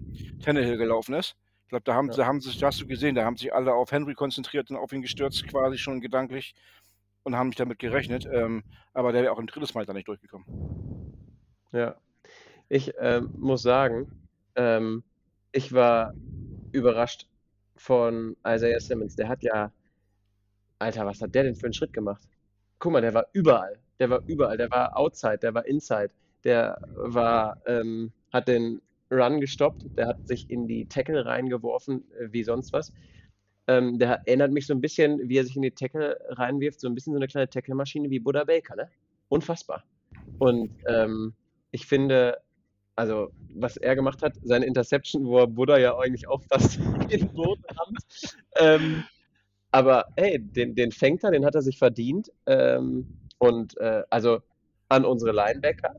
Tannehill 0.44 0.76
gelaufen 0.76 1.14
ist. 1.14 1.36
Ich 1.64 1.70
glaube, 1.70 1.84
da 1.84 1.94
haben, 1.94 2.10
ja. 2.10 2.16
da 2.16 2.26
haben 2.26 2.40
sich, 2.40 2.62
hast 2.62 2.80
du 2.80 2.86
gesehen, 2.86 3.14
da 3.14 3.24
haben 3.24 3.36
sich 3.36 3.52
alle 3.52 3.74
auf 3.74 3.90
Henry 3.90 4.14
konzentriert 4.14 4.70
und 4.70 4.76
auf 4.76 4.92
ihn 4.92 5.02
gestürzt, 5.02 5.46
quasi 5.48 5.78
schon 5.78 6.00
gedanklich 6.00 6.54
und 7.24 7.34
haben 7.36 7.48
nicht 7.48 7.58
damit 7.58 7.78
gerechnet. 7.78 8.26
Ähm, 8.30 8.62
aber 8.92 9.12
der 9.12 9.22
wäre 9.22 9.32
auch 9.32 9.38
ein 9.38 9.48
drittes 9.48 9.74
Mal 9.74 9.84
da 9.84 9.92
nicht 9.92 10.06
durchgekommen. 10.06 10.46
Ja. 11.72 11.96
Ich 12.68 12.92
ähm, 13.00 13.30
muss 13.36 13.62
sagen, 13.62 14.10
ähm, 14.54 15.02
ich 15.52 15.72
war 15.72 16.14
überrascht 16.72 17.26
von 17.76 18.36
Isaiah 18.46 18.80
Simmons. 18.80 19.16
Der 19.16 19.28
hat 19.28 19.42
ja, 19.42 19.72
Alter, 20.78 21.06
was 21.06 21.20
hat 21.20 21.34
der 21.34 21.44
denn 21.44 21.56
für 21.56 21.66
einen 21.66 21.72
Schritt 21.72 21.92
gemacht? 21.92 22.22
Guck 22.78 22.92
mal, 22.92 23.00
der 23.00 23.14
war 23.14 23.26
überall. 23.32 23.78
Der 23.98 24.10
war 24.10 24.22
überall. 24.26 24.56
Der 24.56 24.70
war 24.70 24.96
outside, 24.96 25.38
der 25.38 25.54
war 25.54 25.66
inside. 25.66 26.10
Der 26.46 26.80
war, 26.96 27.58
ähm, 27.66 28.12
hat 28.32 28.48
den 28.48 28.82
Run 29.12 29.42
gestoppt, 29.42 29.86
der 29.98 30.08
hat 30.08 30.26
sich 30.26 30.50
in 30.50 30.68
die 30.68 30.86
Tackle 30.86 31.26
reingeworfen, 31.26 32.04
äh, 32.18 32.28
wie 32.32 32.44
sonst 32.44 32.72
was. 32.72 32.94
Ähm, 33.68 33.98
der 33.98 34.22
erinnert 34.26 34.52
mich 34.52 34.66
so 34.66 34.74
ein 34.74 34.80
bisschen, 34.80 35.28
wie 35.28 35.38
er 35.38 35.44
sich 35.44 35.56
in 35.56 35.62
die 35.62 35.72
Tackle 35.72 36.18
reinwirft, 36.30 36.80
so 36.80 36.88
ein 36.88 36.94
bisschen 36.94 37.12
so 37.14 37.18
eine 37.18 37.28
kleine 37.28 37.50
Tackle-Maschine 37.50 38.10
wie 38.10 38.20
Buddha 38.20 38.44
Baker, 38.44 38.76
ne? 38.76 38.90
Unfassbar. 39.28 39.84
Und 40.38 40.70
ähm, 40.88 41.34
ich 41.72 41.86
finde, 41.86 42.38
also 42.96 43.32
was 43.54 43.76
er 43.76 43.96
gemacht 43.96 44.22
hat, 44.22 44.36
seine 44.42 44.66
Interception, 44.66 45.26
wo 45.26 45.38
er 45.40 45.46
Buddha 45.48 45.78
ja 45.78 45.98
eigentlich 45.98 46.28
auch 46.28 46.42
fast 46.44 46.78
in 47.10 47.20
den 47.20 47.34
Boden 47.34 47.64
rammt. 47.76 48.36
Ähm, 48.58 49.04
aber 49.72 50.06
hey, 50.16 50.38
den, 50.40 50.74
den 50.74 50.92
fängt 50.92 51.24
er, 51.24 51.32
den 51.32 51.44
hat 51.44 51.54
er 51.54 51.62
sich 51.62 51.78
verdient. 51.78 52.32
Ähm, 52.46 53.06
und 53.38 53.76
äh, 53.78 54.04
also 54.10 54.40
an 54.88 55.04
unsere 55.04 55.32
Linebacker, 55.32 55.94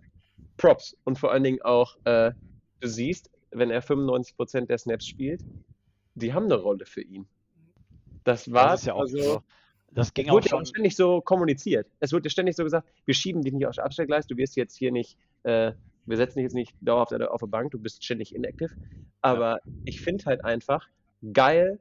Props. 0.57 0.97
Und 1.03 1.17
vor 1.19 1.31
allen 1.31 1.43
Dingen 1.43 1.61
auch 1.61 1.95
äh, 2.05 2.31
du 2.79 2.87
siehst, 2.87 3.29
wenn 3.51 3.71
er 3.71 3.81
95% 3.81 4.65
der 4.65 4.77
Snaps 4.77 5.05
spielt, 5.05 5.41
die 6.15 6.33
haben 6.33 6.45
eine 6.45 6.55
Rolle 6.55 6.85
für 6.85 7.01
ihn. 7.01 7.27
Das 8.23 8.51
war 8.51 8.69
das 8.69 8.85
ja 8.85 8.93
auch 8.93 9.01
also, 9.01 9.21
so. 9.21 9.43
Das 9.91 10.13
ging 10.13 10.25
es 10.27 10.31
wurde 10.31 10.47
auch 10.47 10.49
schon. 10.49 10.61
auch 10.61 10.65
ständig 10.65 10.95
so 10.95 11.21
kommuniziert. 11.21 11.87
Es 11.99 12.11
wurde 12.11 12.29
ständig 12.29 12.55
so 12.55 12.63
gesagt, 12.63 12.87
wir 13.05 13.13
schieben 13.13 13.41
dich 13.41 13.53
nicht 13.53 13.65
aufs 13.65 13.79
Abstellgleis, 13.79 14.27
du 14.27 14.35
wirst 14.35 14.55
jetzt 14.57 14.75
hier 14.75 14.91
nicht, 14.91 15.17
äh, 15.43 15.71
wir 16.05 16.17
setzen 16.17 16.39
dich 16.39 16.43
jetzt 16.43 16.55
nicht 16.55 16.75
dauerhaft 16.81 17.13
auf 17.13 17.39
der 17.39 17.47
Bank, 17.47 17.71
du 17.71 17.79
bist 17.79 18.03
ständig 18.03 18.35
inactive. 18.35 18.75
Aber 19.21 19.59
ja. 19.65 19.71
ich 19.85 20.01
finde 20.01 20.25
halt 20.25 20.43
einfach 20.43 20.87
geil, 21.33 21.79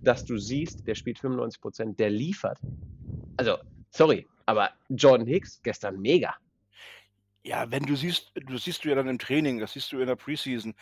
dass 0.00 0.24
du 0.24 0.38
siehst, 0.38 0.86
der 0.86 0.94
spielt 0.94 1.18
95%, 1.18 1.96
der 1.96 2.10
liefert. 2.10 2.58
Also, 3.36 3.58
sorry, 3.90 4.26
aber 4.46 4.70
Jordan 4.88 5.26
Hicks 5.26 5.60
gestern 5.62 6.00
mega. 6.00 6.34
Ja, 7.44 7.70
wenn 7.70 7.84
du 7.84 7.96
siehst 7.96 8.32
du 8.34 8.56
siehst 8.58 8.84
du 8.84 8.88
ja 8.88 8.94
dann 8.94 9.08
im 9.08 9.18
Training, 9.18 9.58
das 9.58 9.72
siehst 9.72 9.90
du 9.92 10.00
in 10.00 10.06
der 10.06 10.16
Preseason. 10.16 10.74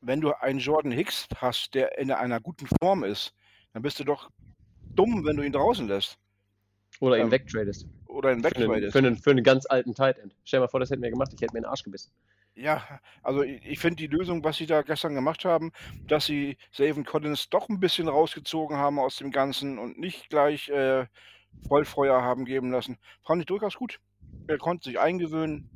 Wenn 0.00 0.20
du 0.20 0.32
einen 0.40 0.58
Jordan 0.60 0.92
Hicks 0.92 1.28
hast, 1.36 1.74
der 1.74 1.98
in 1.98 2.10
einer 2.12 2.40
guten 2.40 2.66
Form 2.80 3.04
ist, 3.04 3.34
dann 3.72 3.82
bist 3.82 4.00
du 4.00 4.04
doch 4.04 4.30
dumm, 4.94 5.24
wenn 5.24 5.36
du 5.36 5.42
ihn 5.44 5.52
draußen 5.52 5.86
lässt. 5.88 6.18
Oder 7.00 7.18
ihn 7.18 7.26
Ähm, 7.26 7.30
wegtradest. 7.30 7.86
oder 8.06 8.32
ihn 8.32 8.42
Für 8.42 8.56
einen, 8.56 8.74
wegtradest. 8.74 8.92
für, 8.92 8.98
einen, 8.98 9.16
für 9.16 9.30
einen 9.30 9.44
ganz 9.44 9.66
alten 9.66 9.94
Tight 9.94 10.18
End. 10.18 10.34
Stell 10.44 10.58
dir 10.60 10.64
mal 10.64 10.68
vor, 10.68 10.80
das 10.80 10.90
hätten 10.90 11.02
wir 11.02 11.10
gemacht, 11.10 11.32
ich 11.34 11.40
hätte 11.42 11.54
mir 11.54 11.60
den 11.60 11.66
Arsch 11.66 11.82
gebissen. 11.82 12.12
Ja, 12.54 13.00
also 13.22 13.42
i 13.42 13.60
ich 13.64 13.78
finde 13.78 13.96
die 13.96 14.06
Lösung, 14.08 14.44
was 14.44 14.56
sie 14.58 14.66
da 14.66 14.82
gestern 14.82 15.14
gemacht 15.14 15.44
haben, 15.46 15.72
dass 16.06 16.26
sie 16.26 16.58
Zaven 16.70 17.04
Collins 17.04 17.48
doch 17.48 17.68
ein 17.70 17.80
bisschen 17.80 18.08
rausgezogen 18.08 18.76
haben 18.76 18.98
aus 18.98 19.16
dem 19.16 19.30
Ganzen 19.30 19.78
und 19.78 19.98
nicht 19.98 20.28
gleich, 20.28 20.68
äh, 20.68 21.06
Vollfeuer 21.68 22.22
haben 22.22 22.44
geben 22.46 22.70
lassen, 22.72 22.98
fand 23.22 23.40
ich 23.42 23.46
durchaus 23.46 23.76
gut. 23.76 24.00
Er 24.48 24.58
konnte 24.58 24.84
sich 24.90 24.98
eingewöhnen. 25.00 25.70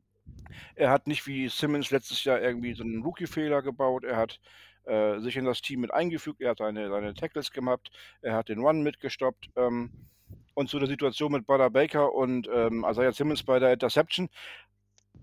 Er 0.75 0.91
hat 0.91 1.07
nicht 1.07 1.27
wie 1.27 1.49
Simmons 1.49 1.91
letztes 1.91 2.25
Jahr 2.25 2.41
irgendwie 2.41 2.75
so 2.75 2.85
einen 2.85 3.03
Rookie-Fehler 3.03 3.63
gebaut. 3.63 4.05
Er 4.05 4.17
hat, 4.17 4.41
äh, 4.85 5.19
sich 5.21 5.37
in 5.37 5.45
das 5.45 5.63
Team 5.63 5.81
mit 5.81 5.93
eingefügt. 5.93 6.41
Er 6.41 6.51
hat 6.51 6.59
seine 6.59 6.89
seine 6.91 7.15
Tackles 7.15 7.51
gemacht. 7.51 7.91
Er 8.23 8.35
hat 8.35 8.49
den 8.49 8.61
Run 8.61 8.83
mitgestoppt. 8.83 9.51
Ähm, 9.57 9.91
und 10.55 10.71
zu 10.71 10.79
der 10.79 10.89
Situation 10.89 11.33
mit 11.33 11.47
Butter 11.47 11.71
Baker 11.71 12.15
und, 12.15 12.49
ähm, 12.53 12.85
Isaiah 12.89 13.13
Simmons 13.13 13.43
bei 13.43 13.59
der 13.59 13.75
Interception. 13.75 14.29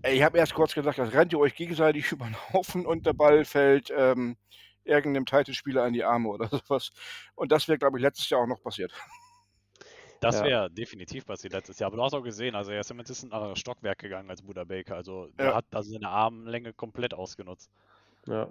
Ich 0.06 0.22
habe 0.22 0.38
erst 0.38 0.54
kurz 0.54 0.74
gedacht, 0.74 0.98
das 0.98 1.12
rennt 1.12 1.32
ihr 1.32 1.38
euch 1.40 1.54
gegenseitig 1.54 2.10
über 2.12 2.26
den 2.26 2.36
Haufen 2.52 2.86
und 2.86 3.06
der 3.06 3.14
Ball 3.14 3.44
fällt, 3.44 3.92
ähm, 3.96 4.36
irgend 4.84 5.28
Titan-Spieler 5.28 5.86
in 5.86 5.94
die 5.94 6.04
Arme 6.04 6.28
oder 6.28 6.48
so 6.50 6.60
was. 6.68 6.92
Und 7.34 7.52
das 7.52 7.68
wäre, 7.68 7.78
glaube 7.78 7.98
ich, 7.98 8.02
letztes 8.02 8.30
Jahr 8.30 8.40
auch 8.42 8.46
noch 8.46 8.62
passiert. 8.62 8.92
Das 10.24 10.36
Ja. 10.36 10.44
wäre 10.44 10.70
definitiv 10.70 11.26
passiert 11.26 11.52
letztes 11.52 11.78
Jahr. 11.78 11.88
Aber 11.88 11.98
du 11.98 12.02
hast 12.02 12.14
auch 12.14 12.22
gesehen, 12.22 12.54
also 12.54 12.72
er 12.72 12.80
ist 12.80 12.90
in 12.90 12.98
ein 12.98 13.32
anderes 13.32 13.58
Stockwerk 13.58 13.98
gegangen 13.98 14.30
als 14.30 14.40
Buda 14.40 14.64
Baker. 14.64 14.96
Also 14.96 15.28
Ja. 15.38 15.54
hat 15.54 15.66
also 15.70 15.92
seine 15.92 16.08
Armlänge 16.08 16.72
komplett 16.72 17.12
ausgenutzt. 17.12 17.70
Ja. 18.26 18.50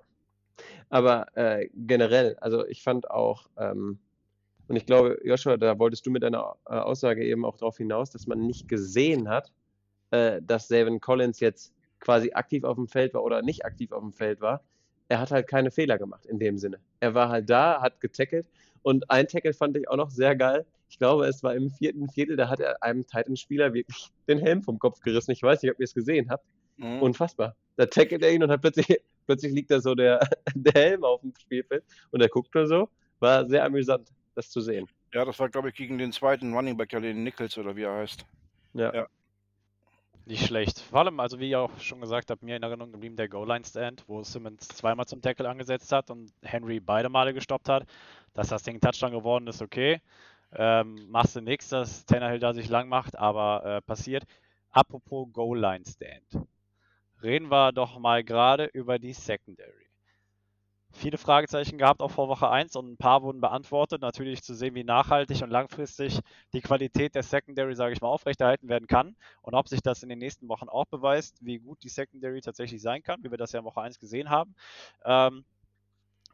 Aber 0.90 1.36
äh, 1.36 1.68
generell, 1.74 2.38
also 2.40 2.64
ich 2.68 2.84
fand 2.84 3.10
auch, 3.10 3.48
ähm, 3.58 3.98
und 4.68 4.76
ich 4.76 4.86
glaube, 4.86 5.20
Joshua, 5.24 5.58
da 5.58 5.80
wolltest 5.80 6.06
du 6.06 6.12
mit 6.12 6.22
deiner 6.22 6.56
äh, 6.68 6.76
Aussage 6.76 7.26
eben 7.26 7.44
auch 7.44 7.58
darauf 7.58 7.78
hinaus, 7.78 8.12
dass 8.12 8.28
man 8.28 8.46
nicht 8.46 8.68
gesehen 8.68 9.28
hat, 9.28 9.52
äh, 10.12 10.42
dass 10.44 10.68
Savin 10.68 11.02
Collins 11.02 11.40
jetzt 11.40 11.74
quasi 12.00 12.34
aktiv 12.34 12.64
auf 12.66 12.76
dem 12.76 12.88
Feld 12.88 13.16
war 13.16 13.24
oder 13.24 13.42
nicht 13.42 13.66
aktiv 13.66 13.92
auf 13.92 14.02
dem 14.02 14.14
Feld 14.14 14.42
war. 14.42 14.64
Er 15.10 15.20
hat 15.20 15.32
halt 15.32 15.48
keine 15.48 15.72
Fehler 15.72 15.98
gemacht 15.98 16.26
in 16.28 16.38
dem 16.38 16.60
Sinne. 16.60 16.80
Er 17.00 17.16
war 17.16 17.30
halt 17.30 17.50
da, 17.50 17.82
hat 17.82 18.00
getackelt 18.00 18.48
und 18.84 19.10
ein 19.10 19.28
Tackle 19.28 19.54
fand 19.54 19.76
ich 19.76 19.90
auch 19.90 19.98
noch 19.98 20.12
sehr 20.12 20.36
geil. 20.36 20.66
Ich 20.90 20.98
glaube, 20.98 21.26
es 21.26 21.44
war 21.44 21.56
im 21.56 21.70
vierten 21.70 22.10
Viertel, 22.10 22.36
da 22.36 22.50
hat 22.50 22.60
er 22.60 22.82
einem 22.84 23.06
Titan-Spieler 23.06 23.74
wirklich 23.74 24.10
den 24.28 24.40
Helm 24.40 24.62
vom 24.62 24.80
Kopf 24.80 25.00
gerissen. 25.02 25.32
Ich 25.32 25.42
weiß 25.42 25.62
nicht, 25.62 25.72
ob 25.72 25.80
ihr 25.80 25.86
es 25.86 25.94
gesehen 25.94 26.30
habt. 26.30 26.46
Mhm. 26.78 27.02
Unfassbar. 27.02 27.56
Da 27.76 27.86
tackelt 27.86 28.24
er 28.24 28.32
ihn 28.32 28.44
und 28.44 28.52
hat 28.52 28.62
plötzlich, 28.62 28.88
plötzlich 29.26 29.54
liegt 29.54 29.72
da 29.72 29.80
so 29.80 29.96
der, 29.96 30.20
der 30.56 30.82
Helm 30.82 31.04
auf 31.04 31.22
dem 31.22 31.34
Spielfeld 31.40 31.84
und 32.12 32.22
er 32.22 32.30
guckt 32.30 32.54
nur 32.56 32.68
so. 32.68 32.90
War 33.20 33.48
sehr 33.48 33.64
amüsant, 33.64 34.10
das 34.36 34.50
zu 34.50 34.62
sehen. 34.62 34.88
Ja, 35.14 35.24
das 35.26 35.40
war, 35.40 35.50
glaube 35.50 35.70
ich, 35.70 35.76
gegen 35.76 35.98
den 35.98 36.12
zweiten 36.12 36.54
Running 36.54 36.76
Back, 36.76 36.92
ja, 36.94 37.00
den 37.00 37.24
Nichols 37.24 37.58
oder 37.58 37.76
wie 37.76 37.84
er 37.84 37.94
heißt. 37.94 38.26
Ja. 38.74 38.94
Ja. 38.94 39.08
Nicht 40.26 40.46
schlecht. 40.46 40.80
Vor 40.80 41.00
allem, 41.00 41.20
also 41.20 41.40
wie 41.40 41.50
ihr 41.50 41.60
auch 41.60 41.80
schon 41.80 42.00
gesagt 42.00 42.32
habt, 42.32 42.44
mir 42.44 42.56
in 42.56 42.64
Erinnerung 42.64 42.94
geblieben 42.94 43.18
der 43.18 43.28
Goal-Line-Stand, 43.28 44.06
wo 44.08 44.24
Simmons 44.24 44.70
zweimal 44.70 45.06
zum 45.06 45.22
Tackle 45.22 45.50
angesetzt 45.50 45.92
hat 45.92 46.10
und 46.10 46.32
Henry 46.42 46.80
beide 46.80 47.10
Male 47.10 47.34
gestoppt 47.34 47.68
hat. 47.68 47.86
Dass 48.34 48.48
das 48.48 48.64
Ding 48.64 48.80
Touchdown 48.80 49.12
geworden 49.12 49.48
ist, 49.48 49.62
okay. 49.62 50.02
Ähm, 50.56 51.10
machst 51.10 51.36
du 51.36 51.42
nichts, 51.42 51.70
dass 51.70 52.06
Tannehill 52.06 52.40
da 52.40 52.54
sich 52.54 52.70
lang 52.70 52.88
macht, 52.88 53.18
aber 53.18 53.66
äh, 53.66 53.82
passiert. 53.82 54.24
Apropos 54.72 55.28
Goal-Line-Stand. 55.32 56.46
Reden 57.22 57.50
wir 57.50 57.72
doch 57.72 57.98
mal 58.00 58.24
gerade 58.24 58.66
über 58.66 59.00
die 59.00 59.14
Secondary. 59.14 59.88
Viele 60.96 61.18
Fragezeichen 61.18 61.80
gehabt 61.80 62.02
auch 62.02 62.12
vor 62.12 62.28
Woche 62.28 62.50
1 62.50 62.76
und 62.76 62.92
ein 62.92 62.98
paar 62.98 63.24
wurden 63.24 63.42
beantwortet. 63.42 64.02
Natürlich 64.02 64.44
zu 64.44 64.54
sehen, 64.54 64.76
wie 64.76 64.84
nachhaltig 64.84 65.42
und 65.42 65.50
langfristig 65.50 66.20
die 66.54 66.62
Qualität 66.62 67.16
der 67.16 67.24
Secondary, 67.24 67.76
sage 67.76 67.94
ich 67.94 68.02
mal, 68.02 68.10
aufrechterhalten 68.10 68.70
werden 68.70 68.88
kann 68.88 69.16
und 69.42 69.56
ob 69.56 69.68
sich 69.68 69.82
das 69.82 70.04
in 70.04 70.10
den 70.10 70.20
nächsten 70.20 70.48
Wochen 70.50 70.70
auch 70.70 70.86
beweist, 70.86 71.38
wie 71.42 71.58
gut 71.58 71.84
die 71.84 71.90
Secondary 71.90 72.42
tatsächlich 72.42 72.82
sein 72.82 73.02
kann, 73.02 73.24
wie 73.24 73.32
wir 73.32 73.40
das 73.40 73.54
ja 73.54 73.60
in 73.60 73.66
Woche 73.66 73.82
1 73.82 74.00
gesehen 74.00 74.30
haben. 74.30 74.54
Ähm, 75.04 75.46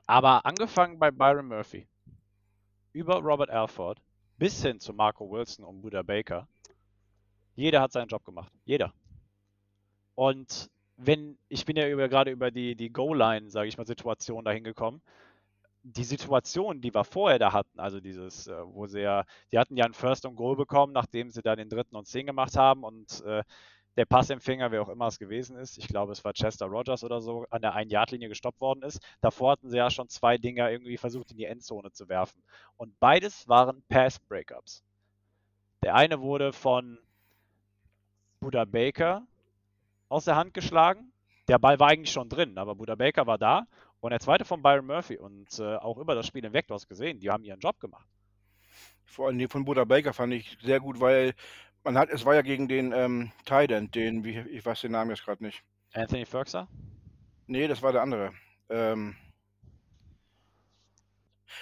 aber 0.08 0.46
angefangen 0.46 1.00
bei 1.00 1.10
Byron 1.12 1.48
Murphy, 1.48 1.88
über 2.92 3.20
Robert 3.20 3.50
Alford 3.50 4.02
bis 4.40 4.62
hin 4.64 4.80
zu 4.80 4.94
Marco 4.94 5.30
Wilson 5.30 5.66
und 5.66 5.82
Buda 5.82 6.02
Baker, 6.02 6.48
jeder 7.56 7.82
hat 7.82 7.92
seinen 7.92 8.08
Job 8.08 8.24
gemacht. 8.24 8.52
Jeder. 8.64 8.94
Und 10.16 10.70
wenn, 10.96 11.38
ich 11.50 11.66
bin 11.66 11.76
ja 11.76 11.88
über, 11.88 12.08
gerade 12.08 12.32
über 12.32 12.50
die, 12.50 12.76
die 12.76 12.90
Goal-Line, 12.90 13.50
sage 13.50 13.68
ich 13.68 13.78
mal, 13.78 13.86
Situation 13.86 14.46
dahin 14.46 14.64
gekommen. 14.64 15.02
Die 15.84 16.04
Situation, 16.04 16.82
die 16.82 16.94
wir 16.94 17.04
vorher 17.06 17.40
da 17.40 17.54
hatten, 17.54 17.80
also 17.80 18.00
dieses, 18.00 18.48
äh, 18.48 18.56
wo 18.66 18.88
sie 18.88 19.00
ja, 19.00 19.24
die 19.52 19.60
hatten 19.60 19.78
ja 19.78 19.86
einen 19.86 19.94
First 19.94 20.26
und 20.26 20.36
Goal 20.36 20.56
bekommen, 20.58 20.92
nachdem 20.92 21.30
sie 21.30 21.42
da 21.42 21.56
den 21.56 21.70
dritten 21.70 21.96
und 21.96 22.06
zehn 22.06 22.26
gemacht 22.26 22.58
haben 22.58 22.84
und 22.84 23.22
äh, 23.22 23.44
der 23.98 24.06
Passempfänger, 24.06 24.72
wer 24.72 24.82
auch 24.82 24.90
immer 24.90 25.08
es 25.08 25.20
gewesen 25.20 25.58
ist, 25.58 25.78
ich 25.78 25.88
glaube, 25.88 26.12
es 26.12 26.24
war 26.24 26.34
Chester 26.34 26.68
Rogers 26.68 27.04
oder 27.04 27.22
so, 27.22 27.46
an 27.50 27.62
der 27.62 27.76
1-Yard-Linie 27.76 28.30
gestoppt 28.30 28.62
worden 28.62 28.84
ist. 28.84 29.00
Davor 29.22 29.52
hatten 29.54 29.70
sie 29.70 29.78
ja 29.78 29.90
schon 29.90 30.08
zwei 30.10 30.38
Dinger 30.38 30.72
irgendwie 30.72 30.98
versucht, 30.98 31.32
in 31.32 31.38
die 31.38 31.46
Endzone 31.46 31.92
zu 31.92 32.08
werfen. 32.08 32.42
Und 32.78 32.98
beides 33.00 33.48
waren 33.48 33.84
Pass-Breakups. 33.90 34.84
Der 35.84 35.96
eine 35.96 36.22
wurde 36.22 36.54
von 36.54 37.00
Buda 38.40 38.66
Baker 38.66 39.26
aus 40.08 40.26
der 40.26 40.36
Hand 40.36 40.54
geschlagen. 40.54 41.12
Der 41.48 41.60
Ball 41.60 41.80
war 41.80 41.90
eigentlich 41.90 42.12
schon 42.12 42.30
drin, 42.30 42.58
aber 42.58 42.76
Buda 42.76 42.96
Baker 42.96 43.28
war 43.28 43.38
da. 43.38 43.68
Und 44.02 44.12
der 44.12 44.20
zweite 44.20 44.46
von 44.46 44.62
Byron 44.62 44.86
Murphy. 44.86 45.18
Und 45.18 45.60
äh, 45.60 45.76
auch 45.76 45.98
über 45.98 46.16
das 46.16 46.28
Spiel 46.28 46.44
hinweg, 46.44 46.68
du 46.68 46.74
hast 46.74 46.88
gesehen, 46.88 47.20
die 47.20 47.30
haben 47.30 47.44
ihren 47.44 47.60
Job 47.60 47.80
gemacht. 47.80 48.08
Vor 49.06 49.28
allem 49.28 49.50
von 49.50 49.66
Buda 49.66 49.84
Baker 49.86 50.14
fand 50.14 50.34
ich 50.34 50.58
sehr 50.62 50.80
gut, 50.80 51.00
weil 51.00 51.34
man 51.84 51.98
hat, 51.98 52.10
es 52.10 52.26
war 52.26 52.36
ja 52.36 52.42
gegen 52.42 52.68
den 52.68 52.92
ähm, 52.92 53.32
Tident, 53.46 53.96
den, 53.96 54.24
wie, 54.24 54.40
ich 54.40 54.66
weiß 54.66 54.82
den 54.82 54.92
Namen 54.92 55.12
jetzt 55.12 55.24
gerade 55.26 55.44
nicht. 55.44 55.64
Anthony 55.94 56.26
Ferguson? 56.26 56.68
Nee, 57.48 57.68
das 57.68 57.82
war 57.82 57.92
der 57.92 58.02
andere. 58.02 58.32
Ähm, 58.70 59.16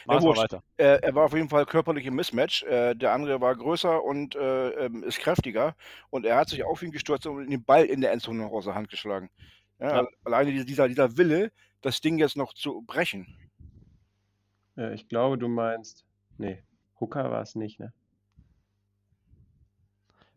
ja, 0.06 0.22
wurscht. 0.22 0.42
weiter. 0.42 0.64
Äh, 0.78 1.00
er 1.02 1.16
war 1.16 1.26
auf 1.26 1.34
jeden 1.34 1.50
Fall 1.50 1.66
körperlich 1.66 2.06
im 2.06 2.16
Mismatch. 2.16 2.64
Äh, 2.64 2.96
der 2.96 3.14
andere 3.14 3.40
war 3.42 3.56
größer 3.56 4.04
und 4.04 4.36
äh, 4.36 4.70
ähm, 4.86 5.04
ist 5.04 5.20
kräftiger. 5.20 5.76
Und 6.10 6.26
er 6.26 6.38
hat 6.38 6.50
sich 6.50 6.64
auf 6.64 6.82
ihn 6.84 6.92
gestürzt 6.92 7.26
und 7.26 7.50
den 7.50 7.64
Ball 7.64 7.86
in 7.86 8.02
der 8.02 8.12
Endzone 8.12 8.44
noch 8.44 8.52
aus 8.52 8.66
der 8.66 8.76
Hand 8.76 8.90
geschlagen. 8.90 9.30
Ja, 9.80 10.02
Ja. 10.02 10.08
Alleine 10.24 10.52
dieser, 10.64 10.88
dieser 10.88 11.18
Wille, 11.18 11.52
das 11.82 12.02
Ding 12.02 12.18
jetzt 12.18 12.36
noch 12.36 12.54
zu 12.54 12.82
brechen. 12.82 13.28
Äh, 14.78 14.94
ich 14.94 15.08
glaube, 15.08 15.38
du 15.38 15.48
meinst. 15.48 16.06
Nee, 16.38 16.64
Hooker 17.00 17.32
war 17.32 17.42
es 17.42 17.56
nicht, 17.56 17.80
ne? 17.80 17.94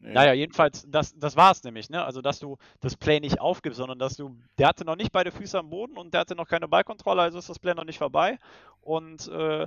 Nee. 0.03 0.15
Naja, 0.15 0.33
jedenfalls, 0.33 0.87
das, 0.89 1.15
das 1.19 1.37
war 1.37 1.53
es 1.53 1.63
nämlich, 1.63 1.91
ne? 1.91 2.03
Also, 2.03 2.23
dass 2.23 2.39
du 2.39 2.57
das 2.81 2.97
Play 2.97 3.21
nicht 3.21 3.39
aufgibst, 3.39 3.77
sondern 3.77 3.99
dass 3.99 4.17
du, 4.17 4.35
der 4.59 4.69
hatte 4.69 4.87
noch 4.87 4.97
nicht 4.97 5.13
beide 5.13 5.31
Füße 5.31 5.59
am 5.59 5.69
Boden 5.69 5.99
und 5.99 6.15
der 6.15 6.23
hatte 6.23 6.35
noch 6.35 6.49
keine 6.49 6.69
Ballkontrolle, 6.69 7.21
also 7.21 7.39
ist 7.39 7.51
das 7.51 7.59
Play 7.59 7.75
noch 7.75 7.85
nicht 7.85 7.99
vorbei. 7.99 8.39
Und 8.81 9.29
äh, 9.29 9.67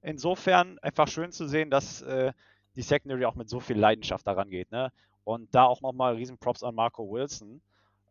insofern 0.00 0.78
einfach 0.78 1.06
schön 1.08 1.32
zu 1.32 1.46
sehen, 1.46 1.70
dass 1.70 2.00
äh, 2.00 2.32
die 2.76 2.82
Secondary 2.82 3.26
auch 3.26 3.34
mit 3.34 3.50
so 3.50 3.60
viel 3.60 3.78
Leidenschaft 3.78 4.26
daran 4.26 4.48
geht, 4.48 4.70
ne? 4.72 4.90
Und 5.24 5.54
da 5.54 5.64
auch 5.64 5.82
nochmal 5.82 6.14
riesen 6.14 6.38
Props 6.38 6.62
an 6.62 6.74
Marco 6.74 7.10
Wilson, 7.10 7.60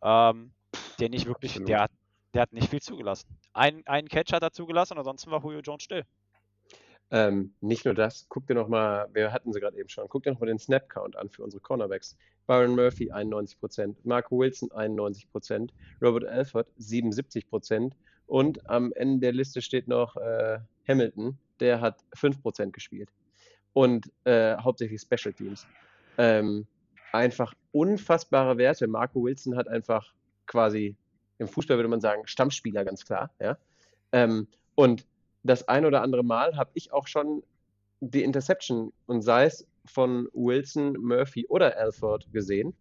ähm, 0.03 0.51
der 0.99 1.09
nicht 1.09 1.25
wirklich, 1.25 1.53
Absolut. 1.53 1.69
der 1.69 1.81
hat, 1.81 1.91
der 2.35 2.41
hat 2.43 2.53
nicht 2.53 2.69
viel 2.69 2.81
zugelassen. 2.81 3.27
Ein, 3.53 3.85
einen 3.87 4.09
Catch 4.09 4.31
hat 4.31 4.43
er 4.43 4.51
zugelassen, 4.51 4.97
ansonsten 4.99 5.31
war 5.31 5.41
Julio 5.41 5.61
Jones 5.61 5.83
still. 5.83 6.05
Ähm, 7.13 7.53
nicht 7.61 7.85
nur 7.85 7.93
das, 7.93 8.25
guck 8.27 8.47
dir 8.47 8.55
nochmal, 8.55 9.07
wir 9.13 9.31
hatten 9.31 9.53
sie 9.53 9.59
gerade 9.59 9.77
eben 9.77 9.87
schon, 9.87 10.09
guck 10.09 10.23
dir 10.23 10.31
nochmal 10.31 10.47
den 10.47 10.57
Snap-Count 10.57 11.15
an 11.15 11.29
für 11.29 11.43
unsere 11.43 11.61
Cornerbacks. 11.61 12.17
Byron 12.47 12.75
Murphy 12.75 13.11
91%, 13.11 13.95
Marco 14.03 14.39
Wilson 14.39 14.69
91%, 14.69 15.69
Robert 16.01 16.25
Alford 16.25 16.67
77% 16.79 17.91
und 18.25 18.67
am 18.67 18.91
Ende 18.93 19.19
der 19.19 19.31
Liste 19.31 19.61
steht 19.61 19.87
noch 19.87 20.17
äh, 20.17 20.57
Hamilton, 20.87 21.37
der 21.59 21.81
hat 21.81 22.03
5% 22.15 22.71
gespielt. 22.71 23.09
Und 23.73 24.11
äh, 24.23 24.57
hauptsächlich 24.57 24.99
Special 25.01 25.33
Teams. 25.33 25.67
Ähm, 26.17 26.65
einfach 27.11 27.53
unfassbare 27.71 28.57
Werte. 28.57 28.87
Marco 28.87 29.23
Wilson 29.23 29.55
hat 29.55 29.67
einfach 29.67 30.13
quasi, 30.47 30.95
im 31.37 31.47
Fußball 31.47 31.77
würde 31.77 31.89
man 31.89 32.01
sagen, 32.01 32.23
Stammspieler, 32.25 32.83
ganz 32.83 33.05
klar. 33.05 33.29
Ja? 33.39 33.57
Ähm, 34.11 34.47
und 34.73 35.05
das 35.43 35.67
ein 35.67 35.85
oder 35.85 36.01
andere 36.01 36.23
Mal 36.23 36.55
habe 36.55 36.71
ich 36.73 36.91
auch 36.91 37.07
schon 37.07 37.43
die 37.99 38.23
Interception 38.23 38.91
und 39.05 39.21
sei 39.21 39.45
es 39.45 39.67
von 39.85 40.27
Wilson, 40.33 40.93
Murphy 40.93 41.45
oder 41.47 41.77
Alford 41.77 42.31
gesehen. 42.31 42.73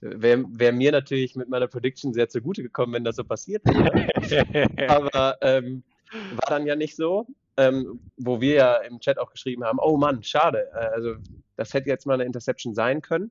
Wäre 0.00 0.44
wär 0.48 0.72
mir 0.72 0.92
natürlich 0.92 1.36
mit 1.36 1.48
meiner 1.50 1.66
Prediction 1.66 2.14
sehr 2.14 2.28
zugute 2.28 2.62
gekommen, 2.62 2.94
wenn 2.94 3.04
das 3.04 3.16
so 3.16 3.24
passiert 3.24 3.62
wäre. 3.66 4.70
Aber 4.88 5.36
ähm, 5.42 5.82
war 6.12 6.48
dann 6.48 6.66
ja 6.66 6.74
nicht 6.74 6.96
so. 6.96 7.26
Ähm, 7.56 8.00
wo 8.16 8.40
wir 8.40 8.54
ja 8.54 8.76
im 8.76 9.00
Chat 9.00 9.18
auch 9.18 9.30
geschrieben 9.30 9.64
haben, 9.64 9.78
oh 9.82 9.98
Mann, 9.98 10.22
schade. 10.22 10.70
Äh, 10.72 10.86
Also 10.94 11.16
das 11.56 11.74
hätte 11.74 11.90
jetzt 11.90 12.06
mal 12.06 12.14
eine 12.14 12.24
Interception 12.24 12.74
sein 12.74 13.02
können. 13.02 13.30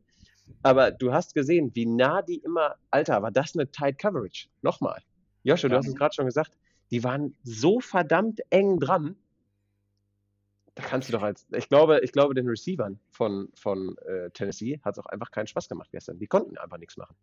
Aber 0.61 0.91
du 0.91 1.11
hast 1.11 1.33
gesehen, 1.33 1.71
wie 1.73 1.85
nah 1.85 2.21
die 2.21 2.37
immer, 2.37 2.75
Alter, 2.91 3.21
war 3.23 3.31
das 3.31 3.55
eine 3.55 3.71
Tight 3.71 3.97
Coverage? 3.97 4.47
Nochmal. 4.61 5.01
Joshua, 5.43 5.69
du 5.69 5.77
hast 5.77 5.87
es 5.87 5.95
gerade 5.95 6.13
schon 6.13 6.25
gesagt, 6.25 6.51
die 6.91 7.03
waren 7.03 7.35
so 7.43 7.79
verdammt 7.79 8.41
eng 8.49 8.79
dran. 8.79 9.15
Da 10.75 10.83
kannst 10.83 11.09
du 11.09 11.13
doch 11.13 11.23
als, 11.23 11.45
ich 11.51 11.67
glaube, 11.67 11.99
ich 12.03 12.11
glaube, 12.11 12.33
den 12.33 12.47
Receivern 12.47 12.99
von, 13.09 13.49
von 13.53 13.97
äh, 14.07 14.29
Tennessee 14.31 14.79
hat 14.83 14.97
es 14.97 14.99
auch 14.99 15.07
einfach 15.07 15.31
keinen 15.31 15.47
Spaß 15.47 15.67
gemacht 15.67 15.89
gestern. 15.91 16.19
Die 16.19 16.27
konnten 16.27 16.57
einfach 16.57 16.77
nichts 16.77 16.95
machen. 16.95 17.15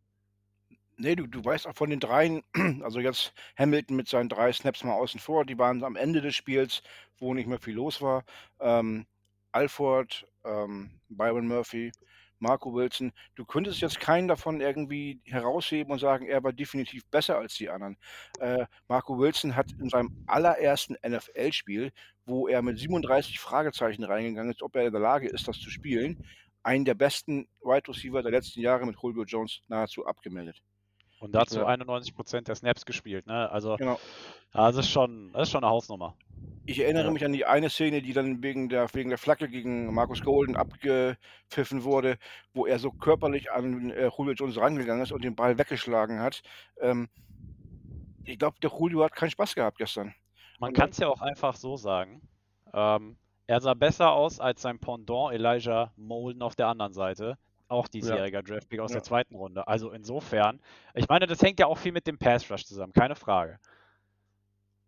Nee, 0.98 1.14
du, 1.14 1.26
du 1.26 1.44
weißt 1.44 1.66
auch 1.66 1.74
von 1.74 1.90
den 1.90 2.00
dreien, 2.00 2.42
also 2.82 3.00
jetzt 3.00 3.32
Hamilton 3.58 3.96
mit 3.96 4.08
seinen 4.08 4.28
drei 4.28 4.52
Snaps 4.52 4.82
mal 4.82 4.94
außen 4.94 5.20
vor, 5.20 5.44
die 5.44 5.58
waren 5.58 5.84
am 5.84 5.96
Ende 5.96 6.22
des 6.22 6.34
Spiels, 6.34 6.82
wo 7.18 7.34
nicht 7.34 7.46
mehr 7.46 7.58
viel 7.58 7.74
los 7.74 8.00
war. 8.00 8.24
Ähm, 8.60 9.06
Alford, 9.52 10.26
ähm, 10.44 10.90
Byron 11.08 11.48
Murphy, 11.48 11.92
Marco 12.38 12.72
Wilson, 12.74 13.12
du 13.34 13.44
könntest 13.44 13.80
jetzt 13.80 14.00
keinen 14.00 14.28
davon 14.28 14.60
irgendwie 14.60 15.20
herausheben 15.24 15.92
und 15.92 15.98
sagen, 15.98 16.26
er 16.26 16.42
war 16.42 16.52
definitiv 16.52 17.04
besser 17.06 17.38
als 17.38 17.54
die 17.54 17.70
anderen. 17.70 17.96
Äh, 18.38 18.66
Marco 18.88 19.18
Wilson 19.18 19.56
hat 19.56 19.72
in 19.80 19.88
seinem 19.88 20.24
allerersten 20.26 20.96
NFL-Spiel, 21.06 21.92
wo 22.24 22.48
er 22.48 22.62
mit 22.62 22.78
37 22.78 23.38
Fragezeichen 23.38 24.04
reingegangen 24.04 24.52
ist, 24.52 24.62
ob 24.62 24.76
er 24.76 24.86
in 24.86 24.92
der 24.92 25.00
Lage 25.00 25.28
ist, 25.28 25.48
das 25.48 25.58
zu 25.58 25.70
spielen, 25.70 26.24
einen 26.62 26.84
der 26.84 26.94
besten 26.94 27.48
Wide 27.62 27.88
Receiver 27.88 28.22
der 28.22 28.32
letzten 28.32 28.60
Jahre 28.60 28.86
mit 28.86 28.96
Julio 29.00 29.24
Jones 29.24 29.62
nahezu 29.68 30.04
abgemeldet. 30.04 30.60
Und 31.18 31.34
dazu 31.34 31.60
Ja. 31.60 31.66
91% 31.66 32.48
der 32.48 32.54
Snaps 32.54 32.84
gespielt, 32.84 33.26
ne? 33.26 33.50
Also, 33.50 33.76
Genau. 33.76 33.98
das 34.52 34.76
ist 34.76 34.90
schon, 34.90 35.32
das 35.32 35.44
ist 35.44 35.50
schon 35.52 35.64
eine 35.64 35.70
Hausnummer. 35.72 36.14
Ich 36.66 36.80
erinnere 36.80 37.04
Ja. 37.06 37.10
mich 37.10 37.24
an 37.24 37.32
die 37.32 37.46
eine 37.46 37.70
Szene, 37.70 38.02
die 38.02 38.12
dann 38.12 38.42
wegen 38.42 38.68
der, 38.68 38.92
wegen 38.92 39.08
der 39.08 39.18
Flagge 39.18 39.48
gegen 39.48 39.94
Markus 39.94 40.20
Golden 40.22 40.56
abgepfiffen 40.56 41.84
wurde, 41.84 42.18
wo 42.54 42.66
er 42.66 42.78
so 42.78 42.90
körperlich 42.90 43.50
an 43.52 43.90
äh, 43.90 44.10
Julio 44.16 44.32
Jones 44.34 44.58
rangegangen 44.58 45.02
ist 45.02 45.12
und 45.12 45.24
den 45.24 45.36
Ball 45.36 45.56
weggeschlagen 45.58 46.20
hat. 46.20 46.42
Ähm, 46.80 47.08
ich 48.24 48.38
glaube, 48.38 48.58
der 48.60 48.70
Julio 48.70 49.04
hat 49.04 49.14
keinen 49.14 49.30
Spaß 49.30 49.54
gehabt 49.54 49.78
gestern. 49.78 50.14
Man 50.58 50.68
Und- 50.70 50.76
kann 50.76 50.90
es 50.90 50.98
ja 50.98 51.08
auch 51.08 51.20
einfach 51.20 51.54
so 51.54 51.76
sagen. 51.76 52.20
Ähm, 52.74 53.16
er 53.46 53.60
sah 53.60 53.74
besser 53.74 54.10
aus 54.12 54.40
als 54.40 54.60
sein 54.62 54.78
Pendant 54.80 55.32
Elijah 55.32 55.92
Molden 55.96 56.42
auf 56.42 56.56
der 56.56 56.66
anderen 56.66 56.92
Seite. 56.92 57.38
Auch 57.68 57.88
diesjähriger 57.88 58.42
Draftpick 58.42 58.78
aus 58.80 58.90
Ja. 58.92 58.96
der 58.96 59.02
zweiten 59.04 59.34
Runde. 59.34 59.66
Also 59.66 59.90
insofern, 59.90 60.60
ich 60.94 61.08
meine, 61.08 61.26
das 61.26 61.42
hängt 61.42 61.58
ja 61.58 61.66
auch 61.66 61.78
viel 61.78 61.92
mit 61.92 62.06
dem 62.06 62.16
Pass 62.18 62.48
Rush 62.50 62.64
zusammen, 62.64 62.92
keine 62.92 63.16
Frage. 63.16 63.58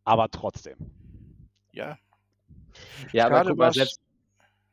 Aber 0.05 0.29
trotzdem. 0.31 0.77
Ja, 1.73 1.99
Ja, 3.13 3.27
aber 3.27 3.37
Schade 3.37 3.51
guck 3.51 3.59
mal, 3.59 3.73
selbst. 3.73 4.01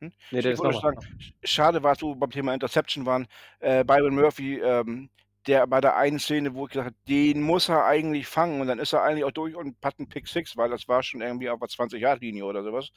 Hm? 0.02 0.12
Nee, 0.32 0.42
das 0.42 0.60
mal. 0.60 0.74
sagen, 0.74 1.00
sch- 1.00 1.34
schade 1.44 1.82
war 1.84 1.94
es, 1.94 2.02
wo 2.02 2.10
wir 2.10 2.16
beim 2.20 2.30
Thema 2.32 2.54
Interception 2.54 3.06
waren. 3.06 3.28
Äh, 3.60 3.84
Byron 3.84 4.14
Murphy, 4.16 4.60
ähm, 4.60 5.10
der 5.48 5.66
bei 5.68 5.80
der 5.82 5.96
einen 5.96 6.20
Szene, 6.20 6.54
wo 6.54 6.66
ich 6.66 6.74
gesagt 6.74 6.88
habe, 6.88 6.96
den 7.08 7.42
muss 7.42 7.70
er 7.70 7.86
eigentlich 7.86 8.28
fangen 8.28 8.62
und 8.62 8.68
dann 8.68 8.80
ist 8.80 8.94
er 8.94 9.04
eigentlich 9.04 9.24
auch 9.24 9.32
durch 9.32 9.56
und 9.56 9.78
hat 9.84 9.98
einen 10.00 10.10
Pick 10.10 10.28
6, 10.28 10.58
weil 10.58 10.70
das 10.70 10.88
war 10.88 11.02
schon 11.04 11.22
irgendwie 11.22 11.50
auf 11.50 11.60
der 11.60 11.70
20-Yard-Linie 11.70 12.46
oder 12.46 12.64
sowas. 12.64 12.92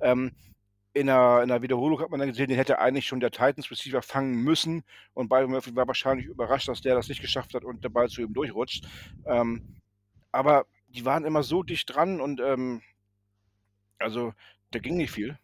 Ähm, 0.00 0.32
in 0.94 1.06
der, 1.06 1.40
in 1.42 1.48
der 1.48 1.62
Wiederholung 1.62 2.00
hat 2.00 2.10
man 2.10 2.20
dann 2.20 2.28
gesehen, 2.28 2.48
den 2.48 2.56
hätte 2.56 2.78
eigentlich 2.78 3.06
schon 3.06 3.20
der 3.20 3.30
Titans 3.30 3.70
Receiver 3.70 4.02
fangen 4.02 4.34
müssen 4.34 4.84
und 5.14 5.28
Byron 5.28 5.50
Murphy 5.50 5.74
war 5.74 5.86
wahrscheinlich 5.86 6.26
überrascht, 6.26 6.68
dass 6.68 6.82
der 6.82 6.94
das 6.94 7.08
nicht 7.08 7.22
geschafft 7.22 7.54
hat 7.54 7.64
und 7.64 7.82
der 7.82 7.88
Ball 7.88 8.08
zu 8.08 8.20
ihm 8.20 8.34
durchrutscht. 8.34 8.86
Ähm, 9.24 9.76
aber 10.32 10.66
die 10.88 11.04
waren 11.04 11.24
immer 11.24 11.42
so 11.42 11.62
dicht 11.62 11.94
dran 11.94 12.20
und 12.20 12.40
ähm, 12.40 12.82
also 13.98 14.34
da 14.70 14.78
ging 14.78 14.96
nicht 14.96 15.12
viel. 15.12 15.38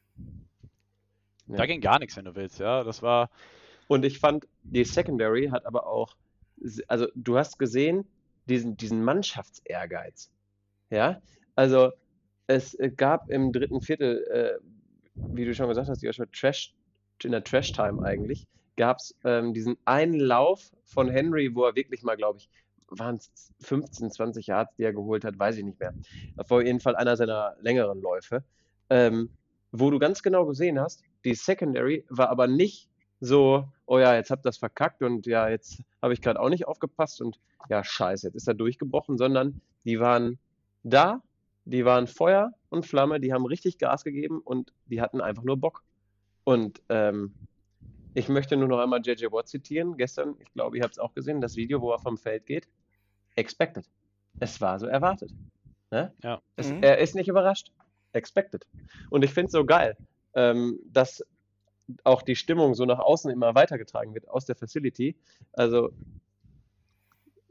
Ja. 1.46 1.57
Da 1.57 1.66
ging 1.66 1.80
gar 1.80 1.99
nichts, 1.99 2.16
wenn 2.16 2.26
du 2.26 2.34
willst, 2.34 2.59
ja. 2.59 2.84
Das 2.84 3.03
war. 3.03 3.30
Und 3.86 4.05
ich 4.05 4.18
fand, 4.18 4.46
die 4.62 4.84
Secondary 4.84 5.49
hat 5.49 5.64
aber 5.64 5.86
auch, 5.86 6.14
also 6.88 7.07
du 7.14 7.38
hast 7.38 7.59
gesehen, 7.59 8.07
diesen, 8.46 8.76
diesen 8.76 9.03
Mannschaftsehrgeiz. 9.03 10.30
Ja, 10.90 11.22
also 11.55 11.92
es 12.46 12.76
gab 12.96 13.30
im 13.30 13.53
dritten 13.53 13.80
Viertel, 13.80 14.24
äh, 14.30 14.59
wie 15.31 15.45
du 15.45 15.55
schon 15.55 15.69
gesagt 15.69 15.89
hast, 15.89 16.03
Joshua, 16.03 16.27
Trash, 16.33 16.75
in 17.23 17.33
der 17.33 17.45
Trash-Time 17.45 18.03
eigentlich, 18.03 18.47
gab 18.77 18.99
es 18.99 19.14
ähm, 19.25 19.53
diesen 19.55 19.77
einen 19.85 20.21
Lauf 20.21 20.71
von 20.85 21.09
Henry, 21.09 21.55
wo 21.55 21.64
er 21.64 21.75
wirklich 21.75 22.03
mal, 22.03 22.16
glaube 22.16 22.39
ich, 22.39 22.49
waren 22.91 23.16
es 23.16 23.53
15, 23.61 24.11
20 24.11 24.47
Yards, 24.47 24.75
die 24.77 24.85
er 24.85 24.93
geholt 24.93 25.25
hat, 25.25 25.39
weiß 25.39 25.57
ich 25.57 25.64
nicht 25.64 25.79
mehr. 25.81 25.95
Das 26.37 26.49
war 26.51 26.59
auf 26.59 26.64
jeden 26.64 26.81
Fall 26.81 26.97
einer 26.97 27.16
seiner 27.16 27.57
längeren 27.61 28.01
Läufe, 28.01 28.45
ähm, 28.89 29.31
wo 29.73 29.91
du 29.91 29.99
ganz 29.99 30.23
genau 30.23 30.47
gesehen 30.47 30.81
hast, 30.81 31.03
die 31.25 31.35
Secondary 31.35 32.05
war 32.09 32.31
aber 32.31 32.47
nicht 32.47 32.89
so, 33.21 33.69
oh 33.87 33.99
ja, 33.99 34.14
jetzt 34.14 34.31
habt 34.31 34.47
ihr 34.47 34.49
das 34.51 34.59
verkackt 34.59 35.03
und 35.03 35.27
ja, 35.27 35.49
jetzt 35.49 35.83
habe 36.01 36.14
ich 36.14 36.23
gerade 36.23 36.41
auch 36.41 36.49
nicht 36.49 36.66
aufgepasst 36.66 37.21
und 37.21 37.39
ja, 37.69 37.83
scheiße, 37.83 38.29
jetzt 38.29 38.37
ist 38.37 38.49
er 38.49 38.55
durchgebrochen, 38.55 39.19
sondern 39.19 39.61
die 39.85 40.01
waren 40.01 40.39
da, 40.85 41.21
die 41.71 41.85
waren 41.85 42.07
Feuer 42.07 42.53
und 42.71 42.87
Flamme, 42.87 43.21
die 43.21 43.33
haben 43.33 43.45
richtig 43.47 43.79
Gas 43.79 44.05
gegeben 44.05 44.41
und 44.41 44.73
die 44.87 45.01
hatten 45.01 45.21
einfach 45.21 45.43
nur 45.43 45.57
Bock. 45.57 45.83
Und 46.45 46.81
ähm, 46.89 47.35
Ich 48.14 48.29
möchte 48.29 48.57
nur 48.57 48.69
noch 48.69 48.79
einmal 48.79 49.01
JJ 49.05 49.27
Watt 49.33 49.49
zitieren. 49.49 49.97
Gestern, 49.97 50.35
ich 50.41 50.51
glaube, 50.55 50.77
ihr 50.79 50.83
habt 50.83 50.95
es 50.95 50.99
auch 50.99 51.14
gesehen, 51.14 51.41
das 51.41 51.57
Video, 51.57 51.81
wo 51.81 51.93
er 51.93 51.99
vom 51.99 52.16
Feld 52.16 52.47
geht. 52.47 52.66
Expected. 53.37 53.85
Es 54.41 54.61
war 54.61 54.79
so 54.81 54.87
erwartet. 54.87 55.31
Ne? 55.91 56.12
Ja. 56.23 56.41
Es, 56.57 56.71
Mhm. 56.71 56.83
Er 56.83 56.99
ist 56.99 57.14
nicht 57.14 57.29
überrascht. 57.29 57.71
Expected. 58.12 58.66
Und 59.11 59.23
ich 59.25 59.31
finde 59.33 59.47
es 59.47 59.53
so 59.53 59.64
geil, 59.64 59.97
ähm, 60.35 60.79
dass 60.87 61.23
auch 62.05 62.23
die 62.23 62.35
Stimmung 62.37 62.75
so 62.75 62.85
nach 62.87 62.99
außen 62.99 63.31
immer 63.31 63.55
weitergetragen 63.55 64.14
wird 64.14 64.29
aus 64.29 64.47
der 64.47 64.57
Facility. 64.57 65.14
Also, 65.53 65.91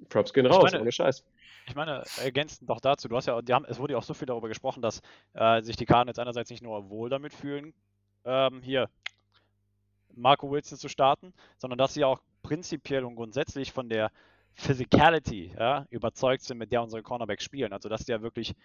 Props 0.09 0.33
gehen 0.33 0.45
raus, 0.47 0.63
meine- 0.71 0.81
ohne 0.81 0.91
Scheiß. 0.91 1.23
Ich 1.67 1.75
meine, 1.75 2.03
ergänzend 2.23 2.69
noch 2.69 2.79
dazu, 2.79 3.09
du 3.09 3.17
hast 3.17 3.25
ja, 3.27 3.35
haben, 3.35 3.65
es 3.65 3.77
wurde 3.77 3.93
ja 3.93 3.99
auch 3.99 4.03
so 4.03 4.13
viel 4.13 4.25
darüber 4.25 4.47
gesprochen, 4.47 4.81
dass 4.81 5.01
äh, 5.33 5.61
sich 5.61 5.75
die 5.75 5.85
Cardinals 5.85 6.17
einerseits 6.17 6.49
nicht 6.49 6.63
nur 6.63 6.89
wohl 6.89 7.09
damit 7.09 7.33
fühlen, 7.33 7.73
ähm, 8.23 8.61
hier 8.61 8.89
Marco 10.15 10.49
Wilson 10.49 10.77
zu 10.77 10.87
starten, 10.87 11.33
sondern 11.57 11.77
dass 11.77 11.93
sie 11.93 12.05
auch 12.05 12.21
prinzipiell 12.41 13.03
und 13.03 13.15
grundsätzlich 13.15 13.73
von 13.73 13.89
der 13.89 14.11
Physicality 14.53 15.53
ja, 15.57 15.85
überzeugt 15.89 16.43
sind, 16.43 16.57
mit 16.57 16.71
der 16.71 16.81
unsere 16.81 17.03
Cornerbacks 17.03 17.43
spielen. 17.43 17.73
Also 17.73 17.89
dass 17.89 18.05
die 18.05 18.11
ja 18.11 18.21
wirklich, 18.21 18.55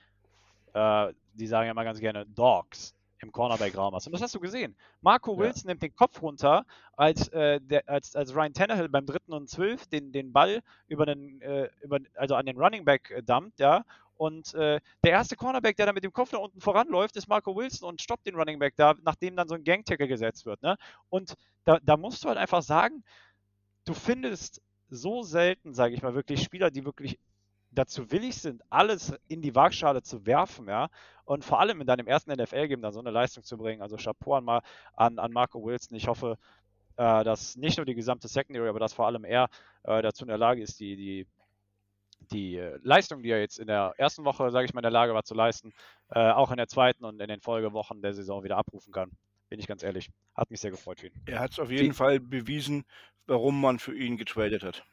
äh, 0.72 1.12
die 1.34 1.46
sagen 1.48 1.66
ja 1.66 1.74
mal 1.74 1.84
ganz 1.84 1.98
gerne 1.98 2.24
Dogs 2.26 2.94
im 3.22 3.32
Cornerback-Raum 3.32 3.94
hast. 3.94 4.06
Und 4.06 4.12
das 4.12 4.22
hast 4.22 4.34
du 4.34 4.40
gesehen. 4.40 4.76
Marco 5.00 5.32
Ja. 5.32 5.38
Wilson 5.40 5.68
nimmt 5.68 5.82
den 5.82 5.94
Kopf 5.94 6.20
runter, 6.22 6.64
als, 6.96 7.28
äh, 7.28 7.60
der, 7.60 7.88
als, 7.88 8.14
als 8.16 8.34
Ryan 8.34 8.52
Tannehill 8.52 8.88
beim 8.88 9.06
dritten 9.06 9.32
und 9.32 9.48
zwölf 9.48 9.86
den, 9.86 10.12
den 10.12 10.32
Ball 10.32 10.62
über 10.88 11.06
den, 11.06 11.40
äh, 11.40 11.68
über, 11.82 11.98
also 12.16 12.34
an 12.34 12.46
den 12.46 12.58
Running 12.58 12.84
Back 12.84 13.10
äh, 13.10 13.22
dumpt, 13.22 13.58
ja. 13.60 13.84
Und 14.16 14.54
äh, 14.54 14.80
der 15.02 15.10
erste 15.10 15.36
Cornerback, 15.36 15.76
der 15.76 15.86
da 15.86 15.92
mit 15.92 16.04
dem 16.04 16.12
Kopf 16.12 16.32
nach 16.32 16.40
unten 16.40 16.60
voranläuft, 16.60 17.16
ist 17.16 17.28
Marco 17.28 17.56
Wilson 17.56 17.88
und 17.88 18.02
stoppt 18.02 18.26
den 18.26 18.36
Running 18.36 18.58
Back 18.58 18.74
da, 18.76 18.94
nachdem 19.02 19.34
dann 19.36 19.48
so 19.48 19.54
ein 19.54 19.64
Gang-Tackle 19.64 20.06
gesetzt 20.06 20.46
wird. 20.46 20.62
Ne? 20.62 20.76
Und 21.08 21.34
da, 21.64 21.78
da 21.82 21.96
musst 21.96 22.22
du 22.22 22.28
halt 22.28 22.38
einfach 22.38 22.62
sagen, 22.62 23.02
du 23.84 23.94
findest 23.94 24.62
so 24.88 25.22
selten, 25.22 25.74
sage 25.74 25.94
ich 25.94 26.02
mal, 26.02 26.14
wirklich 26.14 26.42
Spieler, 26.42 26.70
die 26.70 26.84
wirklich 26.84 27.18
dazu 27.72 28.10
willig 28.10 28.36
sind, 28.36 28.62
alles 28.70 29.14
in 29.28 29.42
die 29.42 29.54
Waagschale 29.54 30.02
zu 30.02 30.26
werfen, 30.26 30.68
ja, 30.68 30.88
und 31.24 31.44
vor 31.44 31.60
allem 31.60 31.80
in 31.80 31.86
deinem 31.86 32.06
ersten 32.06 32.32
NFL-Game 32.32 32.82
dann 32.82 32.92
so 32.92 33.00
eine 33.00 33.10
Leistung 33.10 33.44
zu 33.44 33.56
bringen. 33.56 33.82
Also 33.82 33.96
Chapeau 33.96 34.34
an, 34.34 34.60
an, 34.94 35.18
an 35.18 35.32
Marco 35.32 35.62
Wilson. 35.62 35.96
Ich 35.96 36.08
hoffe, 36.08 36.36
äh, 36.96 37.24
dass 37.24 37.56
nicht 37.56 37.78
nur 37.78 37.86
die 37.86 37.94
gesamte 37.94 38.28
Secondary, 38.28 38.68
aber 38.68 38.80
dass 38.80 38.92
vor 38.92 39.06
allem 39.06 39.24
er 39.24 39.48
äh, 39.84 40.02
dazu 40.02 40.24
in 40.24 40.28
der 40.28 40.38
Lage 40.38 40.62
ist, 40.62 40.78
die, 40.80 40.96
die, 40.96 41.26
die 42.30 42.56
äh, 42.56 42.78
Leistung, 42.82 43.22
die 43.22 43.30
er 43.30 43.40
jetzt 43.40 43.58
in 43.58 43.66
der 43.66 43.94
ersten 43.96 44.24
Woche, 44.24 44.50
sage 44.50 44.66
ich 44.66 44.74
mal, 44.74 44.80
in 44.80 44.84
der 44.84 44.90
Lage 44.90 45.14
war 45.14 45.24
zu 45.24 45.34
leisten, 45.34 45.72
äh, 46.10 46.30
auch 46.30 46.50
in 46.50 46.56
der 46.56 46.68
zweiten 46.68 47.04
und 47.04 47.20
in 47.20 47.28
den 47.28 47.40
Folgewochen 47.40 48.02
der 48.02 48.14
Saison 48.14 48.44
wieder 48.44 48.58
abrufen 48.58 48.92
kann. 48.92 49.10
Bin 49.48 49.58
ich 49.58 49.66
ganz 49.66 49.82
ehrlich. 49.82 50.10
Hat 50.34 50.50
mich 50.50 50.60
sehr 50.60 50.70
gefreut 50.70 51.00
für 51.00 51.08
ihn. 51.08 51.22
Er 51.26 51.40
hat 51.40 51.52
es 51.52 51.58
auf 51.58 51.70
jeden 51.70 51.92
Fall 51.92 52.20
bewiesen, 52.20 52.84
warum 53.26 53.60
man 53.60 53.78
für 53.78 53.94
ihn 53.94 54.16
getradet 54.16 54.62
hat. 54.62 54.84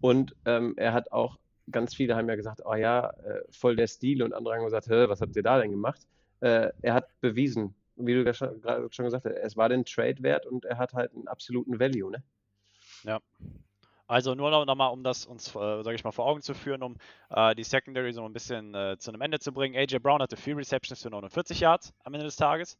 Und 0.00 0.34
ähm, 0.46 0.74
er 0.76 0.92
hat 0.92 1.12
auch, 1.12 1.38
ganz 1.70 1.94
viele 1.94 2.16
haben 2.16 2.28
ja 2.28 2.36
gesagt, 2.36 2.62
oh 2.64 2.74
ja, 2.74 3.10
äh, 3.10 3.42
voll 3.50 3.76
der 3.76 3.86
Stil 3.86 4.22
und 4.22 4.32
andere 4.32 4.54
haben 4.54 4.64
gesagt, 4.64 4.88
was 4.88 5.20
habt 5.20 5.36
ihr 5.36 5.42
da 5.42 5.58
denn 5.60 5.70
gemacht? 5.70 6.06
Äh, 6.40 6.70
er 6.82 6.94
hat 6.94 7.08
bewiesen, 7.20 7.74
wie 7.96 8.14
du 8.14 8.24
ja 8.24 8.32
gerade 8.32 8.88
schon 8.90 9.04
gesagt 9.04 9.24
hast, 9.24 9.34
es 9.34 9.56
war 9.56 9.68
den 9.68 9.84
Trade 9.84 10.22
wert 10.22 10.46
und 10.46 10.64
er 10.64 10.78
hat 10.78 10.94
halt 10.94 11.14
einen 11.14 11.28
absoluten 11.28 11.78
Value, 11.78 12.10
ne? 12.10 12.22
Also 14.06 14.34
nur 14.34 14.50
noch, 14.50 14.66
noch 14.66 14.74
mal, 14.74 14.88
um 14.88 15.04
das 15.04 15.24
uns, 15.24 15.50
äh, 15.50 15.82
sage 15.84 15.94
ich 15.94 16.02
mal, 16.02 16.10
vor 16.10 16.26
Augen 16.26 16.42
zu 16.42 16.52
führen, 16.52 16.82
um 16.82 16.96
äh, 17.28 17.54
die 17.54 17.62
Secondary 17.62 18.12
so 18.12 18.24
ein 18.24 18.32
bisschen 18.32 18.74
äh, 18.74 18.96
zu 18.98 19.12
einem 19.12 19.20
Ende 19.20 19.38
zu 19.38 19.52
bringen. 19.52 19.76
AJ 19.76 20.00
Brown 20.00 20.20
hatte 20.20 20.36
vier 20.36 20.56
Receptions 20.56 21.00
für 21.00 21.10
49 21.10 21.60
Yards 21.60 21.94
am 22.02 22.14
Ende 22.14 22.26
des 22.26 22.34
Tages. 22.34 22.76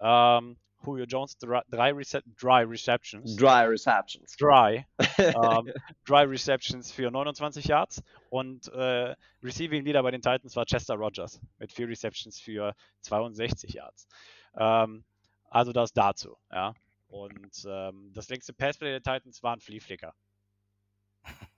Ähm, 0.00 0.56
Julio 0.86 1.04
Jones 1.06 1.36
drei, 1.38 1.92
Rece 1.92 2.22
dry 2.40 2.62
Receptions. 2.62 3.36
Dry 3.36 3.64
Receptions. 3.66 4.36
Dry. 4.36 4.86
ähm, 5.18 5.72
dry 6.06 6.24
Receptions 6.24 6.92
für 6.92 7.10
29 7.10 7.64
Yards. 7.66 8.02
Und 8.30 8.68
äh, 8.72 9.14
Receiving 9.42 9.84
Leader 9.84 10.02
bei 10.02 10.10
den 10.10 10.22
Titans 10.22 10.56
war 10.56 10.64
Chester 10.66 10.94
Rogers 10.94 11.40
mit 11.58 11.72
vier 11.72 11.88
Receptions 11.88 12.38
für 12.40 12.74
62 13.02 13.74
Yards. 13.74 14.06
Ähm, 14.56 15.04
also 15.50 15.72
das 15.72 15.92
dazu, 15.92 16.36
ja. 16.52 16.74
Und 17.06 17.64
ähm, 17.68 18.10
das 18.12 18.28
längste 18.28 18.52
Passplay 18.52 18.90
der 18.90 19.02
Titans 19.02 19.42
war 19.42 19.54
ein 19.54 19.60
Flea 19.60 19.80
Flicker. 19.80 20.14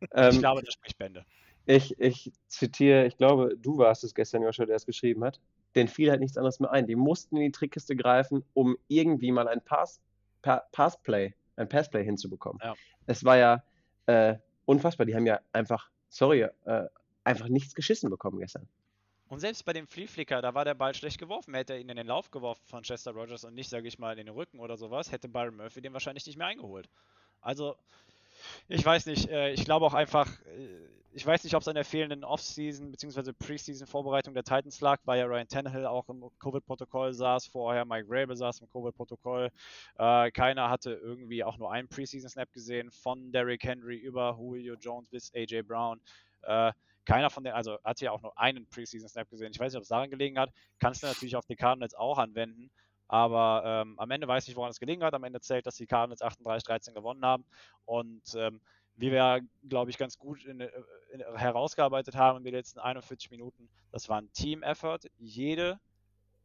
Ich 0.00 0.08
Ähm, 0.12 0.38
glaube, 0.38 0.62
das 0.62 0.74
spricht 0.74 0.98
Bände. 0.98 1.24
ich, 1.64 1.98
ich 2.00 2.32
zitiere, 2.48 3.06
ich 3.06 3.16
glaube, 3.16 3.56
du 3.56 3.78
warst 3.78 4.04
es 4.04 4.14
gestern, 4.14 4.42
Joshua, 4.42 4.66
der 4.66 4.76
es 4.76 4.84
geschrieben 4.86 5.24
hat. 5.24 5.40
Den 5.76 5.88
fiel 5.88 6.10
halt 6.10 6.20
nichts 6.20 6.36
anderes 6.36 6.58
mehr 6.58 6.72
ein. 6.72 6.86
Die 6.86 6.96
mussten 6.96 7.36
in 7.36 7.42
die 7.42 7.52
Trickkiste 7.52 7.94
greifen, 7.94 8.44
um 8.54 8.76
irgendwie 8.88 9.30
mal 9.30 9.46
ein 9.46 9.60
Pass, 9.60 10.00
pa 10.42 10.62
Passplay, 10.72 11.34
ein 11.56 11.68
Passplay 11.68 12.04
hinzubekommen. 12.04 12.60
Ja. 12.62 12.74
Es 13.06 13.24
war 13.24 13.36
ja 13.36 13.62
äh, 14.06 14.36
unfassbar. 14.64 15.06
Die 15.06 15.14
haben 15.14 15.26
ja 15.26 15.40
einfach, 15.52 15.90
sorry, 16.08 16.48
äh, 16.64 16.86
einfach 17.24 17.48
nichts 17.48 17.74
geschissen 17.74 18.10
bekommen 18.10 18.38
gestern. 18.38 18.68
Und 19.28 19.40
selbst 19.40 19.64
bei 19.64 19.72
dem 19.72 19.86
Flea 19.86 20.06
Flicker, 20.06 20.40
da 20.40 20.54
war 20.54 20.64
der 20.64 20.74
Ball 20.74 20.94
schlecht 20.94 21.18
geworfen. 21.18 21.54
Hätte 21.54 21.74
er 21.74 21.80
ihn 21.80 21.88
in 21.88 21.96
den 21.96 22.06
Lauf 22.06 22.30
geworfen 22.30 22.62
von 22.64 22.82
Chester 22.84 23.10
Rogers 23.10 23.44
und 23.44 23.54
nicht, 23.54 23.68
sage 23.68 23.88
ich 23.88 23.98
mal, 23.98 24.16
in 24.16 24.26
den 24.26 24.34
Rücken 24.34 24.60
oder 24.60 24.76
sowas, 24.76 25.10
hätte 25.10 25.28
Byron 25.28 25.56
Murphy 25.56 25.80
den 25.80 25.92
wahrscheinlich 25.92 26.26
nicht 26.26 26.38
mehr 26.38 26.46
eingeholt. 26.46 26.88
Also, 27.40 27.76
ich 28.68 28.84
weiß 28.84 29.06
nicht. 29.06 29.28
äh, 29.28 29.52
Ich 29.52 29.64
glaube 29.64 29.86
auch 29.86 29.94
einfach, 29.94 30.28
äh, 30.46 30.68
ich 31.12 31.24
weiß 31.26 31.44
nicht, 31.44 31.54
ob 31.54 31.62
es 31.62 31.68
an 31.68 31.74
der 31.76 31.84
fehlenden 31.84 32.24
Off-Season 32.24 32.90
bzw. 32.90 33.32
Preseason-Vorbereitung 33.32 34.34
der 34.34 34.44
Titans 34.44 34.80
lag, 34.82 35.00
weil 35.04 35.18
ja 35.18 35.24
Ryan 35.26 35.48
Tannehill 35.48 35.86
auch 35.86 36.08
im 36.10 36.24
Covid-Protokoll 36.40 37.14
saß, 37.14 37.46
vorher 37.46 37.84
Mike 37.86 38.06
Rabel 38.10 38.36
saß 38.36 38.60
im 38.60 38.68
Covid-Protokoll. 38.70 39.50
Äh, 39.98 40.30
keiner 40.32 40.68
hatte 40.70 40.92
irgendwie 40.92 41.42
auch 41.44 41.56
nur 41.58 41.72
einen 41.72 41.88
Preseason-Snap 41.88 42.52
gesehen, 42.52 42.90
von 42.90 43.32
Derrick 43.32 43.64
Henry 43.64 43.96
über 43.96 44.36
Julio 44.38 44.74
Jones 44.74 45.08
bis 45.08 45.32
AJ 45.34 45.62
Brown. 45.62 46.00
Keiner 47.06 47.30
von 47.30 47.44
denen, 47.44 47.54
also 47.54 47.78
hat 47.84 48.00
ja 48.00 48.10
auch 48.10 48.20
nur 48.20 48.36
einen 48.36 48.66
Preseason-Snap 48.66 49.30
gesehen. 49.30 49.52
Ich 49.52 49.60
weiß 49.60 49.72
nicht, 49.72 49.76
ob 49.78 49.82
es 49.82 49.88
daran 49.88 50.10
gelegen 50.10 50.38
hat. 50.38 50.50
Kannst 50.80 51.02
du 51.02 51.06
natürlich 51.06 51.36
auf 51.36 51.46
die 51.46 51.54
Cardinals 51.56 51.94
auch 51.94 52.18
anwenden. 52.18 52.70
Aber 53.08 53.62
ähm, 53.64 53.98
am 53.98 54.10
Ende 54.10 54.26
weiß 54.26 54.48
ich, 54.48 54.56
woran 54.56 54.70
es 54.70 54.80
gelegen 54.80 55.04
hat. 55.04 55.14
Am 55.14 55.24
Ende 55.24 55.40
zählt, 55.40 55.66
dass 55.66 55.76
die 55.76 55.86
Cardinals 55.86 56.22
38-13 56.22 56.92
gewonnen 56.92 57.24
haben. 57.24 57.44
Und 57.84 58.34
ähm, 58.34 58.60
wie 58.96 59.12
wir, 59.12 59.40
glaube 59.68 59.90
ich, 59.90 59.98
ganz 59.98 60.18
gut 60.18 60.44
in, 60.44 60.60
in, 60.60 61.20
herausgearbeitet 61.36 62.16
haben 62.16 62.38
in 62.38 62.44
den 62.44 62.54
letzten 62.54 62.80
41 62.80 63.30
Minuten, 63.30 63.68
das 63.92 64.08
war 64.08 64.20
ein 64.20 64.32
Team-Effort. 64.32 65.00
Jede, 65.18 65.78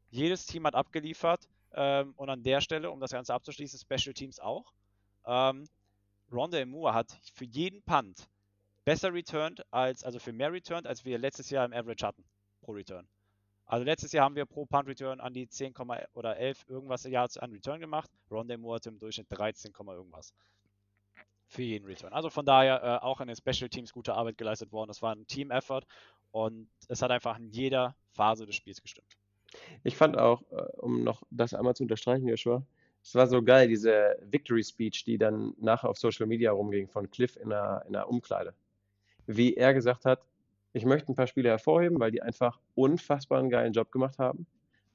jedes 0.09 0.45
Team 0.45 0.68
hat 0.68 0.76
abgeliefert. 0.76 1.47
Ähm, 1.74 2.14
und 2.18 2.30
an 2.30 2.43
der 2.43 2.62
Stelle, 2.62 2.91
um 2.91 2.99
das 2.99 3.12
Ganze 3.12 3.34
abzuschließen, 3.34 3.80
Special 3.80 4.14
Teams 4.14 4.39
auch. 4.39 4.74
Ähm, 5.26 5.68
Ronda 6.32 6.66
Moore 6.66 6.93
hat 6.93 7.18
für 7.34 7.45
jeden 7.45 7.82
Punt 7.84 8.28
besser 8.86 9.14
returned 9.14 9.64
als, 9.72 10.03
also 10.03 10.20
für 10.20 10.34
mehr 10.34 10.51
returned, 10.51 10.88
als 10.88 11.05
wir 11.05 11.18
letztes 11.18 11.49
Jahr 11.49 11.66
im 11.66 11.74
Average 11.74 12.05
hatten 12.05 12.24
pro 12.62 12.74
Return. 12.74 13.07
Also 13.72 13.86
letztes 13.86 14.11
Jahr 14.11 14.26
haben 14.26 14.36
wir 14.36 14.45
pro 14.45 14.65
Punt 14.65 14.86
Return 14.89 15.22
an 15.22 15.34
die 15.34 15.47
10, 15.47 15.74
oder 16.13 16.36
11 16.36 16.65
irgendwas 16.67 17.05
Yards 17.05 17.38
an 17.38 17.53
Return 17.53 17.80
gemacht. 17.80 18.11
Rondé 18.30 18.57
Moore 18.57 18.76
hat 18.76 18.86
im 18.88 18.99
Durchschnitt 18.99 19.28
13, 19.30 19.72
irgendwas. 19.88 20.34
Für 21.47 21.61
jeden 21.61 21.86
Return. 21.86 22.11
Also 22.11 22.30
von 22.30 22.45
daher 22.45 22.84
äh, 22.84 23.05
auch 23.05 23.22
in 23.22 23.28
den 23.28 23.38
Special 23.38 23.69
Teams 23.69 23.93
gute 23.93 24.13
Arbeit 24.13 24.38
geleistet 24.38 24.74
worden. 24.74 24.89
Das 24.89 25.01
war 25.01 25.15
ein 25.15 25.26
Team-Effort 25.26 25.84
und 26.32 26.67
es 26.89 27.01
hat 27.01 27.11
einfach 27.11 27.39
in 27.39 27.49
jeder 27.49 27.95
Phase 28.11 28.45
des 28.45 28.55
Spiels 28.55 28.82
gestimmt. 28.82 29.07
Ich 29.84 29.95
fand 29.95 30.17
auch, 30.17 30.41
äh, 30.51 30.55
um 30.80 31.05
noch 31.05 31.24
das 31.30 31.53
einmal 31.53 31.74
zu 31.74 31.84
unterstreichen, 31.84 32.28
Joshua, 32.28 32.65
es 33.01 33.15
war 33.15 33.28
so 33.28 33.41
geil, 33.41 33.69
diese 33.69 34.17
Victory 34.30 34.65
Speech, 34.65 35.05
die 35.05 35.17
dann 35.17 35.53
nachher 35.57 35.89
auf 35.89 35.97
Social 35.97 36.28
Media 36.28 36.51
rumging 36.51 36.89
von 36.89 37.09
Cliff 37.09 37.38
in 37.38 37.47
der, 37.47 37.86
in 37.88 37.93
der 37.93 38.09
Umkleide. 38.09 38.53
Wie 39.28 39.55
er 39.55 39.74
gesagt 39.74 40.03
hat, 40.03 40.19
ich 40.74 40.86
möchte 40.86 41.11
ein 41.11 41.15
paar 41.15 41.28
Spiele 41.28 41.49
hervorheben, 41.49 41.99
weil 41.99 42.11
die 42.11 42.22
einfach 42.22 42.59
unfassbar 42.76 43.39
einen 43.39 43.49
geilen 43.49 43.74
Job 43.74 43.91
gemacht 43.91 44.19
haben. 44.19 44.45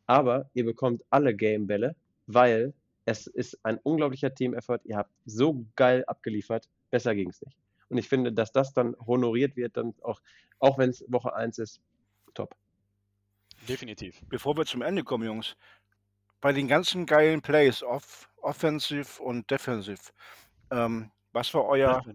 Aber 0.06 0.50
ihr 0.54 0.64
bekommt 0.64 1.04
alle 1.10 1.34
Game-Bälle, 1.34 1.96
weil 2.26 2.72
es 3.04 3.26
ist 3.26 3.58
ein 3.64 3.78
unglaublicher 3.78 4.34
Team-Effort. 4.34 4.80
Ihr 4.84 4.96
habt 4.96 5.10
so 5.26 5.64
geil 5.76 6.04
abgeliefert. 6.06 6.68
Besser 6.90 7.14
ging 7.14 7.30
es 7.30 7.42
nicht. 7.42 7.56
Und 7.88 7.98
ich 7.98 8.08
finde, 8.08 8.32
dass 8.32 8.52
das 8.52 8.72
dann 8.72 8.96
honoriert 9.06 9.56
wird, 9.56 9.76
dann 9.76 9.94
auch, 10.02 10.20
auch 10.58 10.78
wenn 10.78 10.90
es 10.90 11.04
Woche 11.08 11.34
1 11.34 11.58
ist, 11.58 11.80
top. 12.34 12.54
Definitiv. 13.68 14.22
Bevor 14.28 14.56
wir 14.56 14.66
zum 14.66 14.82
Ende 14.82 15.04
kommen, 15.04 15.24
Jungs, 15.24 15.56
bei 16.40 16.52
den 16.52 16.68
ganzen 16.68 17.06
geilen 17.06 17.42
Plays, 17.42 17.82
off, 17.82 18.28
offensive 18.36 19.22
und 19.22 19.50
defensive, 19.50 20.12
ähm, 20.70 21.10
was 21.36 21.52
war 21.54 21.66
euer. 21.66 22.02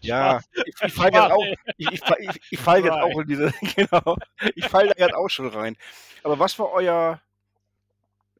Ja, 0.00 0.40
ich, 0.64 0.74
ich 0.80 0.92
falle 0.92 1.10
jetzt 1.12 1.32
auch, 1.32 1.44
ich, 1.76 1.90
ich, 1.90 2.00
fall- 2.00 2.18
ich, 2.20 2.52
ich 2.52 2.58
fall 2.60 2.84
jetzt 2.84 2.92
auch 2.92 3.18
in 3.18 3.26
diese, 3.26 3.52
genau, 3.74 4.16
ich 4.54 4.64
falle 4.68 4.94
da 4.94 5.04
jetzt 5.06 5.14
auch 5.16 5.28
schon 5.28 5.48
rein. 5.48 5.76
Aber 6.22 6.38
was 6.38 6.56
war 6.60 6.70
euer 6.70 7.20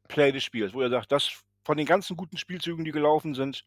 Play 0.07 0.31
des 0.31 0.45
Spiels, 0.45 0.73
wo 0.73 0.81
ihr 0.81 0.89
sagt, 0.89 1.11
das 1.11 1.29
von 1.65 1.75
den 1.75 1.85
ganzen 1.85 2.15
guten 2.15 2.37
Spielzügen, 2.37 2.85
die 2.85 2.93
gelaufen 2.93 3.33
sind, 3.33 3.65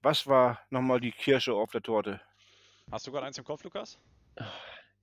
was 0.00 0.28
war 0.28 0.60
nochmal 0.70 1.00
die 1.00 1.10
Kirsche 1.10 1.54
auf 1.54 1.72
der 1.72 1.82
Torte? 1.82 2.20
Hast 2.92 3.04
du 3.08 3.10
gerade 3.10 3.26
eins 3.26 3.36
im 3.38 3.44
Kopf, 3.44 3.64
Lukas? 3.64 3.98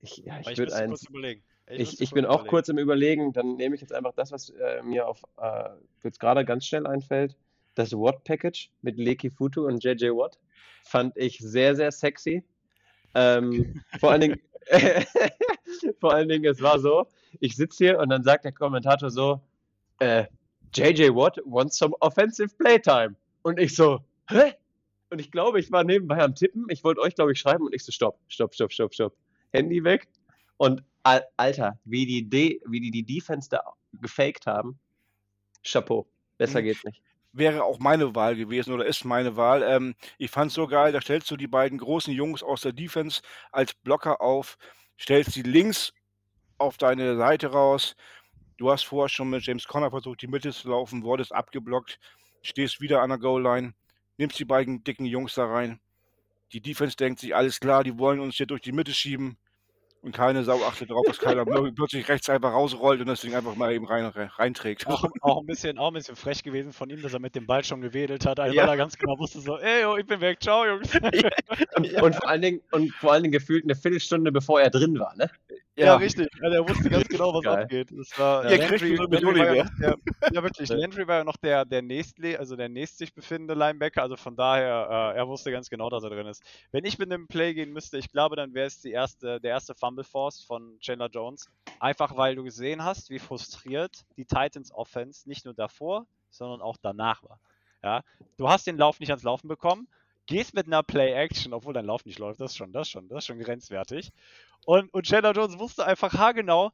Ich, 0.00 0.16
ja, 0.18 0.40
ich 0.40 0.48
ich 0.48 0.58
würde 0.58 0.74
eins. 0.74 0.88
kurz 0.88 1.04
überlegen. 1.10 1.42
Ich, 1.66 1.78
müsste 1.80 2.04
ich 2.04 2.10
bin 2.12 2.24
auch 2.24 2.30
überlegen. 2.36 2.48
kurz 2.48 2.68
im 2.70 2.78
Überlegen, 2.78 3.32
dann 3.34 3.56
nehme 3.56 3.74
ich 3.74 3.82
jetzt 3.82 3.92
einfach 3.92 4.14
das, 4.14 4.32
was 4.32 4.48
äh, 4.48 4.80
mir 4.82 5.06
auf 5.06 5.22
äh, 5.36 5.68
jetzt 6.02 6.18
gerade 6.18 6.46
ganz 6.46 6.64
schnell 6.64 6.86
einfällt. 6.86 7.36
Das 7.78 7.92
Watt-Package 7.92 8.70
mit 8.82 8.98
Leki 8.98 9.30
Futu 9.30 9.66
und 9.66 9.82
JJ 9.82 10.10
Watt. 10.10 10.38
Fand 10.84 11.16
ich 11.16 11.38
sehr, 11.38 11.76
sehr 11.76 11.92
sexy. 11.92 12.42
Ähm, 13.14 13.82
vor 14.00 14.10
allen 14.10 14.20
Dingen, 14.22 14.40
vor 16.00 16.12
allen 16.12 16.28
Dingen, 16.28 16.44
es 16.44 16.60
war 16.60 16.78
so, 16.78 17.06
ich 17.40 17.56
sitze 17.56 17.84
hier 17.84 17.98
und 17.98 18.10
dann 18.10 18.22
sagt 18.24 18.44
der 18.44 18.52
Kommentator 18.52 19.10
so, 19.10 19.40
äh, 20.00 20.24
JJ 20.74 21.14
Watt 21.14 21.38
wants 21.44 21.78
some 21.78 21.94
offensive 22.00 22.54
playtime. 22.58 23.14
Und 23.42 23.58
ich 23.58 23.74
so, 23.74 24.00
hä? 24.28 24.52
Und 25.10 25.20
ich 25.20 25.30
glaube, 25.30 25.58
ich 25.60 25.72
war 25.72 25.84
nebenbei 25.84 26.18
am 26.18 26.34
Tippen. 26.34 26.66
Ich 26.68 26.84
wollte 26.84 27.00
euch, 27.00 27.14
glaube 27.14 27.32
ich, 27.32 27.38
schreiben 27.40 27.64
und 27.64 27.74
ich 27.74 27.84
so, 27.84 27.92
stopp, 27.92 28.18
stopp, 28.28 28.54
stopp, 28.54 28.72
stopp, 28.72 28.92
stopp. 28.94 29.16
Handy 29.52 29.82
weg. 29.82 30.08
Und 30.58 30.82
al 31.04 31.24
Alter, 31.36 31.78
wie 31.84 32.04
die, 32.04 32.28
De 32.28 32.60
wie 32.66 32.80
die 32.80 32.90
die 32.90 33.04
Defense 33.04 33.48
da 33.48 33.62
gefaked 34.02 34.46
haben, 34.46 34.78
Chapeau. 35.64 36.06
Besser 36.36 36.60
Mhm. 36.60 36.64
geht's 36.64 36.84
nicht. 36.84 37.02
Wäre 37.32 37.64
auch 37.64 37.78
meine 37.78 38.14
Wahl 38.14 38.36
gewesen 38.36 38.72
oder 38.72 38.86
ist 38.86 39.04
meine 39.04 39.36
Wahl. 39.36 39.62
Ähm, 39.62 39.94
ich 40.18 40.30
fand 40.30 40.52
so 40.52 40.66
geil, 40.66 40.92
da 40.92 41.00
stellst 41.00 41.30
du 41.30 41.36
die 41.36 41.46
beiden 41.46 41.78
großen 41.78 42.12
Jungs 42.12 42.42
aus 42.42 42.62
der 42.62 42.72
Defense 42.72 43.22
als 43.52 43.74
Blocker 43.74 44.20
auf, 44.20 44.58
stellst 45.00 45.32
sie 45.32 45.42
links 45.42 45.92
auf 46.58 46.76
deine 46.76 47.16
Seite 47.16 47.48
raus. 47.48 47.94
Du 48.56 48.70
hast 48.70 48.84
vorher 48.84 49.08
schon 49.08 49.30
mit 49.30 49.44
James 49.44 49.66
Conner 49.66 49.90
versucht, 49.90 50.22
die 50.22 50.26
Mitte 50.26 50.52
zu 50.52 50.68
laufen, 50.68 51.04
wurdest 51.04 51.32
abgeblockt, 51.32 52.00
stehst 52.42 52.80
wieder 52.80 53.02
an 53.02 53.10
der 53.10 53.18
Goal-Line, 53.18 53.74
nimmst 54.16 54.38
die 54.38 54.44
beiden 54.44 54.82
dicken 54.82 55.06
Jungs 55.06 55.34
da 55.34 55.46
rein. 55.46 55.80
Die 56.52 56.60
Defense 56.60 56.96
denkt 56.96 57.20
sich, 57.20 57.36
alles 57.36 57.60
klar, 57.60 57.84
die 57.84 57.98
wollen 57.98 58.20
uns 58.20 58.36
hier 58.36 58.46
durch 58.46 58.62
die 58.62 58.72
Mitte 58.72 58.92
schieben. 58.92 59.38
Und 60.00 60.12
keine 60.12 60.44
Sau 60.44 60.62
achtet 60.64 60.90
darauf, 60.90 61.04
dass 61.06 61.18
keiner 61.18 61.44
plötzlich 61.44 62.08
rechts 62.08 62.28
einfach 62.30 62.52
rausrollt 62.52 63.00
und 63.00 63.08
das 63.08 63.20
Ding 63.20 63.34
einfach 63.34 63.56
mal 63.56 63.72
eben 63.72 63.84
rein, 63.84 64.04
reinträgt. 64.06 64.86
Auch, 64.86 65.04
auch, 65.22 65.40
ein 65.40 65.46
bisschen, 65.46 65.76
auch 65.76 65.88
ein 65.88 65.94
bisschen 65.94 66.14
frech 66.14 66.44
gewesen 66.44 66.72
von 66.72 66.88
ihm, 66.88 67.02
dass 67.02 67.14
er 67.14 67.18
mit 67.18 67.34
dem 67.34 67.46
Ball 67.46 67.64
schon 67.64 67.80
gewedelt 67.80 68.24
hat, 68.24 68.38
weil 68.38 68.54
Ja. 68.54 68.66
er 68.66 68.76
ganz 68.76 68.96
genau 68.96 69.18
wusste 69.18 69.40
so, 69.40 69.58
ey, 69.58 69.82
yo, 69.82 69.96
ich 69.96 70.06
bin 70.06 70.20
weg, 70.20 70.38
ciao, 70.40 70.64
Jungs. 70.64 70.88
Und, 71.76 71.92
und, 72.02 72.14
vor 72.14 72.28
allen 72.28 72.42
Dingen, 72.42 72.60
und 72.72 72.92
vor 72.94 73.12
allen 73.12 73.22
Dingen 73.24 73.32
gefühlt 73.32 73.64
eine 73.64 73.74
Viertelstunde, 73.74 74.30
bevor 74.32 74.60
er 74.60 74.70
drin 74.70 74.98
war, 74.98 75.16
ne? 75.16 75.30
Ja, 75.78 75.96
richtig. 75.96 76.28
Also 76.42 76.56
er 76.56 76.68
wusste 76.68 76.90
ganz 76.90 77.08
genau, 77.08 77.32
was 77.34 77.42
Geil. 77.42 77.62
abgeht. 77.62 77.90
Das 77.96 78.18
war, 78.18 78.50
Ja, 78.50 78.58
kriegt 78.58 78.80
Landry, 78.80 78.96
Landry 78.96 79.38
war 79.38 79.54
ja, 79.54 79.64
der, 79.80 79.96
ja, 80.32 80.42
wirklich. 80.42 80.68
Landry 80.68 81.06
war 81.06 81.18
ja 81.18 81.24
noch 81.24 81.36
der, 81.36 81.64
der 81.64 81.82
nächstle, 81.82 82.38
also 82.38 82.56
der 82.56 82.68
nächst 82.68 82.98
sich 82.98 83.14
befindende 83.14 83.54
Linebacker. 83.54 84.02
Also 84.02 84.16
von 84.16 84.36
daher, 84.36 85.12
äh, 85.14 85.18
er 85.18 85.28
wusste 85.28 85.50
ganz 85.52 85.70
genau, 85.70 85.88
dass 85.90 86.02
er 86.02 86.10
drin 86.10 86.26
ist. 86.26 86.42
Wenn 86.72 86.84
ich 86.84 86.98
mit 86.98 87.12
einem 87.12 87.28
Play 87.28 87.54
gehen 87.54 87.72
müsste, 87.72 87.98
ich 87.98 88.10
glaube, 88.10 88.36
dann 88.36 88.54
wäre 88.54 88.66
es 88.66 88.80
die 88.80 88.90
erste, 88.90 89.40
der 89.40 89.50
erste 89.50 89.74
Fumble 89.74 90.04
Force 90.04 90.42
von 90.42 90.78
Chandler 90.80 91.08
Jones. 91.08 91.48
Einfach 91.80 92.16
weil 92.16 92.34
du 92.34 92.42
gesehen 92.42 92.82
hast, 92.82 93.10
wie 93.10 93.18
frustriert 93.18 94.04
die 94.16 94.24
Titans 94.24 94.72
Offense 94.72 95.28
nicht 95.28 95.44
nur 95.44 95.54
davor, 95.54 96.06
sondern 96.30 96.60
auch 96.60 96.76
danach 96.80 97.22
war. 97.22 97.40
Ja, 97.82 98.02
du 98.36 98.48
hast 98.48 98.66
den 98.66 98.76
Lauf 98.76 98.98
nicht 98.98 99.10
ans 99.10 99.22
Laufen 99.22 99.46
bekommen, 99.46 99.86
gehst 100.28 100.54
mit 100.54 100.66
einer 100.66 100.84
Play-Action, 100.84 101.52
obwohl 101.52 101.74
dein 101.74 101.86
Lauf 101.86 102.04
nicht 102.04 102.20
läuft, 102.20 102.40
das 102.40 102.52
ist 102.52 102.56
schon, 102.56 102.72
das 102.72 102.86
ist 102.86 102.92
schon, 102.92 103.08
das 103.08 103.18
ist 103.18 103.26
schon 103.26 103.40
grenzwertig. 103.40 104.12
Und, 104.64 104.92
und 104.94 105.06
Chandler 105.06 105.32
Jones 105.32 105.58
wusste 105.58 105.84
einfach 105.84 106.12
haargenau, 106.12 106.70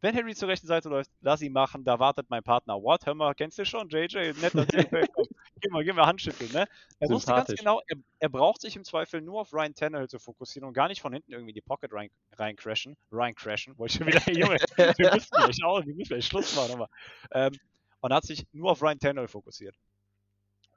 wenn 0.00 0.14
Henry 0.14 0.34
zur 0.36 0.48
rechten 0.48 0.68
Seite 0.68 0.88
läuft, 0.88 1.10
lass 1.22 1.42
ihn 1.42 1.52
machen, 1.52 1.84
da 1.84 1.98
wartet 1.98 2.30
mein 2.30 2.44
Partner. 2.44 2.80
What? 2.80 3.04
Hör 3.06 3.14
mal, 3.14 3.34
kennst 3.34 3.58
du 3.58 3.64
schon? 3.64 3.88
JJ, 3.88 4.32
nett, 4.40 4.54
dass 4.54 4.66
du 4.68 4.76
gefällt. 4.76 5.10
Komm, 5.12 5.26
Geh 5.60 5.70
mal, 5.70 5.82
geh 5.82 5.92
mal 5.92 6.06
Handschütteln, 6.06 6.52
ne? 6.52 6.68
Er 7.00 7.08
wusste 7.08 7.32
ganz 7.32 7.52
genau, 7.52 7.80
er, 7.88 7.96
er 8.20 8.28
braucht 8.28 8.60
sich 8.60 8.76
im 8.76 8.84
Zweifel 8.84 9.20
nur 9.20 9.40
auf 9.40 9.52
Ryan 9.52 9.74
Tannehill 9.74 10.08
zu 10.08 10.20
fokussieren 10.20 10.68
und 10.68 10.74
gar 10.74 10.86
nicht 10.86 11.00
von 11.00 11.12
hinten 11.12 11.32
irgendwie 11.32 11.52
die 11.52 11.60
Pocket 11.60 11.92
rein, 11.92 12.10
rein 12.36 12.54
crashen. 12.54 12.96
Ryan 13.10 13.34
crashen, 13.34 13.76
wollte 13.76 13.92
ich 13.92 13.98
schon 13.98 14.06
wieder, 14.06 14.20
Junge, 14.32 14.58
wir 14.76 15.14
müssen 15.14 15.30
gleich 15.30 15.64
auch, 15.64 15.84
wir 15.84 15.94
müssen 15.94 16.10
gleich 16.10 16.26
Schluss 16.26 16.54
machen, 16.54 16.74
aber. 16.74 16.88
Ähm, 17.32 17.52
und 18.00 18.12
hat 18.12 18.24
sich 18.24 18.46
nur 18.52 18.70
auf 18.70 18.82
Ryan 18.82 19.00
Tannehill 19.00 19.26
fokussiert. 19.26 19.74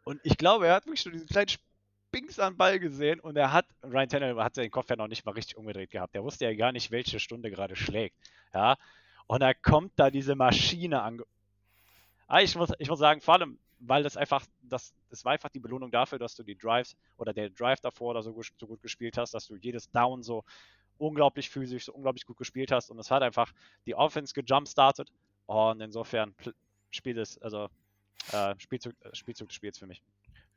Und 0.04 0.20
ich 0.24 0.38
glaube, 0.38 0.66
er 0.68 0.74
hat 0.74 0.86
wirklich 0.86 1.02
schon 1.02 1.12
diesen 1.12 1.28
kleinen 1.28 1.50
Spinks 2.12 2.40
am 2.40 2.58
Ball 2.58 2.78
gesehen 2.78 3.22
und 3.22 3.38
er 3.38 3.54
hat, 3.54 3.66
Ryan 3.84 4.10
Tannehill 4.10 4.44
hat 4.44 4.56
seinen 4.56 4.70
Kopf 4.70 4.90
ja 4.90 4.98
noch 4.98 5.08
nicht 5.08 5.26
mal 5.26 5.32
richtig 5.32 5.56
umgedreht 5.56 5.92
gehabt. 5.92 6.14
Der 6.14 6.24
wusste 6.26 6.44
ja 6.44 6.54
gar 6.54 6.74
nicht, 6.74 6.92
welche 6.92 7.22
Stunde 7.22 7.50
gerade 7.50 7.78
schlägt. 7.78 8.18
Ja. 8.54 8.76
Und 9.28 9.40
da 9.40 9.54
kommt 9.54 9.94
da 9.96 10.12
diese 10.12 10.36
Maschine 10.36 11.04
an. 11.04 11.22
Ah, 12.28 12.42
ich 12.42 12.54
muss, 12.58 12.70
ich 12.80 12.90
muss 12.90 13.00
sagen, 13.00 13.22
vor 13.22 13.36
allem, 13.36 13.58
weil 13.80 14.04
das 14.04 14.18
einfach, 14.18 14.46
das, 14.62 14.94
das 15.10 15.24
war 15.24 15.32
einfach 15.32 15.48
die 15.48 15.62
Belohnung 15.62 15.90
dafür, 15.90 16.20
dass 16.20 16.36
du 16.36 16.44
die 16.44 16.58
Drives 16.58 16.98
oder 17.16 17.32
der 17.32 17.50
Drive 17.50 17.80
davor 17.80 18.10
oder 18.10 18.24
so, 18.24 18.38
so 18.60 18.68
gut 18.68 18.82
gespielt 18.82 19.18
hast, 19.18 19.34
dass 19.34 19.48
du 19.48 19.56
jedes 19.56 19.90
Down 19.90 20.22
so 20.22 20.44
unglaublich 20.98 21.50
physisch, 21.50 21.86
so 21.86 21.94
unglaublich 21.94 22.26
gut 22.26 22.38
gespielt 22.38 22.74
hast 22.74 22.92
und 22.92 23.00
es 23.00 23.10
hat 23.10 23.24
einfach 23.24 23.54
die 23.86 23.96
Offense 23.96 24.34
gejumpstartet 24.34 25.10
und 25.46 25.80
insofern 25.80 26.36
Spiel 26.90 27.14
des, 27.14 27.42
also 27.42 27.70
äh, 28.34 28.54
Spielzug, 28.58 28.94
äh, 29.00 29.16
Spielzug 29.16 29.48
des 29.48 29.56
Spiels 29.56 29.80
für 29.80 29.88
mich. 29.88 30.02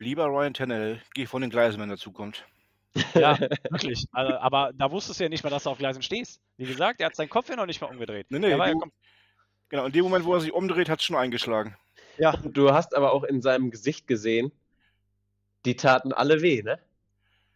Lieber 0.05 0.27
Ryan 0.27 0.53
Tannehill, 0.53 1.01
geh 1.15 1.25
von 1.25 1.41
den 1.41 1.51
Gleisen, 1.51 1.81
wenn 1.81 1.89
er 1.89 1.97
zukommt. 1.97 2.45
Ja, 3.15 3.39
wirklich. 3.71 4.07
Also, 4.13 4.35
aber 4.35 4.73
da 4.75 4.91
wusstest 4.91 5.19
du 5.19 5.25
ja 5.25 5.31
nicht 5.31 5.43
mal, 5.43 5.49
dass 5.51 5.65
du 5.65 5.71
auf 5.71 5.79
Gleisen 5.79 6.03
stehst. 6.03 6.43
Wie 6.59 6.67
gesagt, 6.67 7.01
er 7.01 7.07
hat 7.07 7.17
seinen 7.17 7.31
Kopf 7.31 7.49
ja 7.49 7.57
noch 7.57 7.65
nicht 7.65 7.81
mal 7.81 7.87
umgedreht. 7.89 8.27
Nee, 8.29 8.39
nee, 8.39 8.59
war 8.59 8.69
ja 8.69 8.75
du- 8.75 8.91
Genau, 9.71 9.87
in 9.87 9.93
dem 9.93 10.05
Moment, 10.05 10.27
wo 10.27 10.35
er 10.35 10.41
sich 10.41 10.53
umdreht, 10.53 10.91
hat 10.91 11.01
es 11.01 11.07
schon 11.07 11.17
eingeschlagen. 11.17 11.75
ja, 12.19 12.33
Du 12.37 12.71
hast 12.73 12.95
aber 12.95 13.13
auch 13.13 13.25
in 13.25 13.41
seinem 13.41 13.71
Gesicht 13.71 14.07
gesehen, 14.07 14.53
die 15.65 15.75
taten 15.75 16.13
alle 16.13 16.43
weh, 16.43 16.63
ne? 16.63 16.79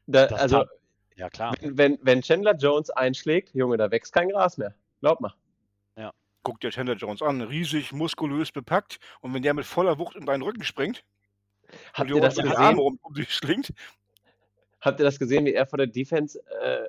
Da, 0.06 0.26
Das 0.26 0.40
also, 0.40 0.56
tat- 0.60 0.70
ja 1.16 1.28
klar. 1.28 1.54
wenn, 1.60 1.76
wenn, 1.76 1.98
wenn 2.00 2.22
Chandler 2.22 2.56
Jones 2.56 2.88
einschlägt, 2.88 3.54
Junge, 3.54 3.76
da 3.76 3.90
wächst 3.90 4.14
kein 4.14 4.30
Gras 4.30 4.56
mehr. 4.56 4.74
Glaub 5.00 5.20
mal. 5.20 5.34
Guck 6.44 6.60
dir 6.60 6.70
Chandler 6.70 6.94
Jones 6.94 7.20
an, 7.20 7.42
riesig, 7.42 7.92
muskulös 7.92 8.52
bepackt. 8.52 9.00
Und 9.20 9.34
wenn 9.34 9.42
der 9.42 9.52
mit 9.52 9.66
voller 9.66 9.98
Wucht 9.98 10.16
in 10.16 10.24
deinen 10.24 10.40
Rücken 10.42 10.64
springt 10.64 11.04
Habt 11.94 12.10
ihr 12.10 12.20
das 12.20 12.34
die 12.34 12.42
gesehen? 12.42 12.56
Arme 12.56 12.82
um, 12.82 12.98
um 13.02 13.14
schlingt, 13.24 13.72
Habt 14.80 15.00
ihr 15.00 15.04
das 15.04 15.18
gesehen, 15.18 15.44
wie 15.44 15.54
er 15.54 15.66
vor 15.66 15.76
der 15.76 15.88
Defense, 15.88 16.40
äh, 16.62 16.86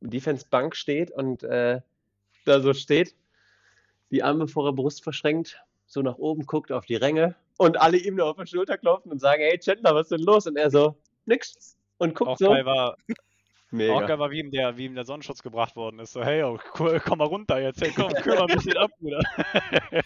Defense 0.00 0.46
Bank 0.48 0.76
steht 0.76 1.10
und 1.10 1.42
äh, 1.42 1.80
da 2.44 2.60
so 2.60 2.74
steht, 2.74 3.16
die 4.10 4.22
Arme 4.22 4.46
vor 4.46 4.64
der 4.64 4.72
Brust 4.72 5.02
verschränkt, 5.02 5.62
so 5.86 6.02
nach 6.02 6.18
oben 6.18 6.44
guckt 6.44 6.70
auf 6.70 6.84
die 6.84 6.96
Ränge 6.96 7.34
und 7.56 7.80
alle 7.80 7.96
ihm 7.96 8.16
nur 8.16 8.26
auf 8.26 8.36
die 8.36 8.46
Schulter 8.46 8.76
klopfen 8.76 9.10
und 9.10 9.20
sagen, 9.20 9.42
hey 9.42 9.58
Chandler, 9.58 9.94
was 9.94 10.10
ist 10.10 10.18
denn 10.18 10.26
los? 10.26 10.46
Und 10.46 10.56
er 10.56 10.70
so, 10.70 10.96
nix. 11.24 11.76
Und 11.98 12.14
guckt 12.14 12.30
Auch 12.30 12.38
so. 12.38 12.50
geil 12.50 12.66
war, 12.66 12.96
Mega. 13.70 13.94
auch 13.94 14.06
geil 14.06 14.18
war, 14.18 14.30
wie 14.30 14.40
ihm, 14.40 14.50
der, 14.50 14.76
wie 14.76 14.84
ihm 14.86 14.94
der 14.94 15.04
Sonnenschutz 15.04 15.42
gebracht 15.42 15.76
worden 15.76 15.98
ist. 16.00 16.12
So, 16.12 16.22
hey, 16.22 16.42
cool, 16.78 17.00
komm 17.00 17.18
mal 17.18 17.26
runter 17.26 17.60
jetzt. 17.60 17.80
Hey, 17.80 17.92
komm, 17.94 18.12
kühl 18.12 18.34
mal 18.34 18.42
ein 18.42 18.54
bisschen 18.54 18.76
ab, 18.76 18.90
Bruder. 18.98 19.22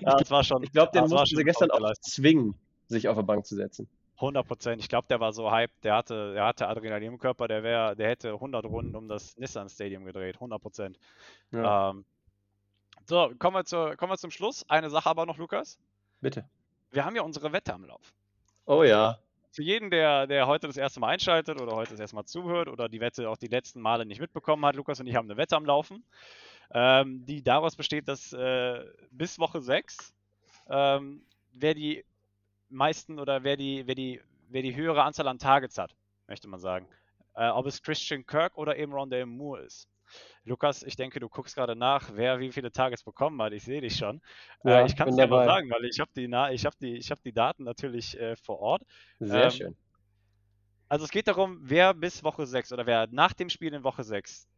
ja, 0.00 0.16
das 0.16 0.30
war 0.30 0.44
schon. 0.44 0.62
Ich 0.64 0.72
glaube, 0.72 0.90
den 0.92 1.02
das 1.02 1.10
war 1.10 1.20
mussten 1.20 1.36
sie 1.36 1.40
schon 1.40 1.46
gestern 1.46 1.70
auch 1.70 1.92
zwingen, 2.00 2.54
sich 2.90 3.08
auf 3.08 3.16
der 3.16 3.22
Bank 3.22 3.46
zu 3.46 3.54
setzen. 3.56 3.88
100 4.16 4.46
Prozent. 4.46 4.82
Ich 4.82 4.88
glaube, 4.88 5.08
der 5.08 5.18
war 5.20 5.32
so 5.32 5.50
hyped. 5.50 5.82
Der 5.82 5.94
hatte, 5.94 6.34
der 6.34 6.44
hatte 6.44 6.68
Adrenalin 6.68 7.12
im 7.12 7.18
Körper. 7.18 7.48
Der, 7.48 7.62
wär, 7.62 7.94
der 7.94 8.10
hätte 8.10 8.32
100 8.32 8.66
Runden 8.66 8.94
um 8.94 9.08
das 9.08 9.36
Nissan 9.38 9.68
Stadium 9.68 10.04
gedreht. 10.04 10.36
100 10.36 10.60
Prozent. 10.60 10.98
Ja, 11.52 11.90
Ähm, 11.90 12.04
so, 13.06 13.32
kommen 13.38 13.56
wir, 13.56 13.64
zur, 13.64 13.96
kommen 13.96 14.12
wir 14.12 14.18
zum 14.18 14.30
Schluss. 14.30 14.64
Eine 14.68 14.90
Sache 14.90 15.08
aber 15.08 15.24
noch, 15.26 15.38
Lukas. 15.38 15.78
bitte. 16.20 16.44
Wir 16.90 17.04
haben 17.04 17.16
ja 17.16 17.22
unsere 17.22 17.52
Wette 17.52 17.72
am 17.72 17.84
Lauf. 17.84 18.12
Oh 18.66 18.82
ja. 18.82 19.18
Für 19.52 19.62
jeden, 19.62 19.90
der, 19.90 20.26
der 20.26 20.46
heute 20.46 20.66
das 20.66 20.76
erste 20.76 21.00
Mal 21.00 21.08
einschaltet 21.08 21.60
oder 21.60 21.74
heute 21.74 21.92
das 21.92 22.00
erste 22.00 22.16
Mal 22.16 22.24
zuhört 22.24 22.68
oder 22.68 22.88
die 22.88 23.00
Wette 23.00 23.28
auch 23.28 23.36
die 23.36 23.48
letzten 23.48 23.80
Male 23.80 24.04
nicht 24.04 24.20
mitbekommen 24.20 24.64
hat, 24.64 24.76
Lukas 24.76 25.00
und 25.00 25.06
ich 25.06 25.16
haben 25.16 25.28
eine 25.28 25.36
Wette 25.36 25.56
am 25.56 25.64
Laufen, 25.64 26.04
ähm, 26.72 27.24
die 27.26 27.42
daraus 27.42 27.74
besteht, 27.74 28.06
dass 28.06 28.32
äh, 28.32 28.84
bis 29.10 29.38
Woche 29.38 29.60
6 29.60 30.14
ähm, 30.68 31.22
wer 31.52 31.74
die 31.74 32.04
meisten 32.70 33.18
oder 33.18 33.44
wer 33.44 33.56
die, 33.56 33.86
wer 33.86 33.94
die, 33.94 34.20
wer 34.48 34.62
die 34.62 34.74
höhere 34.74 35.02
Anzahl 35.04 35.28
an 35.28 35.38
Targets 35.38 35.78
hat, 35.78 35.94
möchte 36.26 36.48
man 36.48 36.60
sagen. 36.60 36.88
Äh, 37.34 37.48
ob 37.48 37.66
es 37.66 37.82
Christian 37.82 38.26
Kirk 38.26 38.56
oder 38.56 38.76
eben 38.76 38.92
Rondale 38.92 39.26
Moore 39.26 39.62
ist. 39.62 39.88
Lukas, 40.44 40.82
ich 40.82 40.96
denke, 40.96 41.20
du 41.20 41.28
guckst 41.28 41.54
gerade 41.54 41.76
nach, 41.76 42.10
wer 42.14 42.40
wie 42.40 42.50
viele 42.50 42.72
Targets 42.72 43.04
bekommen 43.04 43.40
hat. 43.42 43.52
Ich 43.52 43.62
sehe 43.64 43.80
dich 43.80 43.96
schon. 43.96 44.20
Ja, 44.64 44.80
äh, 44.80 44.86
ich 44.86 44.96
kann 44.96 45.08
es 45.08 45.16
dir 45.16 45.28
mal 45.28 45.44
sagen, 45.44 45.70
weil 45.70 45.84
ich 45.84 46.00
habe 46.00 46.10
die, 46.16 46.26
Na- 46.28 46.50
ich 46.52 46.66
hab 46.66 46.76
die, 46.78 46.96
ich 46.96 47.10
hab 47.10 47.22
die 47.22 47.32
Daten 47.32 47.62
natürlich 47.64 48.18
äh, 48.18 48.34
vor 48.36 48.58
Ort. 48.58 48.82
Sehr 49.20 49.50
Ähm, 49.50 49.50
schön. 49.50 49.76
Also 50.88 51.04
es 51.04 51.10
geht 51.12 51.28
darum, 51.28 51.58
wer 51.62 51.94
bis 51.94 52.24
Woche 52.24 52.46
6 52.46 52.72
oder 52.72 52.84
wer 52.84 53.06
nach 53.12 53.32
dem 53.32 53.48
Spiel 53.48 53.72
in 53.72 53.84
Woche 53.84 54.02
6 54.02 54.48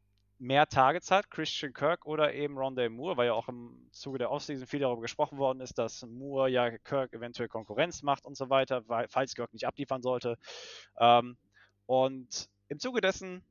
mehr 0.43 0.67
Targets 0.67 1.13
hat, 1.13 1.31
Christian 1.31 1.73
Kirk 1.73 2.05
oder 2.05 2.35
eben 2.35 2.59
Rondale 2.59 2.91
Moore, 2.91 3.17
weil 3.17 3.27
ja 3.29 3.33
auch 3.33 3.49
im 3.49 3.87
Zuge 3.93 4.19
der 4.19 4.33
Offseason 4.33 4.67
viel 4.67 4.81
darüber 4.81 5.01
gesprochen 5.01 5.39
worden 5.39 5.61
ist, 5.61 5.79
dass 5.79 6.05
Moore 6.05 6.51
ja 6.51 6.79
Kirk 6.79 7.13
eventuell 7.13 7.49
Konkurrenz 7.49 8.03
macht 8.03 8.25
und 8.25 8.37
so 8.37 8.51
weiter, 8.51 8.83
weil, 8.89 9.07
falls 9.09 9.37
Kirk 9.37 9.53
nicht 9.53 9.67
abliefern 9.69 10.03
sollte. 10.03 10.37
Ähm, 10.99 11.37
und 11.87 12.49
im 12.69 12.81
Zuge 12.81 13.01
dessen 13.01 13.45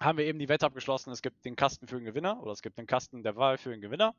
haben 0.00 0.18
wir 0.18 0.26
eben 0.26 0.38
die 0.38 0.50
Wette 0.50 0.66
abgeschlossen, 0.66 1.12
es 1.12 1.22
gibt 1.22 1.46
den 1.46 1.56
Kasten 1.56 1.86
für 1.86 1.96
einen 1.96 2.04
Gewinner 2.04 2.42
oder 2.42 2.52
es 2.52 2.60
gibt 2.60 2.76
den 2.76 2.86
Kasten 2.86 3.22
der 3.22 3.36
Wahl 3.36 3.56
für 3.56 3.72
einen 3.72 3.80
Gewinner. 3.80 4.14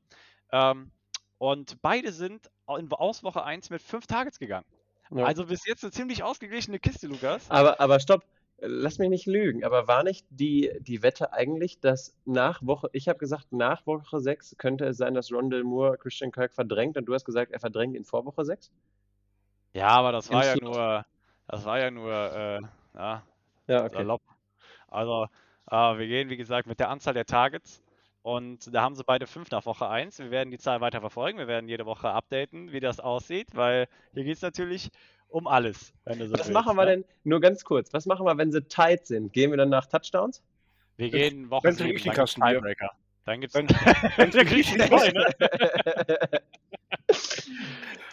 Ähm, 0.52 0.92
und 1.38 1.80
beide 1.84 2.12
sind 2.12 2.50
in, 2.76 2.92
aus 2.92 3.24
Woche 3.24 3.44
1 3.44 3.70
mit 3.70 3.84
5 3.84 4.08
Targets 4.08 4.40
gegangen. 4.40 4.66
Ja. 5.12 5.26
Also 5.26 5.46
bis 5.46 5.64
jetzt 5.68 5.84
eine 5.84 5.92
ziemlich 5.92 6.24
ausgeglichene 6.24 6.80
Kiste, 6.80 7.06
Lukas. 7.08 7.52
Aber, 7.52 7.80
aber 7.80 8.00
stopp, 8.00 8.24
lass 8.60 8.98
mich 8.98 9.10
nicht 9.10 9.26
lügen. 9.26 9.64
Aber 9.64 9.88
war 9.88 10.04
nicht 10.04 10.26
die, 10.30 10.72
die 10.80 11.04
Wette 11.04 11.34
eigentlich, 11.34 11.80
dass 11.80 12.16
nach 12.26 12.62
Woche, 12.66 12.90
ich 12.94 13.08
habe 13.08 13.20
gesagt, 13.20 13.52
nach 13.52 13.86
Woche 13.86 14.20
6 14.20 14.56
könnte 14.58 14.86
es 14.86 14.98
sein, 14.98 15.14
dass 15.14 15.32
Rondell 15.32 15.64
Moore 15.64 15.98
Christian 15.98 16.32
Kirk 16.32 16.54
verdrängt 16.54 16.98
und 16.98 17.06
du 17.06 17.14
hast 17.14 17.26
gesagt, 17.26 17.52
er 17.52 17.60
verdrängt 17.60 17.96
ihn 17.96 18.06
vor 18.06 18.26
Woche 18.26 18.46
6? 18.46 18.72
Ja, 19.74 19.90
aber 19.90 20.12
das 20.12 20.32
war 20.32 20.46
ja 20.46 20.56
nur, 20.62 21.06
das 21.48 21.66
war 21.66 21.80
ja 21.80 21.92
nur, 21.92 22.12
äh, 22.12 22.60
ja, 22.96 23.24
Ja, 23.68 23.86
okay. 23.86 24.18
Also, 24.88 25.28
äh, 25.72 25.98
wir 25.98 26.08
gehen, 26.08 26.30
wie 26.30 26.38
gesagt, 26.38 26.68
mit 26.68 26.80
der 26.80 26.90
Anzahl 26.90 27.14
der 27.14 27.26
Targets 27.26 27.83
und 28.24 28.74
da 28.74 28.82
haben 28.82 28.96
sie 28.96 29.04
beide 29.04 29.28
fünf 29.28 29.52
nach 29.52 29.66
Woche 29.66 29.88
1. 29.88 30.18
Wir 30.20 30.32
werden 30.32 30.50
die 30.50 30.58
Zahl 30.58 30.82
weiter 30.82 31.02
verfolgen. 31.02 31.38
Wir 31.38 31.48
werden 31.48 31.68
jede 31.70 31.86
Woche 31.86 32.10
updaten, 32.10 32.72
wie 32.72 32.80
das 32.80 33.00
aussieht, 33.00 33.50
weil 33.54 33.88
hier 34.14 34.24
geht 34.24 34.38
es 34.38 34.42
natürlich 34.42 34.90
um 35.30 35.46
alles, 35.48 35.94
wenn 36.06 36.20
du 36.20 36.28
so 36.28 36.34
Was 36.34 36.40
willst, 36.42 36.52
machen 36.54 36.76
wir 36.78 36.86
ne? 36.86 36.92
denn, 36.92 37.06
nur 37.24 37.40
ganz 37.42 37.64
kurz, 37.64 37.92
was 37.94 38.06
machen 38.06 38.26
wir, 38.26 38.38
wenn 38.38 38.52
sie 38.52 38.62
tight 38.64 39.06
sind? 39.06 39.34
Gehen 39.34 39.52
wir 39.52 39.58
dann 39.58 39.70
nach 39.70 39.86
Touchdowns? 39.86 40.42
Wir 40.98 41.10
gehen 41.10 41.50
Woche 41.50 41.64
wenn 41.66 41.76
trinke 41.76 41.98
7, 41.98 41.98
ich 41.98 42.04
die 42.04 42.10
dann 42.10 42.16
gibt's 42.16 42.34
Kastenbier. 42.34 42.54
Tiebreaker. 42.56 42.92
Dann 43.26 43.42
gibt's 43.42 43.56
Wenn- 43.56 43.66
nicht 43.66 44.92
rein, 44.92 45.14
ne? 45.14 46.30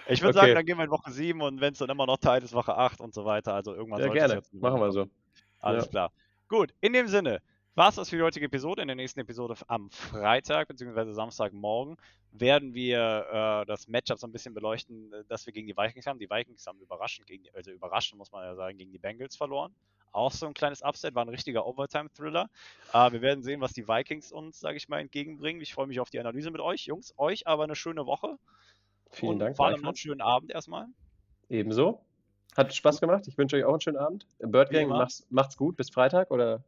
Ich 0.08 0.22
würde 0.22 0.38
Okay. 0.38 0.46
sagen, 0.46 0.54
dann 0.54 0.66
gehen 0.66 0.78
wir 0.78 0.84
in 0.84 0.90
Woche 0.90 1.10
7 1.12 1.40
und 1.40 1.60
wenn 1.60 1.72
es 1.72 1.78
dann 1.78 1.88
immer 1.90 2.06
noch 2.06 2.16
tight 2.16 2.42
ist, 2.42 2.52
Woche 2.52 2.76
8 2.76 3.00
und 3.00 3.14
so 3.14 3.24
weiter. 3.24 3.54
Also 3.54 3.74
irgendwann 3.74 4.00
ja, 4.00 4.08
gerne. 4.08 4.34
jetzt 4.34 4.52
Machen 4.54 4.80
wir 4.80 4.90
so. 4.90 5.06
Alles 5.60 5.84
Ja. 5.84 5.90
klar. 5.90 6.12
Gut, 6.48 6.74
in 6.80 6.92
dem 6.92 7.06
Sinne, 7.06 7.40
war 7.74 7.88
es 7.88 7.94
das 7.94 8.10
für 8.10 8.16
die 8.16 8.22
heutige 8.22 8.46
Episode. 8.46 8.82
In 8.82 8.88
der 8.88 8.96
nächsten 8.96 9.20
Episode 9.20 9.54
am 9.68 9.90
Freitag 9.90 10.68
bzw. 10.68 11.12
Samstagmorgen 11.12 11.96
werden 12.32 12.74
wir 12.74 13.26
äh, 13.62 13.66
das 13.66 13.88
Matchup 13.88 14.18
so 14.18 14.26
ein 14.26 14.32
bisschen 14.32 14.54
beleuchten, 14.54 15.12
äh, 15.12 15.24
das 15.28 15.46
wir 15.46 15.52
gegen 15.52 15.66
die 15.66 15.76
Vikings 15.76 16.06
haben. 16.06 16.18
Die 16.18 16.30
Vikings 16.30 16.66
haben 16.66 16.80
überraschend, 16.80 17.26
gegen 17.26 17.44
die, 17.44 17.54
also 17.54 17.70
überraschend 17.70 18.18
muss 18.18 18.32
man 18.32 18.44
ja 18.44 18.54
sagen, 18.54 18.78
gegen 18.78 18.92
die 18.92 18.98
Bengals 18.98 19.36
verloren. 19.36 19.74
Auch 20.12 20.32
so 20.32 20.46
ein 20.46 20.54
kleines 20.54 20.82
Upset, 20.82 21.14
war 21.14 21.24
ein 21.24 21.28
richtiger 21.28 21.66
Overtime-Thriller. 21.66 22.50
Äh, 22.92 23.12
wir 23.12 23.22
werden 23.22 23.42
sehen, 23.42 23.60
was 23.60 23.72
die 23.72 23.86
Vikings 23.86 24.32
uns, 24.32 24.58
sage 24.60 24.76
ich 24.76 24.88
mal, 24.88 25.00
entgegenbringen. 25.00 25.62
Ich 25.62 25.74
freue 25.74 25.86
mich 25.86 26.00
auf 26.00 26.10
die 26.10 26.18
Analyse 26.18 26.50
mit 26.50 26.60
euch, 26.60 26.86
Jungs. 26.86 27.14
Euch 27.16 27.46
aber 27.46 27.64
eine 27.64 27.76
schöne 27.76 28.06
Woche. 28.06 28.36
Vielen 29.10 29.32
und 29.32 29.38
Dank. 29.40 29.56
Vor 29.56 29.66
allem 29.66 29.80
noch 29.80 29.88
einen 29.88 29.96
schönen 29.96 30.20
Abend 30.20 30.50
erstmal. 30.50 30.86
Ebenso. 31.48 32.00
Hat 32.56 32.74
Spaß 32.74 33.00
gemacht. 33.00 33.26
Ich 33.28 33.38
wünsche 33.38 33.56
euch 33.56 33.64
auch 33.64 33.72
einen 33.72 33.80
schönen 33.80 33.96
Abend. 33.96 34.26
Bird 34.38 34.70
Wie 34.70 34.74
Gang, 34.74 34.86
immer. 34.86 34.98
macht's, 34.98 35.26
macht's 35.30 35.56
gut. 35.56 35.76
Bis 35.76 35.90
Freitag 35.90 36.30
oder 36.30 36.64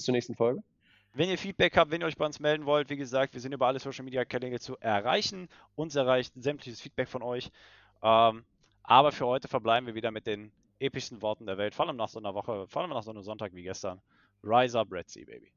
bis 0.00 0.06
zur 0.06 0.12
nächsten 0.12 0.34
Folge. 0.34 0.62
Wenn 1.12 1.28
ihr 1.28 1.36
Feedback 1.36 1.76
habt, 1.76 1.90
wenn 1.90 2.00
ihr 2.00 2.06
euch 2.06 2.16
bei 2.16 2.24
uns 2.24 2.40
melden 2.40 2.64
wollt, 2.64 2.88
wie 2.88 2.96
gesagt, 2.96 3.34
wir 3.34 3.40
sind 3.40 3.52
über 3.52 3.66
alle 3.66 3.80
Social 3.80 4.04
Media 4.04 4.24
Kanäle 4.24 4.58
zu 4.60 4.78
erreichen. 4.78 5.48
Uns 5.74 5.94
erreicht 5.94 6.32
sämtliches 6.36 6.80
Feedback 6.80 7.08
von 7.08 7.22
euch. 7.22 7.50
Ähm, 8.02 8.44
aber 8.82 9.12
für 9.12 9.26
heute 9.26 9.48
verbleiben 9.48 9.86
wir 9.86 9.94
wieder 9.94 10.10
mit 10.10 10.26
den 10.26 10.52
epischsten 10.78 11.20
Worten 11.20 11.46
der 11.46 11.58
Welt. 11.58 11.74
Vor 11.74 11.86
allem 11.86 11.96
nach 11.96 12.08
so 12.08 12.18
einer 12.18 12.34
Woche, 12.34 12.66
vor 12.68 12.82
allem 12.82 12.92
nach 12.92 13.02
so 13.02 13.10
einem 13.10 13.22
Sonntag 13.22 13.54
wie 13.54 13.62
gestern. 13.62 14.00
Rise 14.42 14.78
up, 14.78 14.90
Red 14.90 15.10
Sea, 15.10 15.24
Baby. 15.26 15.52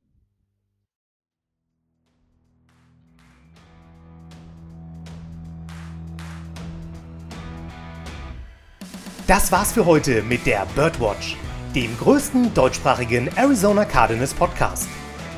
Das 9.26 9.50
war's 9.54 9.72
für 9.72 9.86
heute 9.86 10.22
mit 10.22 10.46
der 10.46 10.66
Birdwatch, 10.76 11.38
dem 11.76 11.98
größten 11.98 12.54
deutschsprachigen 12.54 13.30
Arizona 13.36 13.86
Cardinals 13.86 14.34
Podcast. 14.34 14.88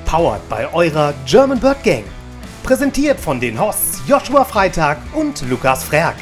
Powered 0.05 0.47
bei 0.49 0.71
eurer 0.73 1.13
German 1.25 1.59
Bird 1.59 1.81
Gang. 1.83 2.03
Präsentiert 2.63 3.19
von 3.19 3.39
den 3.39 3.59
Hosts 3.59 4.01
Joshua 4.07 4.43
Freitag 4.43 4.97
und 5.13 5.41
Lukas 5.49 5.83
Frerk. 5.83 6.15